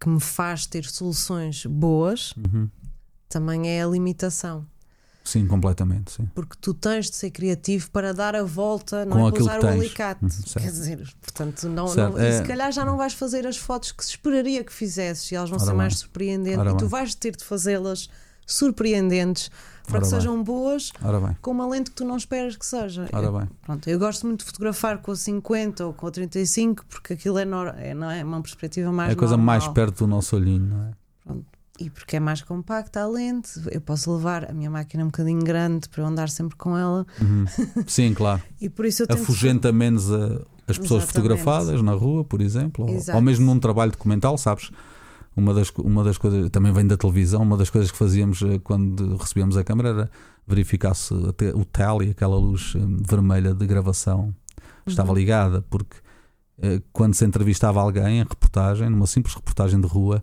que 0.00 0.08
me 0.08 0.20
faz 0.20 0.66
ter 0.66 0.84
soluções 0.84 1.64
boas, 1.66 2.34
Uhum. 2.36 2.68
também 3.28 3.68
é 3.70 3.82
a 3.82 3.86
limitação. 3.86 4.66
Sim, 5.24 5.46
completamente. 5.46 6.12
Sim. 6.12 6.28
Porque 6.34 6.56
tu 6.60 6.74
tens 6.74 7.08
de 7.08 7.14
ser 7.16 7.30
criativo 7.30 7.90
para 7.90 8.12
dar 8.12 8.34
a 8.34 8.42
volta, 8.42 9.04
não 9.04 9.18
Com 9.18 9.28
é 9.28 9.32
para 9.32 9.42
usar 9.42 9.64
o 9.64 9.66
alicate. 9.68 10.24
Uhum. 10.24 10.30
Quer 10.60 10.70
dizer, 10.70 11.14
portanto, 11.20 11.68
não, 11.68 11.94
não- 11.94 12.18
e 12.18 12.24
é- 12.26 12.38
se 12.38 12.42
calhar 12.42 12.72
já 12.72 12.84
não 12.84 12.96
vais 12.96 13.12
fazer 13.14 13.46
as 13.46 13.56
fotos 13.56 13.92
que 13.92 14.04
se 14.04 14.10
esperaria 14.10 14.64
que 14.64 14.72
fizesses 14.72 15.30
e 15.30 15.36
elas 15.36 15.48
vão 15.48 15.56
Ora 15.58 15.64
ser 15.64 15.70
bem. 15.70 15.78
mais 15.78 15.98
surpreendentes 15.98 16.58
Ora 16.58 16.72
e 16.72 16.76
tu 16.76 16.88
vais 16.88 17.14
ter 17.14 17.36
de 17.36 17.44
fazê-las 17.44 18.08
surpreendentes 18.44 19.50
para 19.86 19.96
Ora 19.96 20.04
que 20.04 20.10
bem. 20.10 20.20
sejam 20.20 20.42
boas 20.42 20.92
com 21.40 21.50
uma 21.50 21.66
lente 21.68 21.90
que 21.90 21.96
tu 21.96 22.04
não 22.04 22.16
esperas 22.16 22.56
que 22.56 22.64
seja. 22.66 23.08
ora 23.12 23.26
Eu, 23.26 23.48
pronto, 23.62 23.88
eu 23.90 23.98
gosto 23.98 24.26
muito 24.26 24.40
de 24.40 24.46
fotografar 24.46 24.98
com 24.98 25.10
a 25.12 25.16
50 25.16 25.86
ou 25.86 25.92
com 25.92 26.06
a 26.06 26.10
35 26.10 26.84
porque 26.86 27.12
aquilo 27.14 27.38
é, 27.38 27.44
nor- 27.44 27.74
é, 27.76 27.94
não 27.94 28.10
é 28.10 28.22
uma 28.24 28.40
perspectiva 28.42 28.92
mais 28.92 29.10
é 29.10 29.12
a 29.12 29.16
coisa 29.16 29.36
normal. 29.36 29.46
mais 29.60 29.68
perto 29.68 29.98
do 29.98 30.06
nosso 30.06 30.36
olhinho, 30.36 30.66
não 30.66 30.84
é? 30.88 30.90
E 31.82 31.90
porque 31.90 32.16
é 32.16 32.20
mais 32.20 32.42
compacta 32.42 33.00
a 33.02 33.06
lente, 33.08 33.50
eu 33.70 33.80
posso 33.80 34.14
levar 34.14 34.48
a 34.50 34.52
minha 34.54 34.70
máquina 34.70 35.02
um 35.02 35.06
bocadinho 35.08 35.40
grande 35.42 35.88
para 35.88 36.02
eu 36.02 36.06
andar 36.06 36.28
sempre 36.28 36.56
com 36.56 36.76
ela 36.76 37.06
Uhum. 37.20 37.44
Sim, 37.86 38.14
claro. 38.14 38.40
e 38.60 38.68
por 38.68 38.84
isso 38.86 39.02
eu 39.02 39.06
tento 39.06 39.20
Afugenta 39.22 39.72
menos 39.72 40.10
a- 40.12 40.16
as 40.68 40.78
pessoas 40.78 41.02
Exatamente. 41.02 41.06
fotografadas 41.12 41.82
na 41.82 41.92
rua, 41.92 42.24
por 42.24 42.40
exemplo, 42.40 42.86
ou, 42.88 43.14
ou 43.16 43.20
mesmo 43.20 43.44
num 43.46 43.58
trabalho 43.58 43.90
documental, 43.90 44.38
sabes? 44.38 44.70
Uma 45.36 45.52
das, 45.54 45.70
uma 45.78 46.04
das 46.04 46.18
coisas, 46.18 46.48
também 46.50 46.72
vem 46.72 46.86
da 46.86 46.96
televisão, 46.96 47.42
uma 47.42 47.56
das 47.56 47.68
coisas 47.70 47.90
que 47.90 47.96
fazíamos 47.98 48.42
eh, 48.42 48.58
quando 48.62 49.16
recebíamos 49.16 49.56
a 49.56 49.64
câmera 49.64 49.88
era 49.88 50.10
verificar 50.46 50.94
se 50.94 51.12
o 51.14 51.64
tele, 51.64 52.10
aquela 52.10 52.36
luz 52.36 52.74
eh, 52.76 52.80
vermelha 53.08 53.54
de 53.54 53.66
gravação, 53.66 54.34
estava 54.86 55.08
Uhum. 55.10 55.16
ligada, 55.16 55.62
porque 55.70 55.96
eh, 56.60 56.80
quando 56.92 57.14
se 57.14 57.24
entrevistava 57.24 57.80
alguém 57.80 58.18
em 58.18 58.22
reportagem, 58.24 58.88
numa 58.90 59.06
simples 59.06 59.34
reportagem 59.34 59.80
de 59.80 59.86
rua, 59.88 60.22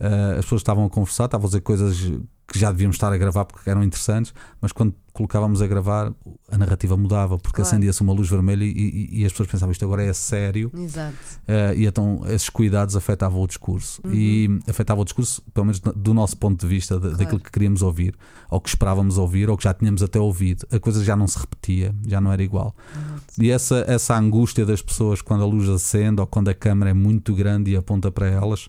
eh, 0.00 0.32
as 0.38 0.44
pessoas 0.44 0.60
estavam 0.60 0.84
a 0.84 0.90
conversar, 0.90 1.26
estavam 1.26 1.46
a 1.46 1.48
dizer 1.48 1.60
coisas 1.60 2.12
que 2.46 2.58
já 2.58 2.70
devíamos 2.70 2.96
estar 2.96 3.10
a 3.10 3.16
gravar 3.16 3.46
porque 3.46 3.70
eram 3.70 3.82
interessantes, 3.82 4.34
mas 4.60 4.70
quando 4.70 4.94
colocávamos 5.14 5.62
a 5.62 5.66
gravar, 5.66 6.12
a 6.52 6.58
narrativa 6.58 6.94
mudava, 6.94 7.38
porque 7.38 7.56
Claro. 7.56 7.68
acendia-se 7.70 8.02
uma 8.02 8.12
luz 8.12 8.28
vermelha 8.28 8.62
e, 8.64 8.68
e- 8.68 9.20
e 9.22 9.24
as 9.24 9.32
pessoas 9.32 9.48
pensavam 9.48 9.72
isto 9.72 9.82
agora 9.84 10.02
é 10.04 10.12
sério. 10.12 10.70
Exato. 10.76 11.14
eh, 11.48 11.74
e 11.78 11.86
então 11.86 12.20
esses 12.26 12.50
cuidados 12.50 12.96
afetavam 12.96 13.40
o 13.40 13.46
discurso 13.46 14.02
e 14.12 14.60
afetavam 14.68 15.00
o 15.02 15.04
discurso, 15.06 15.40
pelo 15.54 15.64
menos 15.66 15.80
do 15.80 16.12
nosso 16.12 16.36
ponto 16.36 16.60
de 16.60 16.66
vista, 16.66 17.00
da- 17.00 17.10
daquilo 17.10 17.40
que 17.40 17.50
queríamos 17.50 17.80
ouvir, 17.80 18.14
ou 18.50 18.60
que 18.60 18.68
esperávamos 18.68 19.16
ouvir, 19.16 19.48
ou 19.48 19.56
que 19.56 19.64
já 19.64 19.72
tínhamos 19.72 20.02
até 20.02 20.20
ouvido. 20.20 20.66
A 20.70 20.78
coisa 20.78 21.02
já 21.02 21.16
não 21.16 21.26
se 21.26 21.38
repetia, 21.38 21.94
já 22.06 22.20
não 22.20 22.30
era 22.30 22.42
igual. 22.42 22.74
E 23.40 23.50
essa, 23.50 23.84
essa 23.88 24.18
angústia 24.18 24.66
das 24.66 24.82
pessoas 24.82 25.22
quando 25.22 25.42
a 25.44 25.46
luz 25.46 25.66
acende 25.68 26.20
ou 26.20 26.26
quando 26.26 26.48
a 26.48 26.54
câmera 26.54 26.90
é 26.90 26.94
muito 26.94 27.34
grande 27.34 27.70
e 27.70 27.76
aponta 27.76 28.10
para 28.12 28.26
elas. 28.28 28.68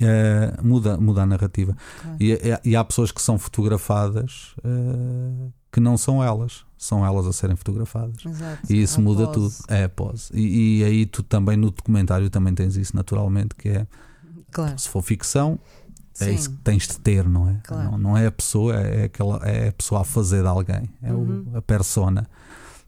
Eh, 0.00 0.54
muda, 0.62 0.96
muda 0.98 1.22
a 1.22 1.26
narrativa 1.26 1.76
Claro. 2.02 2.16
e, 2.20 2.32
e- 2.32 2.70
e 2.70 2.76
há 2.76 2.84
pessoas 2.84 3.10
que 3.12 3.20
são 3.22 3.38
fotografadas 3.38 4.54
eh, 4.64 5.48
que 5.72 5.80
não 5.80 5.96
são 5.98 6.22
elas, 6.24 6.64
são 6.78 7.04
elas 7.04 7.26
a 7.26 7.32
serem 7.32 7.54
fotografadas. 7.56 8.16
Exato. 8.24 8.72
E 8.72 8.80
isso 8.82 8.98
A 9.00 9.02
muda 9.02 9.26
pose. 9.26 9.58
tudo. 9.62 9.72
É 9.74 9.84
a 9.84 9.88
pose. 9.88 10.30
E, 10.32 10.78
e 10.80 10.84
aí 10.84 11.06
tu 11.06 11.22
também 11.22 11.56
no 11.56 11.70
documentário 11.70 12.30
também 12.30 12.54
tens 12.54 12.76
isso 12.76 12.94
naturalmente, 12.96 13.54
que 13.54 13.68
é 13.70 13.86
Claro. 14.50 14.78
se 14.78 14.88
for 14.88 15.02
ficção, 15.02 15.58
é 16.18 16.24
Sim. 16.26 16.34
isso 16.34 16.50
que 16.50 16.56
tens 16.58 16.88
de 16.88 16.98
ter, 16.98 17.28
não 17.28 17.48
é? 17.48 17.60
Claro. 17.62 17.90
Não, 17.92 17.98
não 17.98 18.16
é 18.16 18.26
a 18.26 18.32
pessoa, 18.32 18.74
é, 18.74 19.04
aquela, 19.04 19.36
é 19.46 19.68
a 19.68 19.72
pessoa 19.72 20.00
a 20.00 20.04
fazer 20.04 20.40
de 20.42 20.48
alguém, 20.48 20.88
é 21.02 21.12
o- 21.12 21.16
Uhum. 21.16 21.46
a 21.54 21.60
persona. 21.60 22.26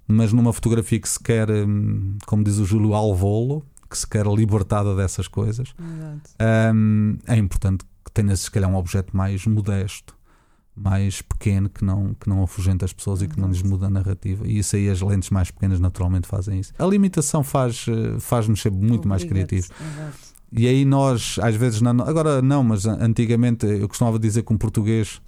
Mas 0.07 0.33
numa 0.33 0.51
fotografia 0.55 0.99
que 0.99 1.09
se 1.09 1.21
quer, 1.21 1.51
hum, 1.51 2.16
como 2.25 2.42
diz 2.42 2.57
o 2.57 2.64
Júlio 2.64 2.94
Alvolo, 2.94 3.62
que 3.88 3.96
se 3.98 4.07
quer 4.07 4.27
libertada 4.27 4.94
dessas 4.94 5.27
coisas, 5.29 5.72
Exato. 5.79 6.31
hum, 6.74 7.18
é 7.27 7.37
importante 7.37 7.85
que 8.05 8.12
tenhas 8.12 8.40
se 8.40 8.51
calhar 8.51 8.68
um 8.70 8.77
objeto 8.77 9.16
mais 9.16 9.46
modesto, 9.46 10.16
mais 10.77 11.20
pequeno, 11.22 11.68
que 11.68 11.85
não, 11.85 12.14
que 12.14 12.29
não 12.29 12.42
afugente 12.42 12.85
as 12.85 12.92
pessoas 12.92 13.20
e 13.22 13.27
que 13.29 13.38
não 13.40 13.48
lhes 13.48 13.62
muda 13.62 13.87
a 13.87 13.90
narrativa. 13.90 14.46
E 14.46 14.59
isso 14.59 14.77
aí 14.77 14.88
as 14.88 15.01
lentes 15.01 15.31
mais 15.31 15.51
pequenas 15.51 15.81
naturalmente 15.81 16.29
fazem 16.29 16.61
isso. 16.61 16.72
A 16.78 16.84
limitação 16.86 17.43
faz, 17.43 17.86
eh, 17.89 18.18
faz-nos 18.20 18.61
ser 18.62 18.70
muito 18.70 19.09
mais 19.09 19.24
criativos. 19.24 19.70
Exato. 19.70 20.16
E 20.53 20.66
aí 20.68 20.84
nós, 20.84 21.36
às 21.43 21.55
vezes, 21.57 21.80
na- 21.80 21.91
agora 21.91 22.41
não, 22.41 22.62
mas 22.62 22.86
antigamente 22.86 23.66
eu 23.66 23.89
costumava 23.89 24.18
dizer 24.18 24.43
que 24.45 24.53
um 24.53 24.57
português 24.57 25.20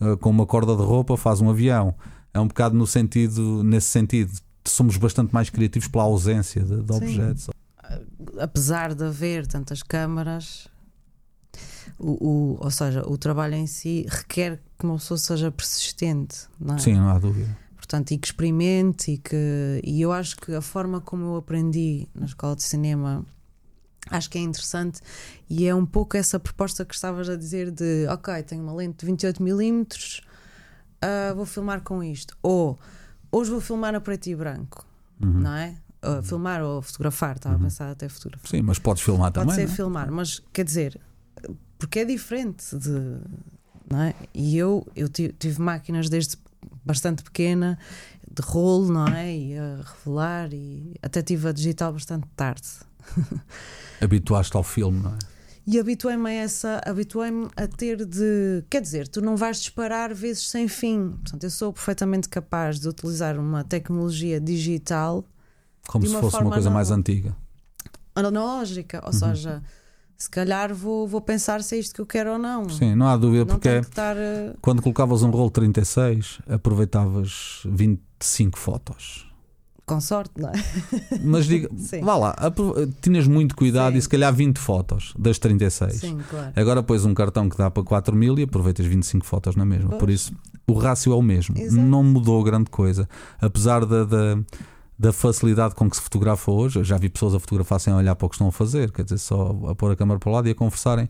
eh, 0.00 0.16
com 0.16 0.30
uma 0.30 0.44
corda 0.46 0.74
de 0.76 0.82
roupa 0.82 1.16
faz 1.16 1.40
um 1.40 1.48
avião. 1.48 1.94
É 2.34 2.40
um 2.40 2.48
bocado 2.48 2.76
no 2.76 2.86
sentido, 2.86 3.62
nesse 3.62 3.86
sentido. 3.88 4.32
Somos 4.64 4.96
bastante 4.96 5.32
mais 5.32 5.48
criativos 5.48 5.88
pela 5.88 6.04
ausência 6.04 6.62
de, 6.62 6.82
de 6.82 6.92
objetos. 6.92 7.48
Apesar 8.38 8.94
de 8.94 9.04
haver 9.04 9.46
tantas 9.46 9.82
câmaras, 9.82 10.68
o, 11.98 12.12
o- 12.56 12.58
ou 12.64 12.70
seja, 12.70 13.02
o 13.08 13.16
trabalho 13.18 13.54
em 13.54 13.66
si 13.66 14.06
requer 14.08 14.60
que 14.78 14.84
uma 14.84 14.94
pessoa 14.96 15.18
seja 15.18 15.50
persistente, 15.50 16.46
não 16.60 16.76
é? 16.76 16.78
Sim, 16.78 16.94
não 16.94 17.08
há 17.08 17.18
dúvida. 17.18 17.56
Portanto, 17.76 18.10
e 18.12 18.18
que 18.18 18.26
experimente 18.28 19.12
e 19.12 19.18
que. 19.18 19.80
E 19.82 20.00
eu 20.02 20.12
acho 20.12 20.36
que 20.36 20.54
a 20.54 20.60
forma 20.60 21.00
como 21.00 21.24
eu 21.24 21.36
aprendi 21.36 22.06
na 22.14 22.26
escola 22.26 22.54
de 22.54 22.62
cinema 22.62 23.24
acho 24.10 24.28
que 24.30 24.38
é 24.38 24.40
interessante 24.40 25.00
e 25.50 25.66
é 25.66 25.74
um 25.74 25.84
pouco 25.84 26.16
essa 26.16 26.38
proposta 26.40 26.82
que 26.84 26.94
estavas 26.94 27.28
a 27.28 27.36
dizer 27.36 27.70
de 27.70 28.06
ok, 28.08 28.42
tenho 28.42 28.62
uma 28.62 28.72
lente 28.74 29.04
de 29.04 29.12
28mm, 29.12 30.22
ah, 31.02 31.32
vou 31.34 31.44
filmar 31.46 31.80
com 31.82 32.02
isto. 32.02 32.36
Ou 32.42 32.78
hoje 33.32 33.50
vou 33.50 33.60
filmar 33.60 33.94
a 33.94 34.00
preto 34.00 34.26
e 34.28 34.34
branco, 34.36 34.86
Uhum. 35.20 35.40
não 35.40 35.52
é? 35.54 35.74
Uh, 36.02 36.22
filmar 36.22 36.62
ou 36.62 36.80
fotografar, 36.80 37.36
estava 37.36 37.56
a 37.56 37.58
pensar 37.58 37.90
até 37.90 38.08
fotografar. 38.08 38.48
Sim, 38.48 38.62
mas 38.62 38.78
podes 38.78 39.02
filmar 39.02 39.32
Pode 39.32 39.46
também. 39.48 39.56
ser 39.56 39.66
não 39.66 39.72
é? 39.72 39.76
filmar, 39.76 40.10
mas 40.12 40.40
quer 40.52 40.64
dizer, 40.64 41.00
porque 41.78 42.00
é 42.00 42.04
diferente 42.04 42.76
de. 42.76 43.18
Não 43.90 44.02
é? 44.02 44.14
E 44.34 44.56
eu, 44.56 44.86
eu 44.94 45.08
ti- 45.08 45.34
tive 45.38 45.60
máquinas 45.60 46.08
desde 46.08 46.36
bastante 46.84 47.22
pequena, 47.22 47.78
de 48.30 48.42
rolo, 48.42 48.92
não 48.92 49.06
é? 49.08 49.34
E 49.34 49.58
a 49.58 49.76
revelar, 49.82 50.52
e 50.52 50.94
até 51.02 51.20
tive 51.22 51.48
a 51.48 51.52
digital 51.52 51.92
bastante 51.92 52.26
tarde. 52.36 52.68
Habituaste 54.00 54.56
ao 54.56 54.62
filme, 54.62 55.00
não 55.00 55.10
é? 55.14 55.18
E 55.66 55.78
habituei-me 55.78 56.30
a 56.30 56.32
essa, 56.32 56.80
habituei-me 56.86 57.48
a 57.56 57.66
ter 57.66 58.06
de. 58.06 58.64
Quer 58.70 58.80
dizer, 58.80 59.06
tu 59.08 59.20
não 59.20 59.36
vais 59.36 59.58
disparar 59.60 60.14
vezes 60.14 60.48
sem 60.48 60.66
fim. 60.66 61.10
Portanto, 61.10 61.44
eu 61.44 61.50
sou 61.50 61.72
perfeitamente 61.72 62.28
capaz 62.28 62.78
de 62.80 62.88
utilizar 62.88 63.38
uma 63.38 63.62
tecnologia 63.64 64.40
digital 64.40 65.24
Como 65.88 66.06
se 66.06 66.14
fosse 66.20 66.36
uma 66.40 66.50
coisa 66.52 66.70
mais 66.70 66.90
antiga. 66.92 67.34
analógica. 68.14 69.00
Ou 69.04 69.12
Uhum. 69.12 69.18
seja, 69.18 69.62
se 70.16 70.28
calhar 70.30 70.74
vou, 70.74 71.06
vou 71.06 71.20
pensar 71.20 71.62
se 71.62 71.76
é 71.76 71.78
isto 71.78 71.94
que 71.94 72.00
eu 72.00 72.06
quero 72.06 72.32
ou 72.32 72.38
não. 72.38 72.68
Sim, 72.68 72.94
não 72.94 73.06
há 73.08 73.16
dúvida, 73.16 73.44
não 73.44 73.54
porque 73.54 73.68
é- 73.68 73.78
estar. 73.80 74.16
eh, 74.16 74.54
quando 74.60 74.82
colocavas 74.82 75.22
um 75.22 75.30
rolo 75.30 75.50
36, 75.50 76.40
aproveitavas 76.48 77.60
25 77.64 78.58
fotos. 78.58 79.26
Com 79.86 80.00
sorte, 80.02 80.32
não 80.36 80.50
é? 80.50 80.52
Mas 81.24 81.46
diga, 81.46 81.70
Sim. 81.78 82.02
vá 82.02 82.14
lá, 82.16 82.36
tinhas 83.00 83.26
muito 83.26 83.56
cuidado 83.56 83.92
Sim. 83.92 83.98
e 83.98 84.02
se 84.02 84.08
calhar 84.08 84.34
20 84.34 84.58
fotos 84.58 85.14
das 85.18 85.38
36. 85.38 85.94
Sim, 85.94 86.18
claro. 86.28 86.52
Agora 86.54 86.82
pões 86.82 87.06
um 87.06 87.14
cartão 87.14 87.48
que 87.48 87.56
dá 87.56 87.70
para 87.70 87.82
4 87.82 88.14
mil 88.14 88.38
e 88.38 88.42
aproveitas 88.42 88.84
25 88.84 89.24
fotos 89.24 89.56
na 89.56 89.64
mesma. 89.64 89.88
Pois. 89.90 89.98
Por 90.00 90.10
isso, 90.10 90.32
o 90.66 90.74
rácio 90.74 91.10
é 91.12 91.16
o 91.16 91.22
mesmo. 91.22 91.56
Exato. 91.56 91.80
Não 91.82 92.02
mudou 92.04 92.42
grande 92.44 92.68
coisa. 92.68 93.08
Apesar 93.40 93.86
da, 93.86 94.04
da, 94.98 95.08
da 95.08 95.12
facilidade 95.12 95.74
com 95.74 95.88
que 95.88 95.96
se 95.96 96.02
fotografa 96.02 96.50
hoje, 96.50 96.78
eu 96.78 96.84
já 96.84 96.96
vi 96.98 97.08
pessoas 97.08 97.34
a 97.34 97.40
fotografar 97.40 97.78
sem 97.80 97.92
olhar 97.94 98.14
para 98.16 98.26
o 98.26 98.28
que 98.28 98.34
estão 98.34 98.48
a 98.48 98.52
fazer, 98.52 98.90
quer 98.90 99.02
dizer, 99.04 99.18
só 99.18 99.56
a 99.68 99.74
pôr 99.74 99.92
a 99.92 99.96
câmera 99.96 100.18
para 100.18 100.28
o 100.28 100.32
lado 100.32 100.48
e 100.48 100.50
a 100.50 100.54
conversarem 100.54 101.08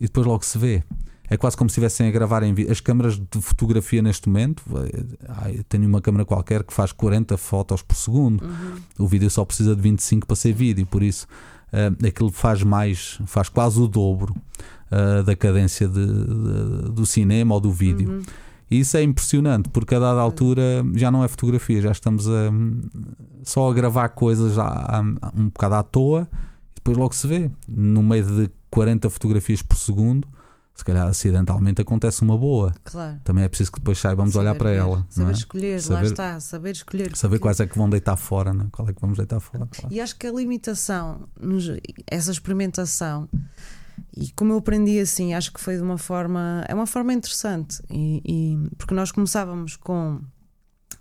e 0.00 0.06
depois 0.06 0.26
logo 0.26 0.44
se 0.44 0.58
vê. 0.58 0.82
É 1.30 1.36
quase 1.36 1.56
como 1.56 1.70
se 1.70 1.72
estivessem 1.72 2.06
a 2.08 2.10
gravar 2.10 2.42
em 2.42 2.52
vídeo. 2.52 2.70
As 2.70 2.80
câmaras 2.80 3.16
de 3.18 3.40
fotografia 3.40 4.02
neste 4.02 4.28
momento, 4.28 4.62
eh, 5.48 5.62
tenho 5.68 5.88
uma 5.88 6.00
câmera 6.00 6.26
qualquer 6.26 6.62
que 6.62 6.74
faz 6.74 6.92
40 6.92 7.38
fotos 7.38 7.80
por 7.80 7.96
segundo. 7.96 8.42
Uhum. 8.44 8.74
O 8.98 9.06
vídeo 9.08 9.30
só 9.30 9.42
precisa 9.44 9.74
de 9.74 9.80
25 9.80 10.26
para 10.26 10.36
ser 10.36 10.52
vídeo, 10.52 10.84
por 10.84 11.02
isso 11.02 11.26
eh, 11.72 11.90
aquilo 12.06 12.30
faz 12.30 12.62
mais, 12.62 13.18
faz 13.26 13.48
quase 13.48 13.80
o 13.80 13.86
dobro 13.88 14.34
eh, 14.90 15.22
da 15.22 15.34
cadência 15.34 15.88
de- 15.88 16.04
de- 16.06 16.90
do 16.92 17.06
cinema 17.06 17.54
ou 17.54 17.60
do 17.60 17.72
vídeo. 17.72 18.10
Uhum. 18.10 18.22
E 18.72 18.80
isso 18.80 18.96
é 18.96 19.02
impressionante, 19.02 19.68
porque 19.68 19.94
a 19.94 19.98
dada 19.98 20.20
altura 20.20 20.84
já 20.94 21.10
não 21.10 21.22
é 21.22 21.28
fotografia, 21.28 21.80
já 21.82 21.90
estamos 21.92 22.26
a, 22.28 22.50
só 23.42 23.70
a 23.70 23.74
gravar 23.74 24.08
coisas 24.10 24.58
a- 24.58 24.98
a- 25.00 25.32
um 25.36 25.46
bocado 25.46 25.74
à 25.74 25.82
toa 25.82 26.28
e 26.70 26.74
depois 26.76 26.96
logo 26.96 27.14
se 27.14 27.26
vê. 27.26 27.50
No 27.68 28.02
meio 28.02 28.24
de 28.24 28.50
40 28.70 29.10
fotografias 29.10 29.60
por 29.62 29.76
segundo, 29.76 30.26
se 30.74 30.82
calhar 30.82 31.06
acidentalmente 31.06 31.82
acontece 31.82 32.22
uma 32.22 32.36
boa. 32.38 32.72
Claro. 32.82 33.20
Também 33.22 33.44
é 33.44 33.48
preciso 33.48 33.70
que 33.72 33.78
depois 33.78 33.98
saibamos 33.98 34.34
olhar 34.36 34.50
Saber 34.50 34.58
para 34.58 34.70
ver, 34.70 34.76
ela. 34.78 34.96
não 34.96 35.06
Saber 35.10 35.28
é? 35.28 35.32
escolher, 35.34 35.74
lá 35.74 35.80
Saber- 35.80 36.06
está, 36.06 36.40
saber 36.40 36.70
escolher. 36.70 37.14
Saber 37.16 37.34
porque- 37.36 37.42
quais 37.42 37.60
é 37.60 37.66
que 37.66 37.76
vão 37.76 37.90
deitar 37.90 38.16
fora, 38.16 38.54
né? 38.54 38.66
qual 38.72 38.88
é 38.88 38.92
que 38.94 39.00
vamos 39.02 39.18
deitar 39.18 39.38
fora. 39.38 39.68
claro. 39.70 39.94
E 39.94 40.00
acho 40.00 40.16
que 40.16 40.26
a 40.26 40.32
limitação, 40.32 41.28
essa 42.10 42.30
experimentação, 42.32 43.28
e 44.16 44.30
como 44.32 44.52
eu 44.52 44.58
aprendi 44.58 44.98
assim, 45.00 45.34
acho 45.34 45.52
que 45.52 45.60
foi 45.60 45.76
de 45.76 45.82
uma 45.82 45.98
forma. 45.98 46.64
É 46.68 46.74
uma 46.74 46.86
forma 46.86 47.12
interessante. 47.12 47.82
E, 47.90 48.22
e- 48.24 48.70
porque 48.76 48.94
nós 48.94 49.10
começávamos 49.12 49.76
com 49.76 50.20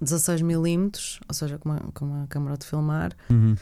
16mm, 0.01 1.19
ou 1.27 1.33
seja, 1.33 1.57
com 1.59 1.69
uma, 1.69 1.79
com 1.93 2.05
uma 2.05 2.27
câmara 2.27 2.57
de 2.57 2.65
filmar, 2.65 3.15
Uhum. 3.29 3.55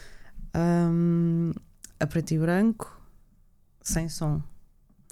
hum, 0.56 1.52
a 1.98 2.06
preto 2.06 2.32
e 2.32 2.38
branco, 2.38 3.00
sem 3.82 4.08
som. 4.08 4.42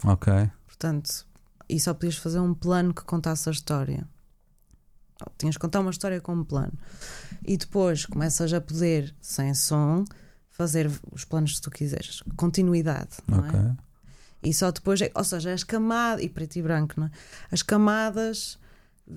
Ok. 0.05 0.33
Portanto, 0.67 1.27
e 1.69 1.79
só 1.79 1.93
podias 1.93 2.17
fazer 2.17 2.41
um 2.41 2.55
plano 2.55 2.95
que 2.95 3.03
contasse 3.05 3.49
a 3.49 3.53
história. 3.53 4.09
Ou 5.21 5.33
Tinhas 5.37 5.57
que 5.57 5.61
contar 5.61 5.81
uma 5.81 5.91
história 5.91 6.21
com 6.21 6.33
um 6.33 6.45
plano. 6.45 6.73
E 7.45 7.57
depois 7.57 8.07
começas 8.07 8.53
a 8.53 8.61
poder, 8.61 9.15
sem 9.21 9.53
som, 9.53 10.05
fazer 10.51 10.91
os 11.13 11.25
planos 11.25 11.55
que 11.57 11.63
tu 11.63 11.71
quiseres. 11.71 12.23
Continuidade, 12.37 13.17
não 13.27 13.41
Ok. 13.41 13.59
é? 13.59 13.77
E 14.43 14.53
só 14.55 14.71
depois, 14.71 15.01
é- 15.01 15.11
ou 15.15 15.25
seja, 15.25 15.53
as 15.53 15.65
camadas, 15.65 16.25
e 16.25 16.29
preto 16.29 16.57
e 16.57 16.63
branco, 16.63 16.95
não 16.97 17.07
é? 17.07 17.11
As 17.51 17.63
camadas 17.63 18.59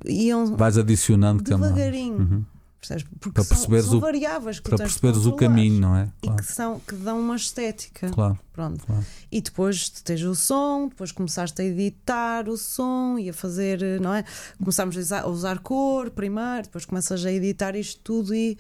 iam 0.05 0.55
Vais 0.55 0.77
adicionando 0.77 1.43
camadas. 1.43 1.75
devagarinho. 1.75 2.17
Uhum. 2.19 2.45
Percebes? 2.79 3.03
Porque 3.19 3.35
Para 3.35 3.43
são, 3.43 3.55
perceberes 3.57 3.85
são 3.85 3.97
o- 3.97 4.01
variáveis 4.01 4.59
que 4.59 4.67
Para 4.69 4.77
perceberes 4.79 5.25
o 5.27 5.33
caminho, 5.33 5.79
não 5.79 5.95
é? 5.95 6.09
E 6.23 6.25
Claro, 6.25 6.43
que, 6.43 6.51
são, 6.51 6.79
que 6.79 6.95
dão 6.95 7.19
uma 7.19 7.35
estética. 7.35 8.09
claro. 8.09 8.39
Pronto. 8.51 8.83
claro. 8.83 9.05
E 9.31 9.39
depois 9.39 9.87
tens 9.89 10.23
o 10.23 10.33
som, 10.33 10.87
depois 10.87 11.11
começaste 11.11 11.61
a 11.61 11.65
editar 11.65 12.49
o 12.49 12.57
som 12.57 13.19
e 13.19 13.29
a 13.29 13.33
fazer, 13.33 14.01
não 14.01 14.13
é? 14.15 14.23
Começámos 14.57 14.97
a 14.97 14.99
usar, 14.99 15.21
a 15.21 15.27
usar 15.27 15.59
cor 15.59 16.09
primeiro, 16.09 16.63
depois 16.63 16.83
começas 16.83 17.23
a 17.23 17.31
editar 17.31 17.75
isto 17.75 18.01
tudo 18.03 18.33
e. 18.33 18.57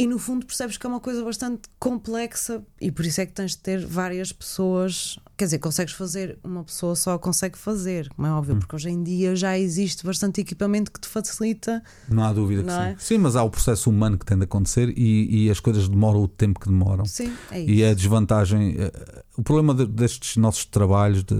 E 0.00 0.06
no 0.06 0.16
fundo 0.16 0.46
percebes 0.46 0.76
que 0.76 0.86
é 0.86 0.88
uma 0.88 1.00
coisa 1.00 1.24
bastante 1.24 1.62
complexa 1.76 2.62
e 2.80 2.92
por 2.92 3.04
isso 3.04 3.20
é 3.20 3.26
que 3.26 3.32
tens 3.32 3.50
de 3.52 3.58
ter 3.58 3.84
várias 3.84 4.30
pessoas. 4.30 5.18
Quer 5.36 5.46
dizer, 5.46 5.58
consegues 5.58 5.92
fazer, 5.92 6.38
uma 6.44 6.62
pessoa 6.62 6.94
só 6.94 7.18
consegue 7.18 7.58
fazer, 7.58 8.08
como 8.10 8.28
é 8.28 8.30
óbvio, 8.30 8.54
Hum. 8.54 8.58
porque 8.60 8.76
hoje 8.76 8.90
em 8.90 9.02
dia 9.02 9.34
já 9.34 9.58
existe 9.58 10.06
bastante 10.06 10.40
equipamento 10.40 10.92
que 10.92 11.00
te 11.00 11.08
facilita. 11.08 11.82
Não 12.08 12.22
há 12.22 12.32
dúvida 12.32 12.62
que 12.62 12.68
Não 12.68 12.76
sim. 12.76 12.80
é? 12.90 12.96
Sim, 12.96 13.18
mas 13.18 13.34
há 13.34 13.42
o 13.42 13.50
processo 13.50 13.90
humano 13.90 14.16
que 14.16 14.24
tem 14.24 14.38
de 14.38 14.44
acontecer 14.44 14.88
e, 14.96 15.46
e 15.46 15.50
as 15.50 15.58
coisas 15.58 15.88
demoram 15.88 16.22
o 16.22 16.28
tempo 16.28 16.60
que 16.60 16.68
demoram. 16.68 17.04
Sim, 17.04 17.32
é 17.50 17.60
isso. 17.60 17.70
E 17.70 17.84
a 17.84 17.92
desvantagem, 17.92 18.76
eh, 18.78 19.24
o 19.36 19.42
problema 19.42 19.74
de- 19.74 19.86
destes 19.86 20.36
nossos 20.36 20.64
trabalhos, 20.64 21.24
de- 21.24 21.34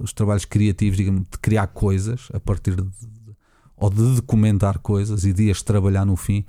os 0.00 0.12
trabalhos 0.12 0.44
criativos, 0.44 0.96
digamos, 0.96 1.22
de 1.22 1.38
criar 1.38 1.66
coisas 1.66 2.28
a 2.32 2.38
partir 2.38 2.76
de, 2.76 2.84
ou 3.76 3.90
de 3.90 4.14
documentar 4.16 4.78
coisas 4.78 5.24
e 5.24 5.32
de 5.32 5.50
as 5.50 5.62
trabalhar 5.62 6.04
no 6.04 6.14
fim, 6.14 6.44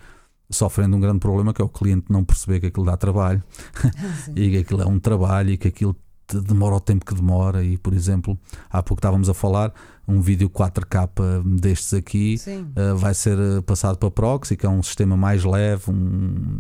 sofrem 0.49 0.89
de 0.89 0.95
um 0.95 0.99
grande 0.99 1.19
problema 1.19 1.53
que 1.53 1.61
é 1.61 1.65
o 1.65 1.69
cliente 1.69 2.05
não 2.09 2.23
perceber 2.23 2.59
que 2.59 2.67
aquilo 2.67 2.85
dá 2.85 2.97
trabalho 2.97 3.43
e 4.35 4.49
que 4.51 4.57
aquilo 4.57 4.81
é 4.81 4.85
um 4.85 4.99
trabalho 4.99 5.51
e 5.51 5.57
que 5.57 5.67
aquilo 5.67 5.95
demora 6.34 6.76
o 6.76 6.80
tempo 6.80 7.05
que 7.05 7.13
demora. 7.13 7.63
E, 7.63 7.78
por 7.78 7.93
exemplo, 7.93 8.38
há 8.69 8.82
pouco 8.82 8.99
estávamos 8.99 9.30
a 9.30 9.34
falar, 9.34 9.73
um 10.07 10.21
vídeo 10.21 10.49
4K 10.49 11.43
destes 11.59 11.93
aqui. 11.93 12.36
Uh, 12.47 12.95
vai 12.95 13.13
ser 13.13 13.38
uh, 13.39 13.61
passado 13.63 13.97
para 13.97 14.11
proxy, 14.11 14.55
que 14.55 14.65
é 14.65 14.69
um 14.69 14.84
sistema 14.84 15.17
mais 15.17 15.43
leve, 15.43 15.89
um- 15.89 16.57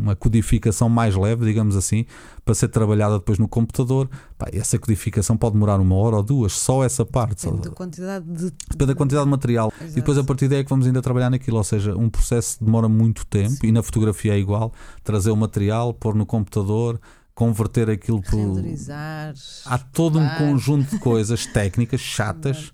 uma 0.00 0.16
codificação 0.16 0.88
mais 0.88 1.14
leve, 1.14 1.44
digamos 1.44 1.76
assim, 1.76 2.06
para 2.44 2.54
ser 2.54 2.68
trabalhada 2.68 3.18
depois 3.18 3.38
no 3.38 3.46
computador. 3.46 4.08
Pá, 4.38 4.46
essa 4.52 4.78
codificação 4.78 5.36
pode 5.36 5.52
demorar 5.54 5.78
uma 5.80 5.94
hora 5.96 6.16
ou 6.16 6.22
duas, 6.22 6.52
só 6.52 6.82
essa 6.84 7.04
parte. 7.04 7.42
só- 7.42 7.50
Depende 7.50 7.68
da 7.68 7.74
quantidade 7.74 8.24
de. 8.24 8.50
Depende 8.70 8.86
da 8.86 8.94
quantidade 8.94 9.24
de 9.24 9.30
material. 9.30 9.72
E 9.82 9.84
depois 9.90 10.16
a 10.16 10.20
Exato. 10.20 10.26
partir 10.26 10.48
daí 10.48 10.60
é 10.60 10.64
que 10.64 10.70
vamos 10.70 10.86
ainda 10.86 11.02
trabalhar 11.02 11.28
naquilo. 11.28 11.58
Ou 11.58 11.64
seja, 11.64 11.94
um 11.94 12.08
processo 12.08 12.62
demora 12.64 12.88
muito 12.88 13.26
tempo 13.26 13.50
Sim. 13.50 13.66
e 13.66 13.72
na 13.72 13.82
fotografia 13.82 14.34
é 14.34 14.38
igual. 14.38 14.72
Trazer 15.04 15.30
o 15.30 15.36
material, 15.36 15.92
pôr 15.92 16.14
no 16.14 16.24
computador, 16.24 16.98
converter 17.38 17.88
aquilo 17.88 18.20
por. 18.20 18.34
renderizar. 18.36 19.32
Há 19.64 19.78
todo 19.78 20.18
um 20.18 20.28
conjunto 20.30 20.90
de 20.90 20.98
coisas 20.98 21.46
técnicas 21.54 22.00
chatas 22.00 22.72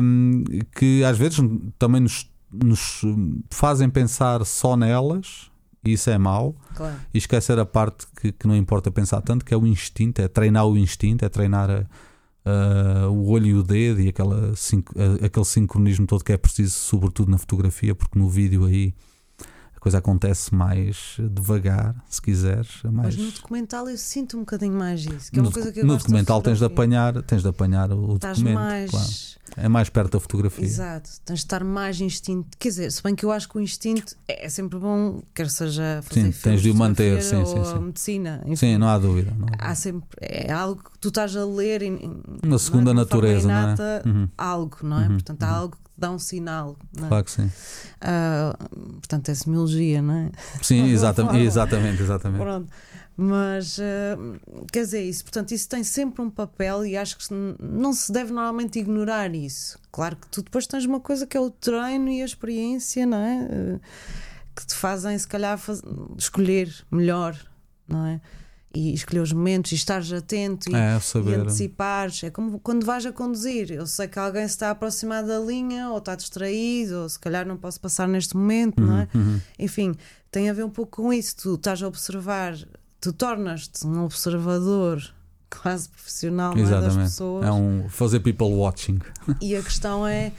hum, 0.00 0.44
que 0.76 1.02
às 1.02 1.18
vezes 1.18 1.40
também 1.78 2.00
nos, 2.00 2.30
nos 2.52 3.02
fazem 3.50 3.90
pensar 3.90 4.44
só 4.46 4.76
nelas, 4.76 5.50
e 5.84 5.94
isso 5.94 6.08
é 6.10 6.16
mau, 6.16 6.54
Claro. 6.76 6.94
e 7.12 7.18
esquecer 7.18 7.58
a 7.58 7.66
parte 7.66 8.06
que, 8.20 8.30
que 8.30 8.46
não 8.46 8.54
importa 8.54 8.88
pensar 8.88 9.20
tanto, 9.20 9.44
que 9.44 9.52
é 9.52 9.56
o 9.56 9.66
instinto, 9.66 10.20
é 10.20 10.28
treinar 10.28 10.64
o 10.66 10.78
instinto, 10.78 11.24
é 11.24 11.28
treinar 11.28 11.68
a- 11.68 11.84
a- 12.44 13.08
o 13.08 13.26
olho 13.30 13.46
e 13.46 13.54
o 13.54 13.62
dedo 13.64 14.00
e 14.00 14.08
aquela, 14.08 14.52
a- 14.52 15.26
aquele 15.26 15.44
sincronismo 15.44 16.06
todo 16.06 16.22
que 16.22 16.32
é 16.32 16.36
preciso, 16.36 16.72
sobretudo 16.72 17.32
na 17.32 17.38
fotografia, 17.38 17.96
porque 17.96 18.16
no 18.16 18.28
vídeo 18.28 18.64
aí 18.64 18.94
coisa 19.82 19.98
acontece 19.98 20.54
mais 20.54 21.16
devagar, 21.18 21.96
se 22.08 22.22
quiseres. 22.22 22.80
é 22.84 22.88
Mais... 22.88 23.16
Mas 23.16 23.26
no 23.26 23.32
documental 23.32 23.88
eu 23.88 23.98
sinto 23.98 24.36
um 24.36 24.40
bocadinho 24.40 24.74
mais 24.74 25.04
isso. 25.04 25.32
Que 25.32 25.40
é 25.40 25.42
no 25.42 25.48
uma 25.48 25.52
coisa 25.52 25.72
que 25.72 25.80
eu 25.80 25.84
no 25.84 25.96
documental 25.96 26.40
tens 26.40 26.58
de 26.58 26.64
apanhar, 26.64 27.20
tens 27.24 27.42
de 27.42 27.48
apanhar 27.48 27.90
o 27.90 28.14
Estás 28.14 28.38
documento, 28.38 28.54
mais. 28.54 28.90
claro. 28.92 29.08
É 29.56 29.68
mais 29.68 29.88
perto 29.88 30.12
da 30.12 30.20
fotografia. 30.20 30.64
Exato, 30.64 31.10
tens 31.24 31.40
de 31.40 31.44
estar 31.44 31.62
mais 31.62 32.00
instinto. 32.00 32.56
Quer 32.58 32.68
dizer, 32.70 32.92
se 32.92 33.02
bem 33.02 33.14
que 33.14 33.24
eu 33.24 33.30
acho 33.32 33.48
que 33.48 33.56
o 33.58 33.60
instinto 33.60 34.16
é 34.28 34.46
é 34.46 34.48
sempre 34.48 34.78
bom, 34.78 35.22
quer 35.34 35.48
seja 35.48 36.00
fazer 36.02 36.20
Sim, 36.20 36.32
filmes, 36.32 36.42
tens 36.42 36.62
de 36.62 36.70
o 36.70 36.74
manter, 36.74 37.22
sim, 37.22 37.44
sim, 37.44 37.64
sim. 37.64 37.78
medicina. 37.78 38.40
enfim. 38.44 38.56
Sim, 38.56 38.78
não 38.78 38.88
há 38.88 38.98
dúvida. 38.98 39.30
não 39.30 39.46
há 39.46 39.50
dúvida. 39.50 39.64
Há 39.64 39.74
sempre, 39.74 40.08
é 40.20 40.50
algo 40.52 40.82
que 40.82 40.98
tu 40.98 41.08
estás 41.08 41.36
a 41.36 41.44
ler 41.44 41.82
em, 41.82 41.94
Uma 42.42 42.58
segunda 42.58 42.90
uma 42.92 43.04
forma 43.06 43.20
natureza, 43.20 43.46
não 43.48 43.54
é? 43.54 43.62
inata, 43.62 44.02
Uhum. 44.06 44.28
algo, 44.36 44.76
não 44.82 45.00
é? 45.00 45.02
Uhum, 45.06 45.12
Portanto, 45.12 45.42
há 45.44 45.48
uhum. 45.48 45.54
algo 45.54 45.76
que 45.76 45.90
dá 45.98 46.10
um 46.10 46.18
sinal. 46.18 46.76
Não 46.96 47.04
é? 47.04 47.08
Claro 47.08 47.24
que 47.24 47.30
sim. 47.30 47.50
Ah, 48.00 48.56
portanto, 48.94 49.28
é 49.28 49.34
semiologia, 49.34 50.02
não 50.02 50.14
é? 50.14 50.30
Sim, 50.62 50.86
exatamente, 50.90 51.44
exatamente, 51.44 52.02
exatamente. 52.02 52.42
Pronto. 52.42 52.68
Mas 53.24 53.78
eh, 53.78 54.16
quer 54.72 54.80
dizer, 54.84 55.02
isso, 55.04 55.22
portanto, 55.22 55.52
isso 55.52 55.68
tem 55.68 55.84
sempre 55.84 56.20
um 56.22 56.30
papel 56.30 56.84
e 56.84 56.96
acho 56.96 57.16
que 57.18 57.26
não 57.60 57.92
se 57.92 58.10
deve 58.10 58.32
normalmente 58.32 58.78
ignorar 58.80 59.32
isso. 59.34 59.78
Claro 59.92 60.16
que 60.16 60.26
tu 60.28 60.42
depois 60.42 60.66
tens 60.66 60.84
uma 60.86 60.98
coisa 60.98 61.26
que 61.26 61.36
é 61.36 61.40
o 61.40 61.50
treino 61.50 62.08
e 62.08 62.20
a 62.20 62.24
experiência, 62.24 63.06
não 63.06 63.18
é? 63.18 63.48
Eh, 63.50 63.80
Que 64.54 64.66
te 64.66 64.74
fazem, 64.74 65.16
se 65.18 65.26
calhar, 65.28 65.56
faz- 65.56 65.82
escolher 66.18 66.70
melhor, 66.90 67.34
não 67.88 68.04
é? 68.06 68.20
E 68.74 68.92
escolher 68.92 69.20
os 69.20 69.32
momentos 69.32 69.70
e 69.72 69.74
estares 69.76 70.12
atento 70.12 70.70
e, 70.70 70.74
É, 70.74 70.98
e 71.30 71.34
antecipares. 71.42 72.22
É 72.24 72.30
como 72.30 72.58
quando 72.58 72.84
vais 72.84 73.06
a 73.06 73.12
conduzir. 73.12 73.70
Eu 73.70 73.86
sei 73.86 74.08
que 74.08 74.18
alguém 74.18 74.46
se 74.48 74.54
está 74.54 74.68
a 74.68 74.70
aproximar 74.72 75.24
da 75.24 75.38
linha, 75.38 75.90
ou 75.90 75.98
está 75.98 76.14
distraído, 76.14 76.96
ou 77.02 77.08
se 77.08 77.18
calhar 77.18 77.46
não 77.46 77.56
posso 77.56 77.78
passar 77.80 78.08
neste 78.08 78.36
momento, 78.36 78.82
não 78.82 78.98
é? 79.00 79.08
Uhum. 79.14 79.40
Enfim, 79.58 79.94
tem 80.30 80.50
a 80.50 80.52
ver 80.52 80.64
um 80.64 80.70
pouco 80.70 81.02
com 81.02 81.12
isso. 81.12 81.36
Tu 81.36 81.54
estás 81.54 81.82
a 81.82 81.86
observar, 81.86 82.54
tu 83.02 83.12
tornas-te 83.12 83.86
um 83.86 84.04
observador 84.04 85.02
quase 85.62 85.88
profissional 85.90 86.56
é, 86.56 86.62
das 86.62 86.96
pessoas. 86.96 87.44
É 87.46 87.52
um 87.52 87.86
fazer 87.90 88.20
people 88.20 88.46
watching. 88.54 89.00
E 89.40 89.54
a 89.54 89.62
questão 89.62 90.06
é. 90.06 90.32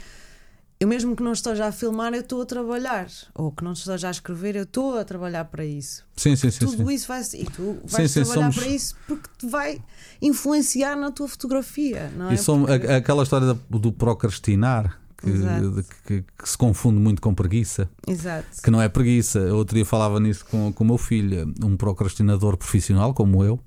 Eu 0.80 0.88
mesmo 0.88 1.14
que 1.14 1.22
não 1.22 1.32
esteja 1.32 1.66
a 1.66 1.72
filmar, 1.72 2.12
eu 2.12 2.20
estou 2.20 2.42
a 2.42 2.46
trabalhar. 2.46 3.06
Ou 3.34 3.52
que 3.52 3.62
não 3.62 3.72
esteja 3.74 4.08
a 4.08 4.10
escrever, 4.10 4.56
eu 4.56 4.64
estou 4.64 4.98
a 4.98 5.04
trabalhar 5.04 5.44
para 5.44 5.64
isso. 5.64 6.04
Sim, 6.16 6.34
sim, 6.34 6.50
sim. 6.50 6.58
Tudo 6.66 6.88
sim. 6.88 6.94
isso 6.94 7.06
vai 7.06 7.22
E 7.22 7.44
tu 7.44 7.78
vais 7.84 8.10
sim, 8.10 8.22
trabalhar 8.24 8.52
somos- 8.52 8.56
para 8.56 8.66
isso 8.74 8.96
porque 9.06 9.28
te 9.38 9.46
vai 9.48 9.80
influenciar 10.20 10.96
na 10.96 11.10
tua 11.12 11.28
fotografia, 11.28 12.10
não 12.16 12.28
é? 12.30 12.34
E 12.34 12.38
são 12.38 12.64
Porque- 12.64 12.86
aquela 12.88 13.22
história 13.22 13.54
do 13.70 13.92
procrastinar 13.92 15.00
que, 15.24 15.72
de- 15.82 15.84
que- 16.06 16.24
que 16.38 16.48
se 16.48 16.56
confunde 16.58 16.98
muito 17.00 17.20
com 17.22 17.34
preguiça, 17.34 17.88
Exato. 18.06 18.46
que 18.62 18.70
não 18.70 18.80
é 18.80 18.88
preguiça. 18.88 19.40
Outro 19.54 19.74
dia 19.74 19.84
falava 19.84 20.20
nisso 20.20 20.44
com, 20.50 20.72
com 20.72 20.84
o 20.84 20.86
meu 20.86 20.98
filho, 20.98 21.52
um 21.62 21.76
procrastinador 21.76 22.56
profissional 22.56 23.12
como 23.14 23.42
eu, 23.44 23.58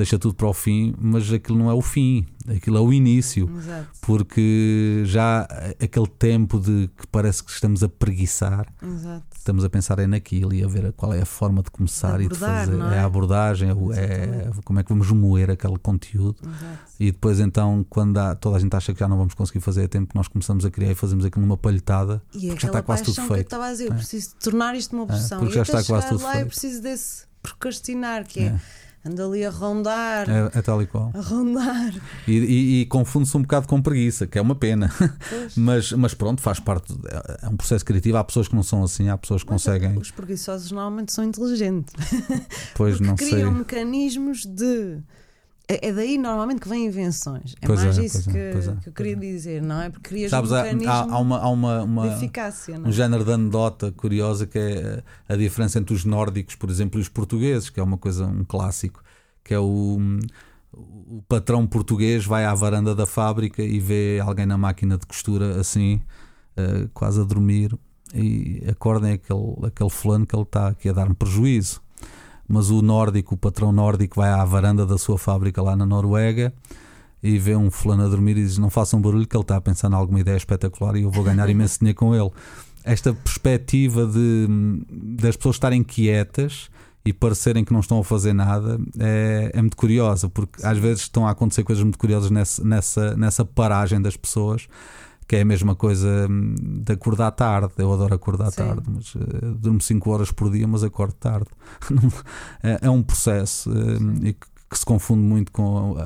deixa 0.00 0.18
tudo 0.18 0.34
para 0.34 0.48
o 0.48 0.52
fim, 0.54 0.94
mas 0.98 1.32
aquilo 1.32 1.58
não 1.58 1.70
é 1.70 1.74
o 1.74 1.82
fim, 1.82 2.26
aquilo 2.48 2.76
é 2.76 2.80
o 2.80 2.92
início. 2.92 3.48
Exato. 3.58 3.88
Porque 4.00 5.02
já 5.06 5.42
aquele 5.82 6.06
tempo 6.06 6.58
de 6.58 6.88
que 6.96 7.06
parece 7.06 7.42
que 7.44 7.50
estamos 7.50 7.82
a 7.82 7.88
preguiçar, 7.88 8.66
Exato. 8.82 9.24
estamos 9.36 9.64
a 9.64 9.70
pensar 9.70 9.98
é 9.98 10.06
naquilo 10.06 10.52
e 10.54 10.62
a 10.64 10.66
ver 10.68 10.92
qual 10.94 11.12
é 11.14 11.20
a 11.22 11.26
forma 11.26 11.62
de 11.62 11.70
começar 11.70 12.18
De 12.18 12.24
e 12.24 12.28
de 12.28 12.34
abordar, 12.34 12.66
fazer. 12.66 12.76
não 12.78 12.90
é? 12.92 12.98
a 12.98 13.04
abordagem, 13.04 13.68
é 13.70 13.74
o- 13.74 13.92
é, 13.92 14.24
Exatamente. 14.24 14.62
como 14.64 14.78
é 14.80 14.82
que 14.82 14.88
vamos 14.88 15.10
moer 15.12 15.50
aquele 15.50 15.78
conteúdo. 15.78 16.36
Exato. 16.42 16.78
E 16.98 17.12
depois, 17.12 17.40
então, 17.40 17.84
quando 17.88 18.18
há- 18.18 18.34
toda 18.34 18.56
a 18.56 18.58
gente 18.60 18.74
acha 18.74 18.92
que 18.92 19.00
já 19.00 19.08
não 19.08 19.16
vamos 19.16 19.34
conseguir 19.34 19.60
fazer 19.60 19.84
a 19.84 19.88
tempo, 19.88 20.12
nós 20.14 20.28
começamos 20.28 20.64
a 20.64 20.70
criar 20.70 20.90
e 20.90 20.94
fazemos 20.94 21.24
aquilo 21.24 21.44
numa 21.44 21.56
palhetada. 21.56 22.22
E 22.34 22.48
Porque 22.48 22.60
já 22.62 22.68
está 22.68 22.82
quase 22.82 23.02
tudo 23.04 23.14
paixão 23.16 23.26
que 23.26 23.32
eu 23.32 23.36
feito. 23.36 23.46
estava 23.46 23.66
a 23.66 23.70
dizer, 23.72 23.86
eu 23.88 23.92
É. 23.92 23.96
preciso 23.96 24.34
tornar 24.36 24.74
isto 24.74 24.92
uma 24.94 25.04
opção. 25.04 25.38
porque 25.40 25.52
e 25.52 25.56
já 25.56 25.62
está 25.62 25.82
quase 25.84 26.08
tudo 26.08 26.22
lá 26.22 26.30
eu 26.30 26.36
feito. 26.36 26.48
preciso 26.48 26.82
desse 26.82 27.24
procrastinar, 27.42 28.24
que 28.26 28.40
é, 28.40 28.60
É. 29.04 29.08
ando 29.08 29.24
ali 29.24 29.44
a 29.44 29.50
rondar, 29.50 30.28
É, 30.28 30.58
é 30.58 30.62
tal 30.62 30.82
e 30.82 30.86
qual. 30.86 31.10
a 31.14 31.20
rondar. 31.20 31.94
E, 32.28 32.32
e- 32.32 32.80
e 32.82 32.86
confunde-se 32.86 33.36
um 33.36 33.42
bocado 33.42 33.66
com 33.66 33.80
preguiça, 33.80 34.26
que 34.26 34.38
é 34.38 34.42
uma 34.42 34.54
pena. 34.54 34.92
Mas, 35.56 35.92
mas 35.92 36.14
pronto, 36.14 36.40
faz 36.40 36.60
parte. 36.60 36.94
É 37.42 37.48
um 37.48 37.56
processo 37.56 37.84
criativo. 37.84 38.16
Há 38.18 38.24
pessoas 38.24 38.46
que 38.48 38.54
não 38.54 38.62
são 38.62 38.82
assim, 38.84 39.08
há 39.08 39.16
pessoas 39.18 39.42
que 39.42 39.50
Mas 39.50 39.62
conseguem. 39.64 39.96
Os 39.98 40.10
preguiçosos 40.10 40.70
normalmente 40.70 41.12
são 41.12 41.24
inteligentes. 41.24 41.94
Pois 42.74 42.98
não 43.00 43.16
sei. 43.16 43.28
criam 43.30 43.52
mecanismos 43.52 44.44
de. 44.44 44.98
É 45.72 45.88
é 45.88 45.92
daí 45.92 46.18
normalmente 46.18 46.60
que 46.60 46.68
vêm 46.68 46.86
invenções. 46.86 47.54
É 47.62 47.66
Pois 47.66 47.84
mais 47.84 47.96
é, 47.96 48.04
isso 48.04 48.28
é, 48.28 48.32
que, 48.32 48.38
é, 48.38 48.76
que 48.82 48.88
eu 48.88 48.92
queria 48.92 49.14
dizer, 49.16 49.62
não 49.62 49.80
é? 49.80 49.88
Porque 49.90 50.08
crias 50.08 50.30
Sabes, 50.30 50.50
um 50.50 50.56
mecanismo 50.56 50.90
há, 50.90 51.00
há 51.14 51.18
uma, 51.18 51.38
há 51.38 51.48
uma, 51.48 51.82
uma- 51.82 52.08
de 52.08 52.14
eficácia, 52.16 52.76
não 52.76 52.86
um 52.86 52.88
é? 52.88 52.92
género 52.92 53.24
de 53.24 53.32
anedota 53.32 53.92
curiosa 53.92 54.46
que 54.46 54.58
é 54.58 55.02
a 55.28 55.36
diferença 55.36 55.78
entre 55.78 55.94
os 55.94 56.04
nórdicos, 56.04 56.56
por 56.56 56.68
exemplo, 56.68 56.98
e 56.98 57.02
os 57.02 57.08
portugueses, 57.08 57.70
que 57.70 57.78
é 57.78 57.82
uma 57.82 57.96
coisa, 57.96 58.26
um 58.26 58.44
clássico, 58.44 59.00
que 59.44 59.54
é 59.54 59.58
o, 59.60 59.98
o 60.72 61.22
patrão 61.28 61.66
português 61.66 62.24
vai 62.24 62.44
à 62.44 62.54
varanda 62.54 62.94
da 62.94 63.06
fábrica 63.06 63.62
e 63.62 63.78
vê 63.78 64.20
alguém 64.20 64.46
na 64.46 64.58
máquina 64.58 64.98
de 64.98 65.06
costura 65.06 65.60
assim, 65.60 66.00
eh, 66.56 66.88
quase 66.92 67.20
a 67.20 67.24
dormir, 67.24 67.76
e 68.12 68.62
acordem 68.68 69.12
aquele, 69.12 69.54
aquele 69.64 69.90
fulano 69.90 70.26
que 70.26 70.34
ele 70.34 70.42
está 70.42 70.68
aqui 70.68 70.88
a 70.88 70.92
dar-me 70.92 71.14
prejuízo. 71.14 71.80
Mas 72.52 72.68
o 72.68 72.82
nórdico, 72.82 73.36
o 73.36 73.38
patrão 73.38 73.70
nórdico, 73.70 74.20
vai 74.20 74.28
à 74.28 74.44
varanda 74.44 74.84
da 74.84 74.98
sua 74.98 75.16
fábrica 75.16 75.62
lá 75.62 75.76
na 75.76 75.86
Noruega 75.86 76.52
e 77.22 77.38
vê 77.38 77.54
um 77.54 77.70
fulano 77.70 78.04
a 78.04 78.08
dormir 78.08 78.36
e 78.36 78.42
diz: 78.42 78.58
Não 78.58 78.68
façam 78.68 79.00
barulho, 79.00 79.24
que 79.24 79.36
ele 79.36 79.42
está 79.42 79.56
a 79.56 79.60
pensar 79.60 79.88
em 79.88 79.94
alguma 79.94 80.18
ideia 80.18 80.36
espetacular 80.36 80.96
e 80.96 81.02
eu 81.02 81.10
vou 81.12 81.22
ganhar 81.22 81.48
imenso 81.48 81.78
dinheiro 81.78 81.96
com 81.96 82.12
ele. 82.12 82.30
Esta 82.82 83.14
perspectiva 83.14 84.04
de, 84.04 84.48
das 84.90 85.36
pessoas 85.36 85.56
estarem 85.56 85.84
quietas 85.84 86.68
e 87.04 87.12
parecerem 87.12 87.64
que 87.64 87.72
não 87.72 87.80
estão 87.80 88.00
a 88.00 88.04
fazer 88.04 88.32
nada 88.32 88.80
é, 88.98 89.52
é 89.54 89.62
muito 89.62 89.76
curiosa, 89.76 90.28
porque 90.28 90.66
às 90.66 90.76
vezes 90.76 91.02
estão 91.02 91.28
a 91.28 91.30
acontecer 91.30 91.62
coisas 91.62 91.84
muito 91.84 91.98
curiosas 91.98 92.32
nessa, 92.32 92.64
nessa, 92.64 93.16
nessa 93.16 93.44
paragem 93.44 94.02
das 94.02 94.16
pessoas. 94.16 94.66
Que 95.30 95.36
é 95.36 95.42
a 95.42 95.44
mesma 95.44 95.76
coisa 95.76 96.26
hum, 96.28 96.56
de 96.82 96.92
acordar 96.92 97.30
tarde. 97.30 97.72
Eu 97.78 97.92
adoro 97.92 98.12
acordar 98.12 98.50
Sim. 98.50 98.56
tarde, 98.64 98.82
mas 98.92 99.12
eh, 99.14 99.54
durmo 99.60 99.80
5 99.80 100.10
horas 100.10 100.32
por 100.32 100.50
dia, 100.50 100.66
mas 100.66 100.82
acordo 100.82 101.14
tarde. 101.14 101.46
É, 102.64 102.78
é 102.82 102.90
um 102.90 103.00
processo 103.02 103.70
Sim. 103.72 104.14
e 104.22 104.32
que, 104.32 104.46
que 104.68 104.78
se 104.78 104.84
confunde 104.84 105.22
muito 105.22 105.52
com 105.52 105.96
a, 105.98 106.02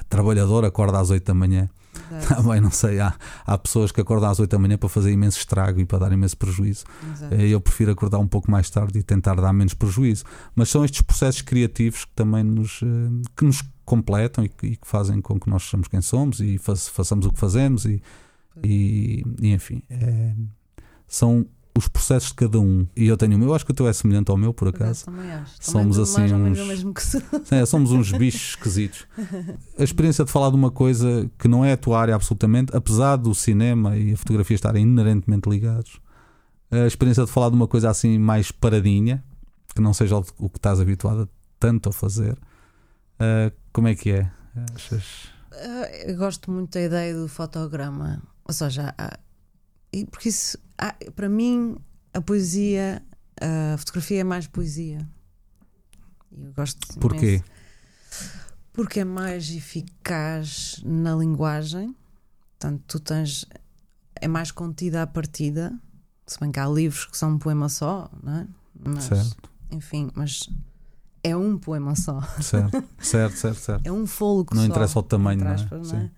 a 0.00 0.04
trabalhadora 0.08 0.68
acorda 0.68 0.98
às 0.98 1.10
8 1.10 1.24
da 1.26 1.34
manhã. 1.34 1.68
Também 2.28 2.60
não 2.60 2.70
sei, 2.70 3.00
há, 3.00 3.14
há 3.46 3.56
pessoas 3.58 3.92
que 3.92 4.00
acordam 4.00 4.28
às 4.30 4.40
8 4.40 4.50
da 4.50 4.58
manhã 4.58 4.76
para 4.78 4.88
fazer 4.88 5.12
imenso 5.12 5.38
estrago 5.38 5.78
e 5.80 5.84
para 5.84 5.98
dar 5.98 6.12
imenso 6.12 6.36
prejuízo. 6.36 6.84
exato. 7.12 7.34
Eh, 7.34 7.48
Eu 7.48 7.60
prefiro 7.60 7.92
acordar 7.92 8.18
um 8.18 8.26
pouco 8.26 8.50
mais 8.50 8.68
tarde 8.70 8.98
e 8.98 9.02
tentar 9.02 9.34
dar 9.34 9.52
menos 9.52 9.74
prejuízo. 9.74 10.24
Mas 10.56 10.70
são 10.70 10.84
estes 10.84 11.02
processos 11.02 11.42
criativos 11.42 12.04
que 12.06 12.12
também 12.14 12.42
nos, 12.42 12.80
eh, 12.82 13.28
que 13.36 13.44
nos 13.44 13.62
completam 13.84 14.42
e 14.44 14.48
que, 14.48 14.66
e 14.68 14.76
que 14.76 14.86
fazem 14.88 15.20
com 15.20 15.38
que 15.38 15.48
nós 15.50 15.62
sejamos 15.64 15.86
quem 15.88 16.00
somos 16.00 16.40
e 16.40 16.56
fa- 16.58 16.74
façamos 16.76 17.26
o 17.26 17.30
que 17.30 17.38
fazemos 17.38 17.84
e, 17.84 18.02
e, 18.62 19.24
e, 19.40 19.52
enfim, 19.52 19.82
é, 19.90 20.34
são 21.06 21.46
os 21.76 21.88
processos 21.88 22.28
de 22.28 22.34
cada 22.36 22.60
um. 22.60 22.86
E 22.96 23.06
eu 23.06 23.16
tenho 23.16 23.34
o 23.36 23.38
meu, 23.38 23.52
acho 23.52 23.64
que 23.66 23.72
o 23.72 23.74
teu 23.74 23.88
é 23.88 23.92
semelhante 23.92 24.30
ao 24.30 24.36
meu, 24.36 24.54
por 24.54 24.68
acaso 24.68 24.84
acaso. 24.84 25.04
também 25.06 25.32
acho. 25.32 25.52
somos 25.60 25.98
assim 25.98 26.22
uns- 26.32 26.60
o 26.60 26.66
mesmo 26.66 26.94
que 26.94 27.02
se- 27.02 27.20
É, 27.50 27.66
somos 27.66 27.90
uns 27.90 28.12
bichos 28.12 28.50
esquisitos. 28.50 29.06
A 29.76 29.82
experiência 29.82 30.24
de 30.24 30.30
falar 30.30 30.50
de 30.50 30.54
uma 30.56 30.70
coisa 30.70 31.28
que 31.36 31.48
não 31.48 31.64
é 31.64 31.72
a 31.72 31.76
tua 31.76 32.00
área 32.00 32.14
absolutamente, 32.14 32.76
apesar 32.76 33.16
do 33.16 33.34
cinema 33.34 33.96
e 33.96 34.12
a 34.12 34.16
fotografia 34.16 34.54
estarem 34.54 34.84
inerentemente 34.84 35.48
ligados, 35.50 35.98
a 36.70 36.86
experiência 36.86 37.24
de 37.24 37.30
falar 37.32 37.48
de 37.50 37.56
uma 37.56 37.66
coisa 37.66 37.90
assim 37.90 38.18
mais 38.18 38.52
paradinha, 38.52 39.24
que 39.74 39.80
não 39.80 39.92
seja 39.92 40.16
o 40.16 40.48
que 40.48 40.58
estás 40.58 40.78
habituado 40.80 41.22
a 41.22 41.28
tanto 41.58 41.88
a 41.88 41.92
fazer, 41.92 42.38
ah, 43.18 43.50
como 43.72 43.88
é 43.88 43.96
que 43.96 44.10
é? 44.12 44.30
Achas? 44.76 45.28
Ah, 45.52 45.88
Eu 46.06 46.16
gosto 46.16 46.52
muito 46.52 46.72
da 46.74 46.82
ideia 46.82 47.14
do 47.16 47.26
fotograma. 47.26 48.22
Ou 48.46 48.52
seja, 48.54 48.94
há- 48.98 49.18
porque 50.10 50.28
isso, 50.28 50.58
há- 50.78 50.94
para 51.14 51.28
mim, 51.28 51.76
a 52.12 52.20
poesia, 52.20 53.02
a 53.40 53.76
fotografia 53.78 54.20
é 54.20 54.24
mais 54.24 54.46
poesia. 54.46 55.08
E 56.32 56.44
Eu 56.44 56.52
gosto 56.52 56.98
Porquê? 56.98 57.36
imenso. 57.36 57.44
Porque 58.72 59.00
é 59.00 59.04
mais 59.04 59.48
eficaz 59.50 60.80
na 60.84 61.14
linguagem. 61.14 61.94
Portanto, 62.58 62.82
tu 62.88 62.98
tens. 63.00 63.46
É 64.20 64.26
mais 64.28 64.50
contida 64.50 65.02
à 65.02 65.06
partida. 65.06 65.72
Se 66.26 66.40
bem 66.40 66.50
que 66.50 66.58
há 66.58 66.66
livros 66.66 67.04
que 67.06 67.16
são 67.16 67.32
um 67.32 67.38
poema 67.38 67.68
só, 67.68 68.10
não 68.22 68.32
é? 68.38 68.46
Mas, 68.74 69.04
Certo, 69.04 69.50
enfim, 69.70 70.10
mas 70.14 70.48
é 71.22 71.36
um 71.36 71.56
poema 71.58 71.94
só. 71.94 72.20
certo, 72.40 72.82
certo, 72.98 73.36
certo, 73.36 73.58
certo. 73.60 73.86
É 73.86 73.92
um 73.92 74.06
fólogo 74.06 74.54
Não 74.54 74.62
só, 74.62 74.68
interessa 74.68 74.98
o 74.98 75.02
tamanho, 75.02 75.44
não 75.44 75.50
é? 75.50 75.54
aspas, 75.54 75.92
não 75.92 75.98
é? 75.98 76.02
Sim. 76.02 76.10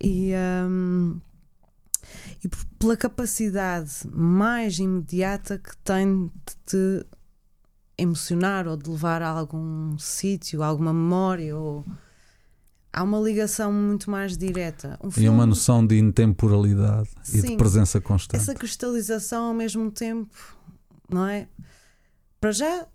E, 0.00 0.32
hum, 0.68 1.20
e 2.44 2.48
pela 2.78 2.96
capacidade 2.96 3.90
mais 4.10 4.78
imediata 4.78 5.58
que 5.58 5.76
tem 5.78 6.26
de 6.26 6.54
te 6.66 7.06
emocionar 7.96 8.66
ou 8.66 8.76
de 8.76 8.90
levar 8.90 9.22
a 9.22 9.28
algum 9.28 9.96
sítio, 9.98 10.62
a 10.62 10.66
alguma 10.66 10.92
memória, 10.92 11.56
ou 11.56 11.84
há 12.92 13.02
uma 13.02 13.20
ligação 13.20 13.72
muito 13.72 14.10
mais 14.10 14.36
direta. 14.36 14.98
Um 15.02 15.08
E 15.08 15.12
filme, 15.12 15.28
uma 15.28 15.46
noção 15.46 15.86
de 15.86 15.98
intemporalidade 15.98 17.08
e 17.28 17.40
de 17.40 17.48
Sim. 17.48 17.56
presença 17.56 18.00
constante. 18.00 18.40
essa 18.40 18.54
cristalização 18.54 19.46
ao 19.46 19.54
mesmo 19.54 19.90
tempo, 19.90 20.34
não 21.08 21.26
é? 21.26 21.48
Para 22.40 22.52
já 22.52 22.86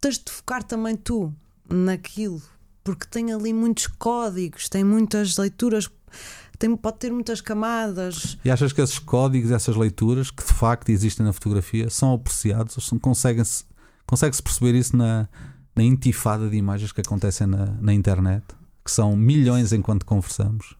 tens 0.00 0.18
de 0.18 0.30
focar 0.30 0.62
também 0.62 0.96
tu 0.96 1.34
naquilo, 1.68 2.40
porque 2.84 3.06
tem 3.06 3.32
ali 3.32 3.52
muitos 3.52 3.86
códigos, 3.86 4.68
tem 4.68 4.84
muitas 4.84 5.36
leituras, 5.36 5.90
tem, 6.58 6.76
pode 6.76 6.98
ter 6.98 7.12
muitas 7.12 7.40
camadas. 7.40 8.36
E 8.44 8.50
achas 8.50 8.72
que 8.72 8.80
esses 8.80 8.98
códigos, 8.98 9.50
essas 9.50 9.76
leituras 9.76 10.30
que 10.30 10.44
de 10.44 10.52
facto 10.52 10.88
existem 10.90 11.24
na 11.24 11.32
fotografia 11.32 11.88
são 11.88 12.14
apreciados 12.14 12.76
consegue-se 14.06 14.42
perceber 14.42 14.74
isso 14.74 14.96
na, 14.96 15.28
na 15.76 15.82
intifada 15.82 16.48
de 16.48 16.56
imagens 16.56 16.92
que 16.92 17.00
acontecem 17.00 17.46
na, 17.46 17.66
na 17.80 17.92
internet? 17.92 18.44
Que 18.84 18.90
são 18.90 19.16
milhões 19.16 19.72
enquanto 19.72 20.04
conversamos. 20.04 20.76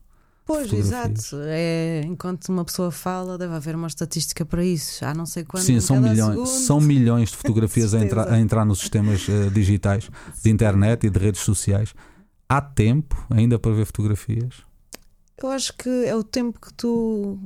Pois, 0.48 0.72
exato. 0.72 1.36
É, 1.42 2.00
enquanto 2.06 2.48
uma 2.48 2.64
pessoa 2.64 2.90
fala, 2.90 3.36
deve 3.36 3.54
haver 3.54 3.76
uma 3.76 3.86
estatística 3.86 4.46
para 4.46 4.64
isso. 4.64 5.00
Já 5.00 5.12
não 5.12 5.26
sei 5.26 5.44
quanto. 5.44 5.62
Sim, 5.62 5.78
são 5.78 6.00
milhões, 6.00 6.30
segundo. 6.30 6.46
são 6.46 6.80
milhões 6.80 7.28
de 7.28 7.36
fotografias 7.38 7.92
a 7.92 7.98
entrar, 7.98 8.22
Certeza. 8.22 8.36
a 8.36 8.40
entrar 8.40 8.64
nos 8.64 8.78
sistemas 8.78 9.28
eh, 9.28 9.50
digitais 9.50 10.10
de 10.42 10.50
internet 10.50 11.06
e 11.06 11.10
de 11.10 11.18
redes 11.18 11.42
sociais. 11.42 11.94
Há 12.48 12.62
tempo 12.62 13.26
ainda 13.28 13.58
para 13.58 13.72
ver 13.72 13.84
fotografias? 13.84 14.66
Eu 15.42 15.50
acho 15.50 15.72
que 15.74 15.88
é 16.04 16.14
o 16.14 16.22
tempo 16.22 16.60
que 16.60 16.72
tu 16.74 17.38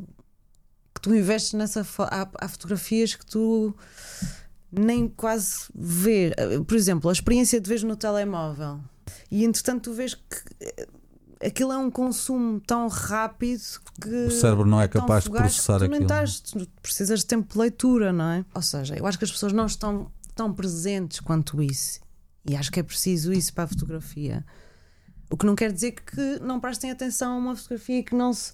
que 0.95 1.01
tu 1.01 1.14
investes 1.14 1.53
nessa 1.55 1.86
há, 1.99 2.28
há 2.40 2.49
fotografias 2.49 3.14
que 3.14 3.26
tu 3.26 3.74
nem 4.70 5.09
quase 5.09 5.64
vês. 5.74 6.32
Por 6.66 6.76
exemplo, 6.76 7.11
a 7.11 7.12
experiência 7.12 7.61
de 7.61 7.68
vês 7.68 7.82
no 7.82 7.97
telemóvel 7.97 8.80
e 9.30 9.45
entretanto 9.45 9.84
tu 9.90 9.95
vês 9.95 10.14
que 10.14 10.36
eh, 10.61 10.88
aquilo 11.47 11.72
é 11.72 11.76
um 11.76 11.90
consumo 11.90 12.61
tão 12.61 12.88
rápido 12.88 13.62
que 14.01 14.26
O 14.26 14.30
cérebro 14.30 14.64
não 14.64 14.80
é 14.80 14.88
capaz 14.88 15.24
de 15.24 15.30
processar 15.30 15.78
tu 15.78 15.84
aquilo. 15.84 16.03
estás, 16.03 16.40
tu 16.40 16.66
precisas 16.80 17.20
de 17.20 17.26
tempo 17.26 17.53
de 17.53 17.59
leitura, 17.59 18.12
não 18.12 18.24
é? 18.24 18.45
Ou 18.55 18.62
seja, 18.62 18.97
eu 18.97 19.07
acho 19.07 19.18
que 19.18 19.24
as 19.24 19.32
pessoas 19.32 19.53
não 19.53 19.66
estão 19.66 20.11
tão 20.34 20.53
presentes 20.53 21.20
quanto 21.20 21.62
isso. 21.62 22.01
E 22.49 22.57
acho 22.57 22.72
que 22.72 22.80
é 22.80 22.82
preciso 22.82 23.32
isso 23.32 23.53
para 23.53 23.64
a 23.64 23.66
fotografia. 23.68 24.45
O 25.32 25.36
que 25.36 25.46
não 25.46 25.54
quer 25.56 25.72
dizer 25.72 25.92
que 25.92 26.38
não 26.40 26.60
prestem 26.60 26.90
atenção 26.90 27.32
a 27.32 27.36
uma 27.38 27.56
fotografia 27.56 27.98
e 27.98 28.02
que 28.02 28.14
não 28.14 28.32
se 28.34 28.52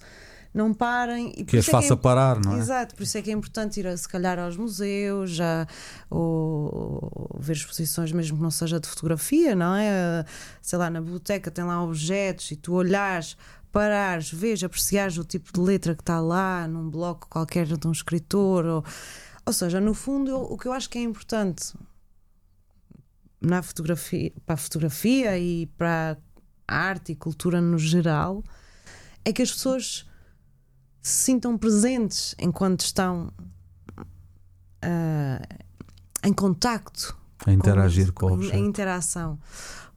não 0.53 0.73
parem 0.73 1.31
e 1.37 1.43
Que 1.43 1.57
as 1.57 1.65
isso 1.65 1.69
é 1.75 1.79
faça 1.79 1.93
é 1.93 1.95
parar, 1.97 2.39
não 2.43 2.55
é? 2.55 2.59
Exato, 2.59 2.95
por 2.95 3.03
isso 3.03 3.17
é 3.17 3.21
que 3.21 3.29
é 3.29 3.33
importante 3.33 3.79
ir 3.79 3.85
a, 3.87 3.95
se 3.95 4.07
calhar 4.09 4.39
aos 4.39 4.57
museus 4.57 5.29
já, 5.31 5.67
ou, 6.09 7.29
ou 7.33 7.39
ver 7.39 7.53
exposições 7.53 8.11
mesmo 8.11 8.37
que 8.37 8.41
não 8.43 8.49
seja 8.49 8.79
de 8.79 8.87
fotografia, 8.87 9.55
não 9.55 9.75
é? 9.75 10.25
Sei 10.61 10.79
lá, 10.79 10.89
na 10.89 11.01
biblioteca 11.01 11.51
tem 11.51 11.63
lá 11.63 11.83
objetos 11.83 12.49
e 12.49 12.55
tu 12.55 12.73
olhares, 12.73 13.37
parares, 13.71 14.31
vês, 14.31 14.63
apreciares 14.63 15.17
o 15.19 15.23
tipo 15.23 15.53
de 15.53 15.59
letra 15.59 15.93
que 15.93 16.01
está 16.01 16.19
lá 16.19 16.67
num 16.67 16.89
bloco 16.89 17.27
qualquer 17.29 17.67
de 17.67 17.87
um 17.87 17.91
escritor. 17.91 18.65
Ou, 18.65 18.83
ou 19.45 19.53
seja, 19.53 19.79
no 19.79 19.93
fundo, 19.93 20.31
eu- 20.31 20.41
o 20.41 20.57
que 20.57 20.67
eu 20.67 20.73
acho 20.73 20.89
que 20.89 20.97
é 20.97 21.01
importante 21.03 21.73
na 23.41 23.61
fotografia, 23.61 24.33
para 24.45 24.55
a 24.55 24.57
fotografia 24.57 25.37
e 25.37 25.65
para 25.77 26.17
arte 26.69 27.11
e 27.11 27.15
cultura 27.15 27.59
no 27.61 27.77
geral 27.77 28.43
é 29.25 29.33
que 29.33 29.41
as 29.41 29.51
pessoas 29.51 30.05
se 31.01 31.23
sintam 31.23 31.57
presentes 31.57 32.35
enquanto 32.39 32.81
estão 32.81 33.31
ah, 34.81 35.41
em 36.23 36.33
contacto 36.33 37.17
A 37.45 37.51
interagir 37.51 38.11
com, 38.13 38.27
o 38.27 38.29
em 38.29 38.33
objeto. 38.33 38.57
interação. 38.57 39.39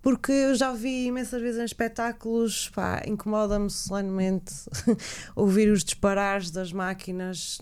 Porque 0.01 0.33
eu 0.33 0.55
já 0.55 0.73
vi 0.73 1.07
imensas 1.07 1.41
vezes 1.41 1.61
em 1.61 1.65
espetáculos, 1.65 2.69
pá, 2.71 3.03
incomoda-me 3.07 3.71
solenemente 3.71 4.53
ouvir 5.37 5.71
os 5.71 5.85
disparares 5.85 6.51
das 6.51 6.73
máquinas 6.73 7.61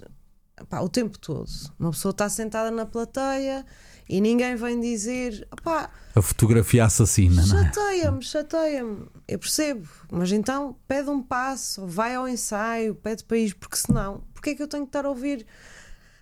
pá, 0.68 0.80
o 0.80 0.88
tempo 0.88 1.18
todo. 1.18 1.50
Uma 1.78 1.90
pessoa 1.90 2.10
está 2.10 2.28
sentada 2.28 2.70
na 2.70 2.86
plateia 2.86 3.64
e 4.10 4.20
ninguém 4.20 4.56
vem 4.56 4.80
dizer 4.80 5.46
pá, 5.62 5.88
A 6.14 6.20
fotografia 6.20 6.84
assassina, 6.84 7.46
não 7.46 7.58
é? 7.60 7.64
chateia-me, 7.64 8.22
chateia-me. 8.22 9.06
Eu 9.28 9.38
percebo, 9.38 9.88
mas 10.10 10.32
então 10.32 10.76
pede 10.88 11.08
um 11.08 11.22
passo, 11.22 11.86
vai 11.86 12.16
ao 12.16 12.28
ensaio, 12.28 12.94
pede 12.96 13.22
para 13.22 13.38
ir, 13.38 13.54
porque 13.54 13.76
senão, 13.76 14.22
porque 14.34 14.50
é 14.50 14.54
que 14.56 14.62
eu 14.62 14.68
tenho 14.68 14.84
que 14.84 14.88
estar 14.88 15.06
a 15.06 15.08
ouvir 15.08 15.46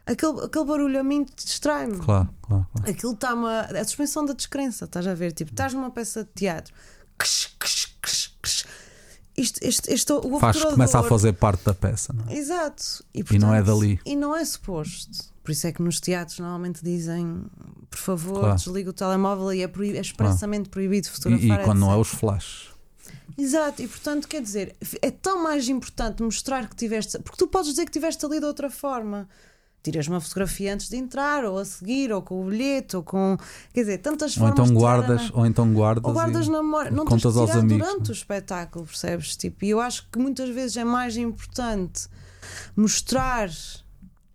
aquele, 0.06 0.44
aquele 0.44 0.64
barulho 0.64 1.00
a 1.00 1.02
mim 1.02 1.26
distrai-me. 1.36 1.96
Claro, 1.98 2.28
claro, 2.42 2.66
claro. 2.72 2.90
Aquilo 2.90 3.12
está-me. 3.12 3.46
A, 3.46 3.80
a 3.80 3.84
suspensão 3.84 4.24
da 4.24 4.34
descrença, 4.34 4.84
estás 4.84 5.06
a 5.06 5.14
ver? 5.14 5.32
Tipo, 5.32 5.50
estás 5.50 5.72
numa 5.72 5.90
peça 5.90 6.24
de 6.24 6.30
teatro. 6.34 6.74
Ksh, 7.18 7.56
ksh, 7.58 7.86
ksh, 8.02 8.32
ksh. 8.42 8.66
Isto, 9.36 9.60
este, 9.62 9.92
este, 9.92 10.12
o 10.12 10.38
Faz, 10.40 10.62
começa 10.64 10.98
a 10.98 11.02
fazer 11.04 11.32
parte 11.34 11.64
da 11.64 11.72
peça, 11.72 12.12
não 12.12 12.24
é? 12.28 12.36
Exato. 12.36 13.04
E, 13.14 13.24
E 13.30 13.38
não 13.38 13.54
é 13.54 13.58
portanto, 13.62 13.80
dali. 13.80 14.00
E 14.04 14.16
não 14.16 14.34
é 14.36 14.44
suposto. 14.44 15.10
Por 15.48 15.52
isso 15.52 15.66
é 15.66 15.72
que 15.72 15.80
nos 15.80 15.98
teatros 15.98 16.38
normalmente 16.40 16.84
dizem: 16.84 17.42
por 17.88 17.98
favor, 17.98 18.40
Claro. 18.40 18.56
desliga 18.56 18.90
o 18.90 18.92
telemóvel 18.92 19.50
e 19.54 19.62
é, 19.62 19.66
proib- 19.66 19.96
é 19.96 20.00
expressamente 20.02 20.68
proibido 20.68 21.08
fotografar. 21.08 21.58
E, 21.58 21.62
e 21.62 21.64
quando 21.64 21.78
não 21.78 21.88
é 21.90 21.98
etc. 21.98 22.02
os 22.02 22.08
flashes. 22.20 22.68
Exato, 23.38 23.80
e 23.80 23.88
portanto, 23.88 24.28
quer 24.28 24.42
dizer, 24.42 24.76
é 25.00 25.10
tão 25.10 25.42
mais 25.42 25.66
importante 25.70 26.22
mostrar 26.22 26.68
que 26.68 26.76
tiveste. 26.76 27.18
Porque 27.20 27.38
tu 27.38 27.46
podes 27.48 27.70
dizer 27.70 27.86
que 27.86 27.90
tiveste 27.92 28.26
ali 28.26 28.38
de 28.40 28.44
outra 28.44 28.68
forma. 28.68 29.26
Tiras 29.82 30.06
uma 30.06 30.20
fotografia 30.20 30.74
antes 30.74 30.86
de 30.90 30.96
entrar, 30.98 31.46
ou 31.46 31.56
a 31.56 31.64
seguir, 31.64 32.12
ou 32.12 32.20
com 32.20 32.44
o 32.46 32.50
bilhete, 32.50 32.94
ou 32.94 33.02
com. 33.02 33.38
Quer 33.72 33.80
dizer, 33.80 33.98
tantas 33.98 34.32
Ou 34.36 34.40
formas 34.40 34.52
então 34.52 34.64
de 34.66 34.72
tirar 34.78 34.80
guardas, 34.98 35.30
na- 35.30 35.36
ou 35.38 35.46
então 35.46 35.72
guardas, 35.72 36.04
ou 36.04 36.12
guardas 36.12 36.46
na 36.48 36.62
memória. 36.62 36.90
Não 36.90 37.06
tens 37.06 37.22
contas 37.22 37.32
tirar 37.46 37.58
amigos. 37.60 37.86
durante 37.86 38.02
não 38.04 38.10
o 38.10 38.12
espetáculo, 38.12 38.84
percebes? 38.84 39.34
Tipo, 39.34 39.64
e 39.64 39.70
eu 39.70 39.80
acho 39.80 40.06
que 40.12 40.18
muitas 40.18 40.50
vezes 40.50 40.76
é 40.76 40.84
mais 40.84 41.16
importante 41.16 42.06
mostrar, 42.76 43.48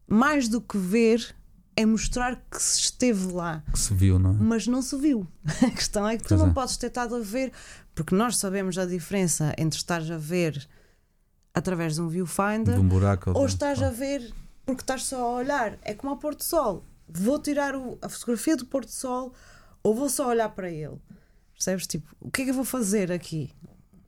mais 0.07 0.47
do 0.47 0.59
que 0.61 0.77
ver, 0.77 1.35
é 1.75 1.85
mostrar 1.85 2.35
que 2.51 2.61
se 2.61 2.79
esteve 2.81 3.31
lá? 3.31 3.63
Que 3.71 3.79
se 3.79 3.93
viu, 3.93 4.19
não 4.19 4.31
é? 4.31 4.33
mas 4.33 4.67
não 4.67 4.81
se 4.81 4.97
viu. 4.97 5.27
A 5.65 5.69
questão 5.71 6.07
é 6.07 6.17
que 6.17 6.23
tu 6.23 6.29
Pois 6.29 6.41
não 6.41 6.49
é. 6.49 6.53
podes 6.53 6.77
ter 6.77 6.87
estado 6.87 7.15
a 7.15 7.19
ver, 7.19 7.51
porque 7.95 8.13
nós 8.15 8.37
sabemos 8.37 8.77
a 8.77 8.85
diferença 8.85 9.53
entre 9.57 9.77
estares 9.77 10.09
a 10.11 10.17
ver 10.17 10.67
através 11.53 11.95
de 11.95 12.01
um 12.01 12.07
viewfinder 12.07 12.75
De 12.75 12.79
um 12.81 12.87
buraco 12.87 13.31
ou 13.35 13.45
estás 13.45 13.81
a 13.81 13.89
ver 13.91 14.33
porque 14.65 14.81
estás 14.81 15.03
só 15.05 15.21
a 15.21 15.35
olhar. 15.35 15.77
É 15.81 15.93
como 15.93 16.11
ao 16.13 16.17
pôr 16.17 16.35
do 16.35 16.43
sol. 16.43 16.83
Vou 17.07 17.37
tirar 17.39 17.75
o- 17.75 17.97
a 18.01 18.07
fotografia 18.09 18.55
do 18.55 18.65
pôr 18.65 18.85
do 18.85 18.91
sol 18.91 19.33
ou 19.83 19.93
vou 19.93 20.09
só 20.09 20.27
olhar 20.29 20.49
para 20.49 20.69
ele. 20.69 20.97
Percebes? 21.53 21.85
Tipo, 21.85 22.07
o 22.19 22.31
que 22.31 22.41
é 22.41 22.45
que 22.45 22.51
eu 22.51 22.55
vou 22.55 22.63
fazer 22.65 23.11
aqui? 23.11 23.51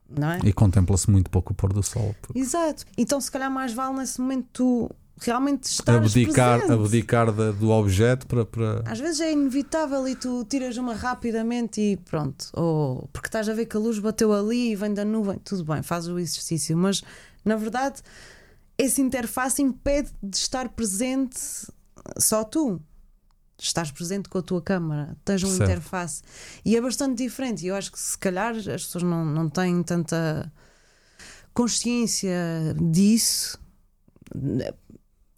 Não 0.09 0.31
é? 0.31 0.39
E 0.45 0.53
contempla-se 0.53 1.09
muito 1.11 1.29
pouco 1.29 1.51
o 1.51 1.55
pôr 1.55 1.73
do 1.73 1.83
sol. 1.83 2.15
porque 2.21 2.39
Exato. 2.39 2.85
Então, 2.97 3.19
se 3.19 3.29
calhar, 3.29 3.51
mais 3.51 3.73
vale 3.73 3.97
nesse 3.97 4.19
momento 4.21 4.47
tu 4.53 4.91
realmente 5.19 5.63
estares 5.63 6.11
Abdicar, 6.11 6.59
presente. 6.59 6.79
abdicar 6.79 7.31
da- 7.31 7.51
do 7.51 7.69
objeto 7.69 8.27
para. 8.27 8.45
para... 8.45 8.83
Às 8.85 8.99
vezes 8.99 9.21
é 9.21 9.31
inevitável 9.31 10.07
e 10.07 10.15
tu 10.15 10.43
tiras 10.45 10.75
uma 10.77 10.93
rapidamente 10.93 11.79
e 11.81 11.97
pronto. 11.97 12.47
Ou 12.53 13.07
porque 13.13 13.27
estás 13.27 13.47
a 13.49 13.53
ver 13.53 13.65
que 13.65 13.77
a 13.77 13.79
luz 13.79 13.97
bateu 13.99 14.33
ali 14.33 14.71
e 14.71 14.75
vem 14.75 14.93
da 14.93 15.05
nuvem, 15.05 15.37
tudo 15.39 15.63
bem, 15.63 15.81
faz 15.81 16.07
o 16.07 16.19
exercício. 16.19 16.75
Mas 16.77 17.01
na 17.43 17.55
verdade, 17.55 18.01
essa 18.77 18.99
interface 19.01 19.61
impede 19.61 20.11
de 20.21 20.35
estar 20.37 20.69
presente 20.69 21.39
só 22.17 22.43
tu. 22.43 22.81
Estás 23.57 23.89
presente 23.89 24.27
com 24.27 24.37
a 24.37 24.41
tua 24.41 24.61
câmara, 24.61 25.15
tens 25.23 25.41
uma 25.41 25.55
Certo. 25.55 25.69
interface 25.71 26.21
e 26.65 26.75
é 26.75 26.81
bastante 26.81 27.23
diferente. 27.23 27.63
E 27.63 27.69
eu 27.69 27.75
acho 27.75 27.89
que 27.89 27.97
se 27.97 28.17
calhar 28.17 28.53
as 28.53 28.63
pessoas 28.65 29.03
não, 29.05 29.23
não 29.23 29.49
têm 29.49 29.81
tanta 29.81 30.51
consciência 31.53 32.35
disso 32.91 33.57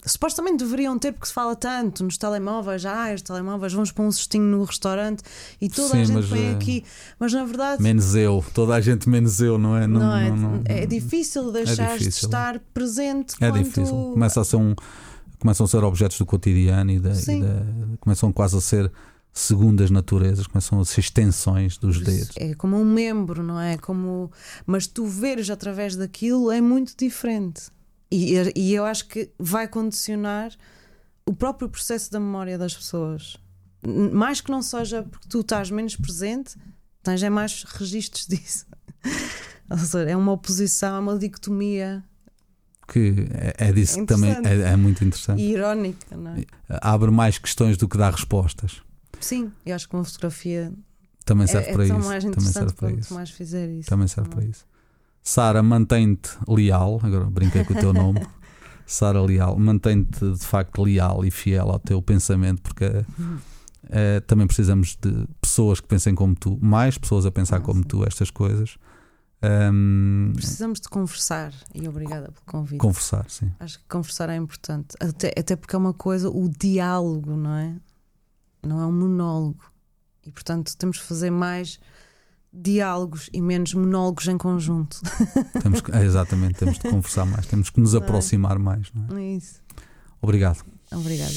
supostamente 0.07 0.63
deveriam 0.63 0.97
ter, 0.97 1.11
porque 1.11 1.27
se 1.27 1.33
fala 1.33 1.55
tanto 1.55 2.03
nos 2.03 2.17
telemóveis, 2.17 2.85
ah, 2.85 3.11
os 3.13 3.21
telemóveis, 3.21 3.73
vamos 3.73 3.91
para 3.91 4.03
um 4.03 4.11
cestinho 4.11 4.43
no 4.45 4.63
restaurante 4.63 5.21
e 5.61 5.69
toda 5.69 5.89
Sim, 5.89 6.01
a 6.01 6.05
gente 6.05 6.21
vem 6.27 6.45
eh, 6.47 6.51
aqui, 6.53 6.83
mas 7.19 7.33
na 7.33 7.43
verdade 7.45 7.81
Menos 7.83 8.15
eu, 8.15 8.43
toda 8.53 8.73
a 8.75 8.81
gente 8.81 9.07
menos 9.09 9.39
eu, 9.41 9.57
não 9.57 9.75
é? 9.77 9.85
não, 9.87 10.15
é, 10.17 10.29
não- 10.29 10.37
não- 10.37 10.61
é 10.65 10.85
difícil 10.85 11.51
deixar 11.51 11.93
de 11.97 11.99
difícil. 11.99 12.27
estar 12.27 12.59
presente 12.73 13.35
É 13.41 13.49
quando 13.49 13.63
difícil. 13.63 14.11
Começa 14.13 14.41
a 14.41 14.43
ser 14.45 14.55
um, 14.55 14.73
começam 15.39 15.65
a 15.65 15.67
ser 15.67 15.83
objetos 15.83 16.17
do 16.17 16.25
cotidiano 16.25 16.91
e, 16.91 16.99
da, 16.99 17.11
e 17.11 17.41
da- 17.41 17.97
começam 17.99 18.31
quase 18.31 18.57
a 18.57 18.61
ser 18.61 18.91
segundas 19.33 19.91
naturezas, 19.91 20.47
começam 20.47 20.79
a 20.79 20.85
ser 20.85 20.99
extensões 21.01 21.77
dos 21.77 21.99
dedos. 22.01 22.31
é 22.37 22.55
como 22.55 22.75
um 22.75 22.83
membro, 22.83 23.43
não 23.43 23.59
é? 23.59 23.77
Como 23.77 24.31
mas 24.65 24.87
tu 24.87 25.05
veres 25.05 25.49
através 25.51 25.95
daquilo 25.95 26.49
é 26.51 26.59
muito 26.59 26.93
diferente. 26.97 27.63
E, 28.11 28.35
e 28.55 28.73
eu 28.73 28.85
acho 28.85 29.07
que 29.07 29.29
vai 29.37 29.67
condicionar 29.67 30.51
o 31.25 31.33
próprio 31.33 31.67
processo 31.69 32.11
da 32.11 32.19
memória 32.19 32.57
das 32.57 32.75
pessoas. 32.75 33.37
Mais 34.13 34.41
que 34.41 34.49
não 34.49 34.61
seja 34.61 35.03
porque 35.03 35.27
tu 35.27 35.41
estás 35.41 35.69
menos 35.69 35.95
presente, 35.95 36.55
tens 37.03 37.21
é 37.21 37.29
mais 37.29 37.63
registros 37.63 38.25
disso. 38.27 38.65
Ou 39.69 39.77
seja, 39.77 40.09
é 40.09 40.15
uma 40.15 40.31
oposição, 40.31 40.95
é 40.95 40.99
uma 40.99 41.17
dicotomia 41.17 42.03
Que 42.87 43.27
é, 43.31 43.67
é 43.67 43.71
disso 43.73 43.99
que 43.99 44.05
também 44.05 44.31
é, 44.31 44.71
é 44.71 44.75
muito 44.77 45.03
interessante. 45.03 45.41
e 45.41 45.51
irónica, 45.51 46.15
não 46.15 46.31
é? 46.35 46.45
Abre 46.69 47.11
mais 47.11 47.37
questões 47.37 47.75
do 47.77 47.87
que 47.87 47.97
dá 47.97 48.09
respostas. 48.09 48.81
Sim, 49.19 49.51
eu 49.65 49.75
acho 49.75 49.89
que 49.89 49.95
uma 49.95 50.05
fotografia 50.05 50.71
Também 51.25 51.43
é, 51.43 51.47
serve 51.47 51.69
é 51.69 51.73
para 51.73 51.85
isso. 51.85 51.99
mais 51.99 52.23
Também 52.23 52.51
serve 52.51 52.73
para 52.73 52.91
isso. 52.91 53.13
mais 53.13 53.29
fizer 53.31 53.69
isso. 53.69 53.89
Também 53.89 54.07
serve 54.07 54.29
para 54.29 54.45
isso. 54.45 54.65
Sara, 55.27 55.61
mantém-te 55.61 56.29
leal. 56.47 57.01
Agora 57.03 57.25
brinquei 57.25 57.65
com 57.65 57.73
o 57.73 57.77
teu 57.77 57.91
nome. 57.91 58.25
Sara 58.87 59.21
Leal, 59.21 59.59
mantém-te 59.59 60.31
de 60.31 60.45
facto 60.45 60.81
leal 60.81 61.25
e 61.25 61.29
fiel 61.29 61.69
ao 61.69 61.77
teu 61.79 62.01
pensamento, 62.01 62.61
porque 62.61 62.85
eh, 63.89 64.21
também 64.21 64.47
precisamos 64.47 64.95
de 65.01 65.27
pessoas 65.41 65.81
que 65.81 65.87
pensem 65.89 66.15
como 66.15 66.33
tu, 66.33 66.57
mais 66.61 66.97
pessoas 66.97 67.25
a 67.25 67.31
pensar 67.31 67.57
Ah, 67.57 67.59
como 67.59 67.81
sim. 67.81 67.87
tu 67.89 68.05
estas 68.07 68.31
coisas. 68.31 68.77
Ahm, 69.41 70.31
Precisamos 70.33 70.79
de 70.79 70.87
conversar 70.87 71.53
e 71.75 71.85
obrigada 71.89 72.31
pelo 72.31 72.45
convite. 72.45 72.79
conversar, 72.79 73.25
sim. 73.29 73.51
Acho 73.59 73.79
que 73.79 73.85
conversar 73.89 74.29
é 74.29 74.37
importante, 74.37 74.95
até, 75.01 75.33
até 75.37 75.57
porque 75.57 75.75
é 75.75 75.79
uma 75.79 75.93
coisa, 75.93 76.29
o 76.29 76.47
diálogo, 76.47 77.35
não 77.35 77.53
é? 77.55 77.75
Não 78.65 78.79
é 78.81 78.85
um 78.85 78.93
monólogo. 78.93 79.65
E 80.25 80.31
portanto 80.31 80.77
temos 80.77 80.97
que 80.97 81.03
fazer 81.05 81.29
mais 81.29 81.77
diálogos 82.59 83.29
e 83.33 83.41
menos 83.41 83.73
monólogos 83.73 84.27
em 84.27 84.37
conjunto. 84.37 84.99
Temos 85.61 85.81
que, 85.81 85.91
exatamente, 85.91 86.55
temos 86.55 86.79
de 86.79 86.89
conversar 86.89 87.25
mais, 87.25 87.45
temos 87.45 87.69
que 87.69 87.79
nos 87.79 87.95
aproximar 87.95 88.57
mais. 88.59 88.91
não 88.93 89.17
é? 89.17 89.21
É 89.21 89.35
isso. 89.35 89.61
Obrigado. 90.21 90.63
Obrigada. 90.91 91.33